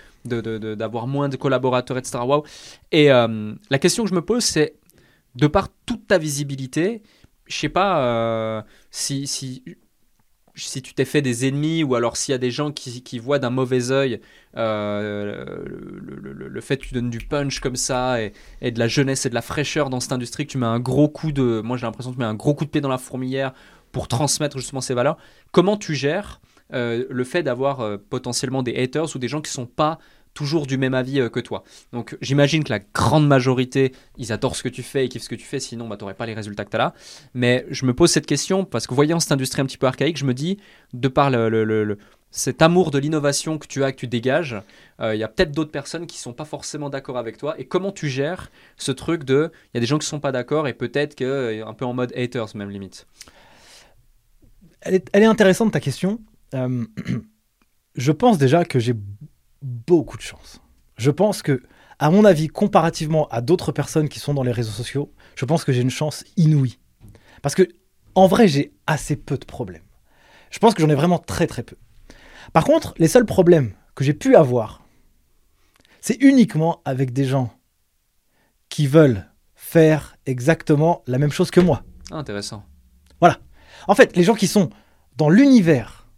[0.75, 2.19] d'avoir moins de collaborateurs, etc.
[2.23, 2.45] Waouh.
[2.91, 4.75] Et la question que je me pose, c'est
[5.35, 7.03] de par toute ta visibilité,
[7.47, 9.63] je sais pas si,
[10.55, 13.39] si tu t'es fait des ennemis ou alors s'il y a des gens qui, voient
[13.39, 14.21] d'un mauvais œil
[14.57, 19.25] euh, le, fait que tu donnes du punch comme ça et, et de la jeunesse
[19.25, 21.63] et de la fraîcheur dans cette industrie, que tu mets un gros coup de.
[21.65, 23.53] Moi j'ai l'impression que tu mets un gros coup de pied dans la fourmilière
[23.93, 25.17] pour transmettre justement ces valeurs.
[25.53, 26.41] Comment tu gères
[26.73, 29.99] euh, le fait d'avoir euh, potentiellement des haters ou des gens qui sont pas
[30.35, 31.65] toujours du même avis euh, que toi.
[31.93, 35.29] Donc j'imagine que la grande majorité, ils adorent ce que tu fais et kiffent ce
[35.29, 36.95] que tu fais, sinon bah, tu n'aurais pas les résultats que tu as là.
[37.35, 40.17] Mais je me pose cette question parce que voyant cette industrie un petit peu archaïque,
[40.17, 40.59] je me dis,
[40.93, 41.99] de par le,
[42.31, 44.57] cet amour de l'innovation que tu as, que tu dégages,
[45.01, 47.55] euh, il y a peut-être d'autres personnes qui sont pas forcément d'accord avec toi.
[47.59, 50.33] Et comment tu gères ce truc de, il y a des gens qui sont pas
[50.33, 53.07] d'accord et peut-être que euh, un peu en mode haters même limite?
[54.81, 56.21] Elle est, elle est intéressante ta question.
[57.95, 58.95] Je pense déjà que j'ai
[59.63, 60.61] beaucoup de chance.
[60.97, 61.63] Je pense que,
[61.99, 65.65] à mon avis, comparativement à d'autres personnes qui sont dans les réseaux sociaux, je pense
[65.65, 66.79] que j'ai une chance inouïe.
[67.43, 67.69] Parce que,
[68.15, 69.83] en vrai, j'ai assez peu de problèmes.
[70.51, 71.77] Je pense que j'en ai vraiment très très peu.
[72.53, 74.83] Par contre, les seuls problèmes que j'ai pu avoir,
[76.01, 77.53] c'est uniquement avec des gens
[78.69, 81.85] qui veulent faire exactement la même chose que moi.
[82.11, 82.65] Ah, intéressant.
[83.87, 84.71] En fait, les gens qui sont
[85.17, 86.09] dans l'univers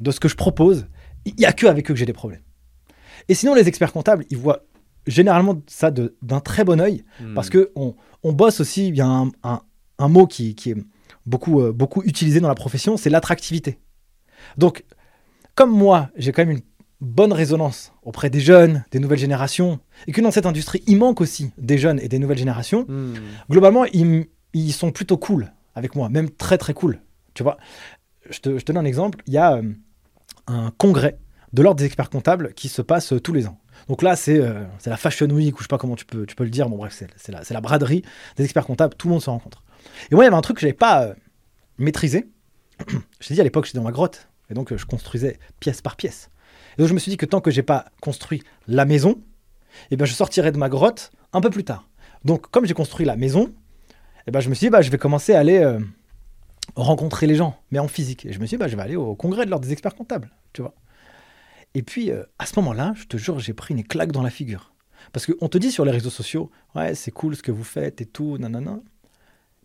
[0.00, 0.86] de ce que je propose,
[1.24, 2.42] il n'y a que avec eux que j'ai des problèmes.
[3.28, 4.62] Et sinon, les experts comptables, ils voient
[5.06, 6.78] généralement ça d'un très bon
[7.34, 7.50] parce Hmm.
[7.50, 9.62] que on, on bosse aussi, il y a un, un-
[9.98, 10.76] un mot qui, qui est
[11.26, 13.78] beaucoup, euh, beaucoup utilisé dans la profession, c'est l'attractivité.
[14.56, 14.84] Donc,
[15.54, 16.62] comme moi, j'ai quand même une
[17.00, 21.20] bonne résonance auprès des jeunes, des nouvelles générations, et que dans cette industrie, il manque
[21.20, 23.14] aussi des jeunes et des nouvelles générations, Hmm.
[23.50, 24.26] globalement, ils,
[24.72, 27.00] sont plutôt cool avec moi, même très très cool.
[27.34, 27.56] Tu vois,
[28.30, 29.22] je te, je te donne un exemple.
[29.26, 29.62] Il y a euh,
[30.48, 31.18] un congrès
[31.52, 33.58] de l'ordre des experts comptables qui se passe euh, tous les ans.
[33.88, 36.26] Donc là, c'est euh, c'est la Fashion Week, ou je sais pas comment tu peux,
[36.26, 36.68] tu peux le dire.
[36.68, 38.02] Bon, bref, c'est la, la braderie
[38.36, 38.94] des experts comptables.
[38.94, 39.62] Tout le monde se rencontre.
[40.10, 41.14] Et moi, il y avait un truc que j'avais pas euh,
[41.78, 42.28] maîtrisé.
[43.20, 44.28] je t'ai dit à l'époque, j'étais dans ma grotte.
[44.50, 46.30] Et donc, je construisais pièce par pièce.
[46.76, 49.20] Et donc, je me suis dit que tant que j'ai pas construit la maison,
[49.90, 51.88] eh ben, je sortirai de ma grotte un peu plus tard.
[52.24, 53.52] Donc, comme j'ai construit la maison,
[54.26, 55.78] eh ben, je me suis dit, bah, je vais commencer à aller
[56.76, 58.24] rencontrer les gens, mais en physique.
[58.24, 59.94] Et je me suis dit, bah, je vais aller au congrès de l'ordre des experts
[59.94, 60.74] comptables, tu vois.
[61.74, 64.30] Et puis, euh, à ce moment-là, je te jure, j'ai pris une claque dans la
[64.30, 64.72] figure.
[65.12, 68.00] Parce qu'on te dit sur les réseaux sociaux, ouais, c'est cool ce que vous faites
[68.00, 68.80] et tout, nanana.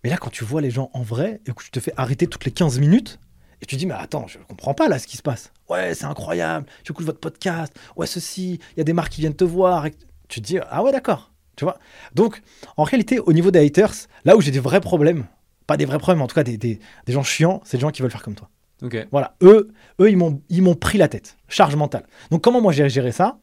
[0.04, 2.28] Mais là, quand tu vois les gens en vrai et que tu te fais arrêter
[2.28, 3.20] toutes les 15 minutes,
[3.62, 5.52] et tu dis, mais attends, je comprends pas là ce qui se passe.
[5.70, 9.36] Ouais, c'est incroyable, j'écoute votre podcast, ouais, ceci, il y a des marques qui viennent
[9.36, 9.86] te voir.
[9.86, 9.94] Et
[10.28, 11.80] tu te dis, ah ouais, d'accord, tu vois.
[12.14, 12.42] Donc,
[12.76, 13.94] en réalité, au niveau des haters,
[14.26, 15.26] là où j'ai des vrais problèmes,
[15.66, 17.82] pas des vrais problèmes, mais en tout cas des, des- des gens chiants, c'est des
[17.82, 18.50] gens qui veulent faire comme toi.
[18.82, 19.08] Ok.
[19.12, 19.70] Voilà, eux,
[20.02, 22.06] eux ils m'ont pris la tête, charge mentale.
[22.32, 23.38] Donc comment moi j'ai géré ça?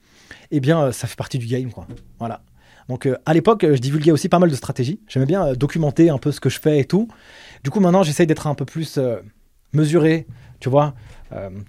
[0.51, 1.87] Eh bien, euh, ça fait partie du game, quoi.
[2.19, 2.43] Voilà.
[2.89, 5.01] Donc euh, à l'époque, euh, je divulguais aussi pas mal de stratégies.
[5.09, 7.09] J'aimais bien documenter un peu ce que je fais et tout.
[7.63, 8.99] Du coup, maintenant, j'essaye d'être un peu plus
[9.73, 10.27] mesuré,
[10.59, 10.95] tu vois.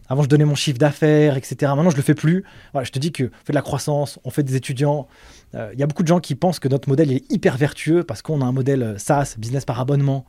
[0.10, 1.56] Avant, je donnais mon chiffre d'affaires, etc.
[1.76, 2.44] Maintenant, je le fais plus.
[2.72, 5.08] Voilà, je te dis que on fait de la croissance, on fait des étudiants.
[5.54, 8.04] Il y a beaucoup de gens qui pensent que notre modèle il est hyper vertueux
[8.04, 10.26] parce qu'on a un modèle SaaS, business par abonnement.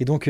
[0.00, 0.28] Et donc,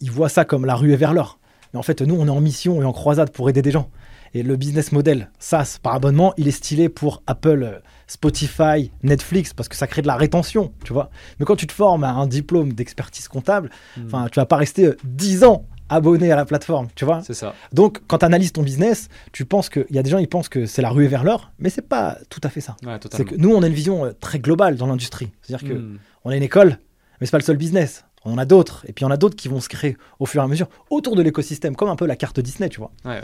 [0.00, 1.38] ils voient ça comme la ruée vers l'or.
[1.72, 3.90] Mais en fait, nous, on est en mission et en croisade pour aider des gens.
[4.34, 9.52] Et le business model SaaS par abonnement, il est stylé pour Apple, euh, Spotify, Netflix,
[9.54, 11.10] parce que ça crée de la rétention, tu vois.
[11.38, 14.06] Mais quand tu te formes à un diplôme d'expertise comptable, Hmm.
[14.06, 17.22] enfin, tu vas pas rester euh, 10 ans abonné à la plateforme, tu vois.
[17.22, 17.54] C'est ça.
[17.72, 20.28] Donc, quand tu analyses ton business, tu penses que, il y a des gens, ils
[20.28, 22.76] pensent que c'est la ruée vers l'or, mais c'est pas tout à fait ça.
[22.84, 25.30] Ouais, C'est que nous, on a une vision euh, très globale dans l'industrie.
[25.42, 25.98] C'est-à-dire que Hmm.
[26.24, 26.78] on a une école,
[27.20, 28.04] mais c'est pas le seul business.
[28.26, 29.96] On en a d'autres, et puis il y en a d'autres qui vont se créer
[30.18, 32.78] au fur et à mesure autour de l'écosystème, comme un peu la carte Disney, tu
[32.78, 32.90] vois.
[33.04, 33.22] Ouais, ouais.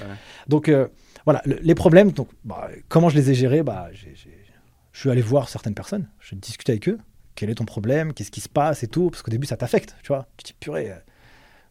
[0.48, 0.88] Donc euh,
[1.24, 5.22] voilà, le- les problèmes, donc, bah, comment je les ai gérés bah, Je suis allé
[5.22, 6.98] voir certaines personnes, je discutais avec eux,
[7.34, 9.96] quel est ton problème, qu'est-ce qui se passe et tout, parce qu'au début ça t'affecte,
[10.02, 10.26] tu vois.
[10.36, 10.96] Tu te dis, purée, euh,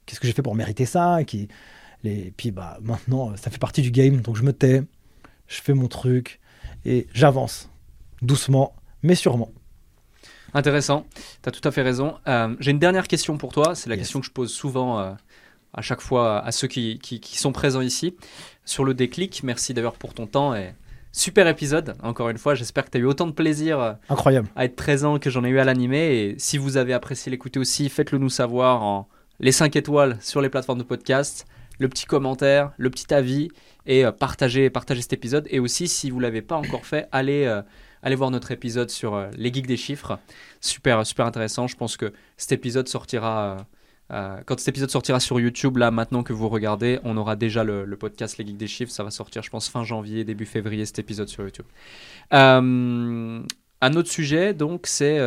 [0.06, 1.24] qu'est-ce que j'ai fait pour mériter ça?
[1.26, 1.48] Qui,
[2.04, 2.28] les...
[2.28, 4.84] Et puis bah, maintenant, ça fait partie du game, donc je me tais,
[5.48, 6.40] je fais mon truc,
[6.86, 7.70] et j'avance,
[8.22, 9.52] doucement, mais sûrement.
[10.54, 11.06] Intéressant,
[11.44, 12.16] tu as tout à fait raison.
[12.28, 14.04] Euh, J'ai une dernière question pour toi, c'est la Yes.
[14.04, 15.12] question que je pose souvent euh,
[15.74, 18.16] à chaque fois à ceux qui, qui- qui sont présents ici.
[18.66, 20.74] Sur le déclic, merci d'ailleurs pour ton temps et
[21.14, 24.48] super épisode, encore une fois, j'espère que tu as eu autant de plaisir euh, Incroyable.
[24.56, 26.16] à être présent que j'en ai eu à l'animer.
[26.16, 29.08] Et si vous avez apprécié l'écouter aussi, faites-le nous savoir en
[29.40, 31.46] les 5 étoiles sur les plateformes de podcast,
[31.80, 33.48] le petit commentaire, le petit avis
[33.88, 35.48] et partagez, partagez cet épisode.
[35.50, 37.62] Et aussi, si vous ne l'avez pas encore fait, allez, euh,
[38.04, 40.20] allez voir notre épisode sur euh, les geeks des chiffres.
[40.60, 41.68] Super, super intéressant.
[41.68, 43.44] Je pense que cet épisode sortira.
[43.44, 43.58] euh,
[44.14, 47.64] euh, quand cet épisode sortira sur YouTube, là maintenant que vous regardez, on aura déjà
[47.64, 48.92] le, podcast Les Geeks des Chiffres.
[48.92, 51.66] Ça va sortir, je pense, fin janvier, début février, cet épisode sur YouTube.
[53.84, 55.18] Un autre sujet, donc, c'est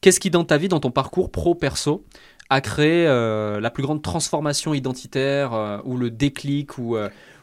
[0.00, 2.04] qu'est-ce qui, dans ta vie, dans ton parcours pro-perso,
[2.50, 6.96] a créé la plus grande transformation identitaire ou le déclic ou,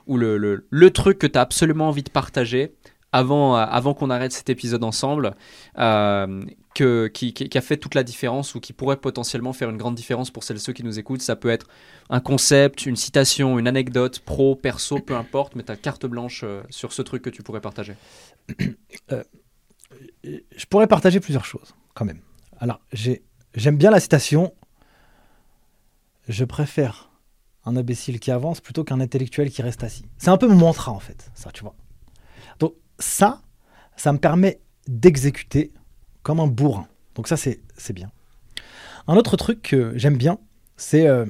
[0.07, 2.73] le- le truc que tu as absolument envie de partager
[3.11, 5.35] avant, euh, avant qu'on arrête cet épisode ensemble,
[5.77, 6.43] euh,
[6.73, 10.43] qui, a fait toute la différence ou qui pourrait potentiellement faire une grande différence pour
[10.43, 11.21] celles et ceux qui nous écoutent.
[11.21, 11.67] Ça peut être
[12.09, 16.41] un concept, une citation, une anecdote, pro, perso, peu importe, mais tu as carte blanche
[16.43, 17.95] euh, sur ce truc que tu pourrais partager.
[19.09, 22.21] je pourrais partager plusieurs choses, quand même.
[22.59, 23.23] Alors, j'ai-
[23.55, 24.53] j'aime bien la citation
[26.29, 27.09] Je préfère
[27.65, 30.05] un imbécile qui avance plutôt qu'un intellectuel qui reste assis.
[30.17, 31.75] C'est un peu mon mantra, en fait, ça, tu vois.
[32.59, 33.41] Donc, ça,
[33.97, 35.71] ça me permet d'exécuter
[36.23, 36.87] comme un bourrin.
[37.15, 38.11] Donc, ça, c'est bien.
[39.07, 40.37] Un autre truc que j'aime bien,
[40.77, 41.25] c'est euh,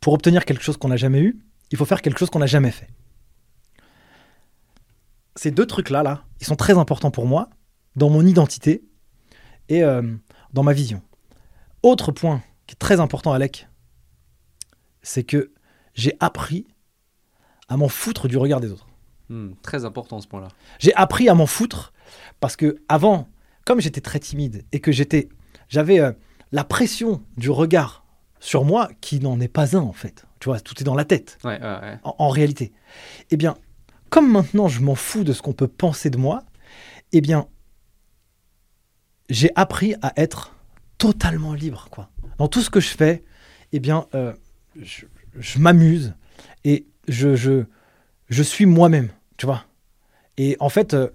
[0.00, 1.38] pour obtenir quelque chose qu'on n'a jamais eu,
[1.70, 2.88] il faut faire quelque chose qu'on n'a jamais fait.
[5.36, 7.50] Ces deux trucs-là, là, ils sont très importants pour moi
[7.96, 8.84] dans mon identité
[9.68, 10.02] et euh,
[10.52, 11.02] dans ma vision.
[11.82, 13.68] Autre point qui est très important, Alec,
[15.02, 15.52] c'est que
[15.94, 16.66] j'ai appris
[17.68, 18.86] à m'en foutre du regard des autres.
[19.28, 20.48] Hmm, très important ce point-là.
[20.78, 21.92] J'ai appris à m'en foutre
[22.40, 23.28] parce que avant,
[23.64, 25.28] comme j'étais très timide et que j'étais,
[25.68, 26.12] j'avais euh,
[26.52, 28.04] la pression du regard
[28.40, 30.26] sur moi qui n'en est pas un en fait.
[30.40, 31.98] Tu vois, tout est dans la tête Ouais, ouais, ouais.
[32.02, 32.72] en, en réalité.
[33.30, 33.56] Eh bien,
[34.10, 36.42] comme maintenant je m'en fous de ce qu'on peut penser de moi,
[37.12, 37.48] eh bien,
[39.30, 40.54] j'ai appris à être
[40.98, 42.10] totalement libre, quoi.
[42.38, 43.24] Dans tout ce que je fais,
[43.72, 44.32] eh bien, euh,
[44.80, 45.06] je,
[45.38, 46.14] je m'amuse
[46.64, 47.64] et je, je,
[48.28, 49.64] je suis moi-même, tu vois.
[50.36, 51.08] Et en fait, euh,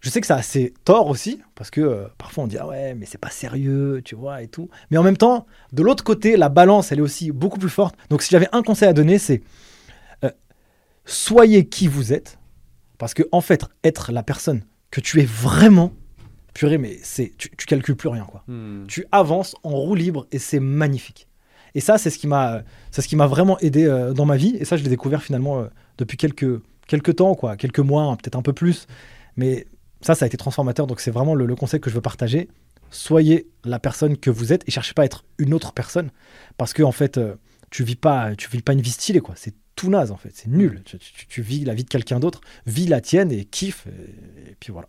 [0.00, 2.66] je sais que ça a assez tort aussi, parce que euh, parfois on dit ah
[2.66, 4.68] ouais, mais c'est pas sérieux, tu vois, et tout.
[4.90, 7.94] Mais en même temps, de l'autre côté, la balance, elle est aussi beaucoup plus forte.
[8.10, 9.42] Donc si j'avais un conseil à donner, c'est
[10.24, 10.30] euh,
[11.04, 12.38] soyez qui vous êtes,
[12.98, 15.92] parce que en fait, être la personne que tu es vraiment,
[16.52, 18.86] purée, mais c'est tu, tu calcules plus rien, quoi Hmm.
[18.86, 21.28] tu avances en roue libre et c'est magnifique.
[21.74, 22.62] Et ça, c'est ce qui m'a,
[22.92, 24.56] c'est ce qui m'a vraiment aidé euh, dans ma vie.
[24.60, 25.66] Et ça, je l'ai découvert finalement
[25.98, 28.86] depuis quelques, quelques temps, quoi, quelques mois, hein, peut-être un peu plus.
[29.36, 29.66] Mais
[30.00, 30.86] ça, ça a été transformateur.
[30.86, 32.48] Donc c'est vraiment le, le conseil que je veux partager.
[32.90, 36.10] Soyez la personne que vous êtes et cherchez pas à être une autre personne,
[36.56, 37.34] parce que en fait, euh,
[37.70, 39.34] tu vis pas, tu vis pas une vie stylée, quoi.
[39.36, 40.30] C'est tout naze en fait.
[40.32, 40.82] C'est nul.
[40.84, 43.86] Tu, tu- tu vis la vie de quelqu'un d'autre, vis la tienne et kiffe.
[43.88, 44.88] Et, et puis voilà.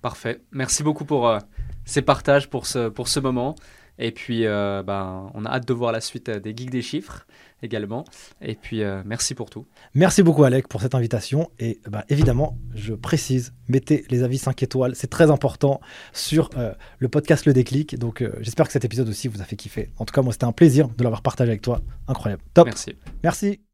[0.00, 0.40] Parfait.
[0.52, 1.38] Merci beaucoup pour euh,
[1.84, 3.54] ces partages, pour ce, pour ce moment.
[3.98, 7.26] Et puis, euh, ben, on a hâte de voir la suite des Geeks des chiffres
[7.66, 8.04] également.
[8.40, 9.66] Et puis, euh, merci pour tout.
[9.94, 11.50] Merci beaucoup Alec pour cette invitation.
[11.58, 14.94] Et bah, évidemment je précise mettez les avis 5 étoiles.
[14.94, 15.80] C'est très important
[16.12, 17.98] sur euh, le podcast Le Déclic.
[17.98, 19.90] Donc euh, j'espère que cet épisode aussi vous a fait kiffer.
[19.98, 21.82] En tout cas moi c'était un plaisir de l'avoir partagé avec toi.
[22.08, 22.42] Incroyable.
[22.54, 22.66] Top.
[22.66, 22.96] Merci.
[23.22, 23.66] merci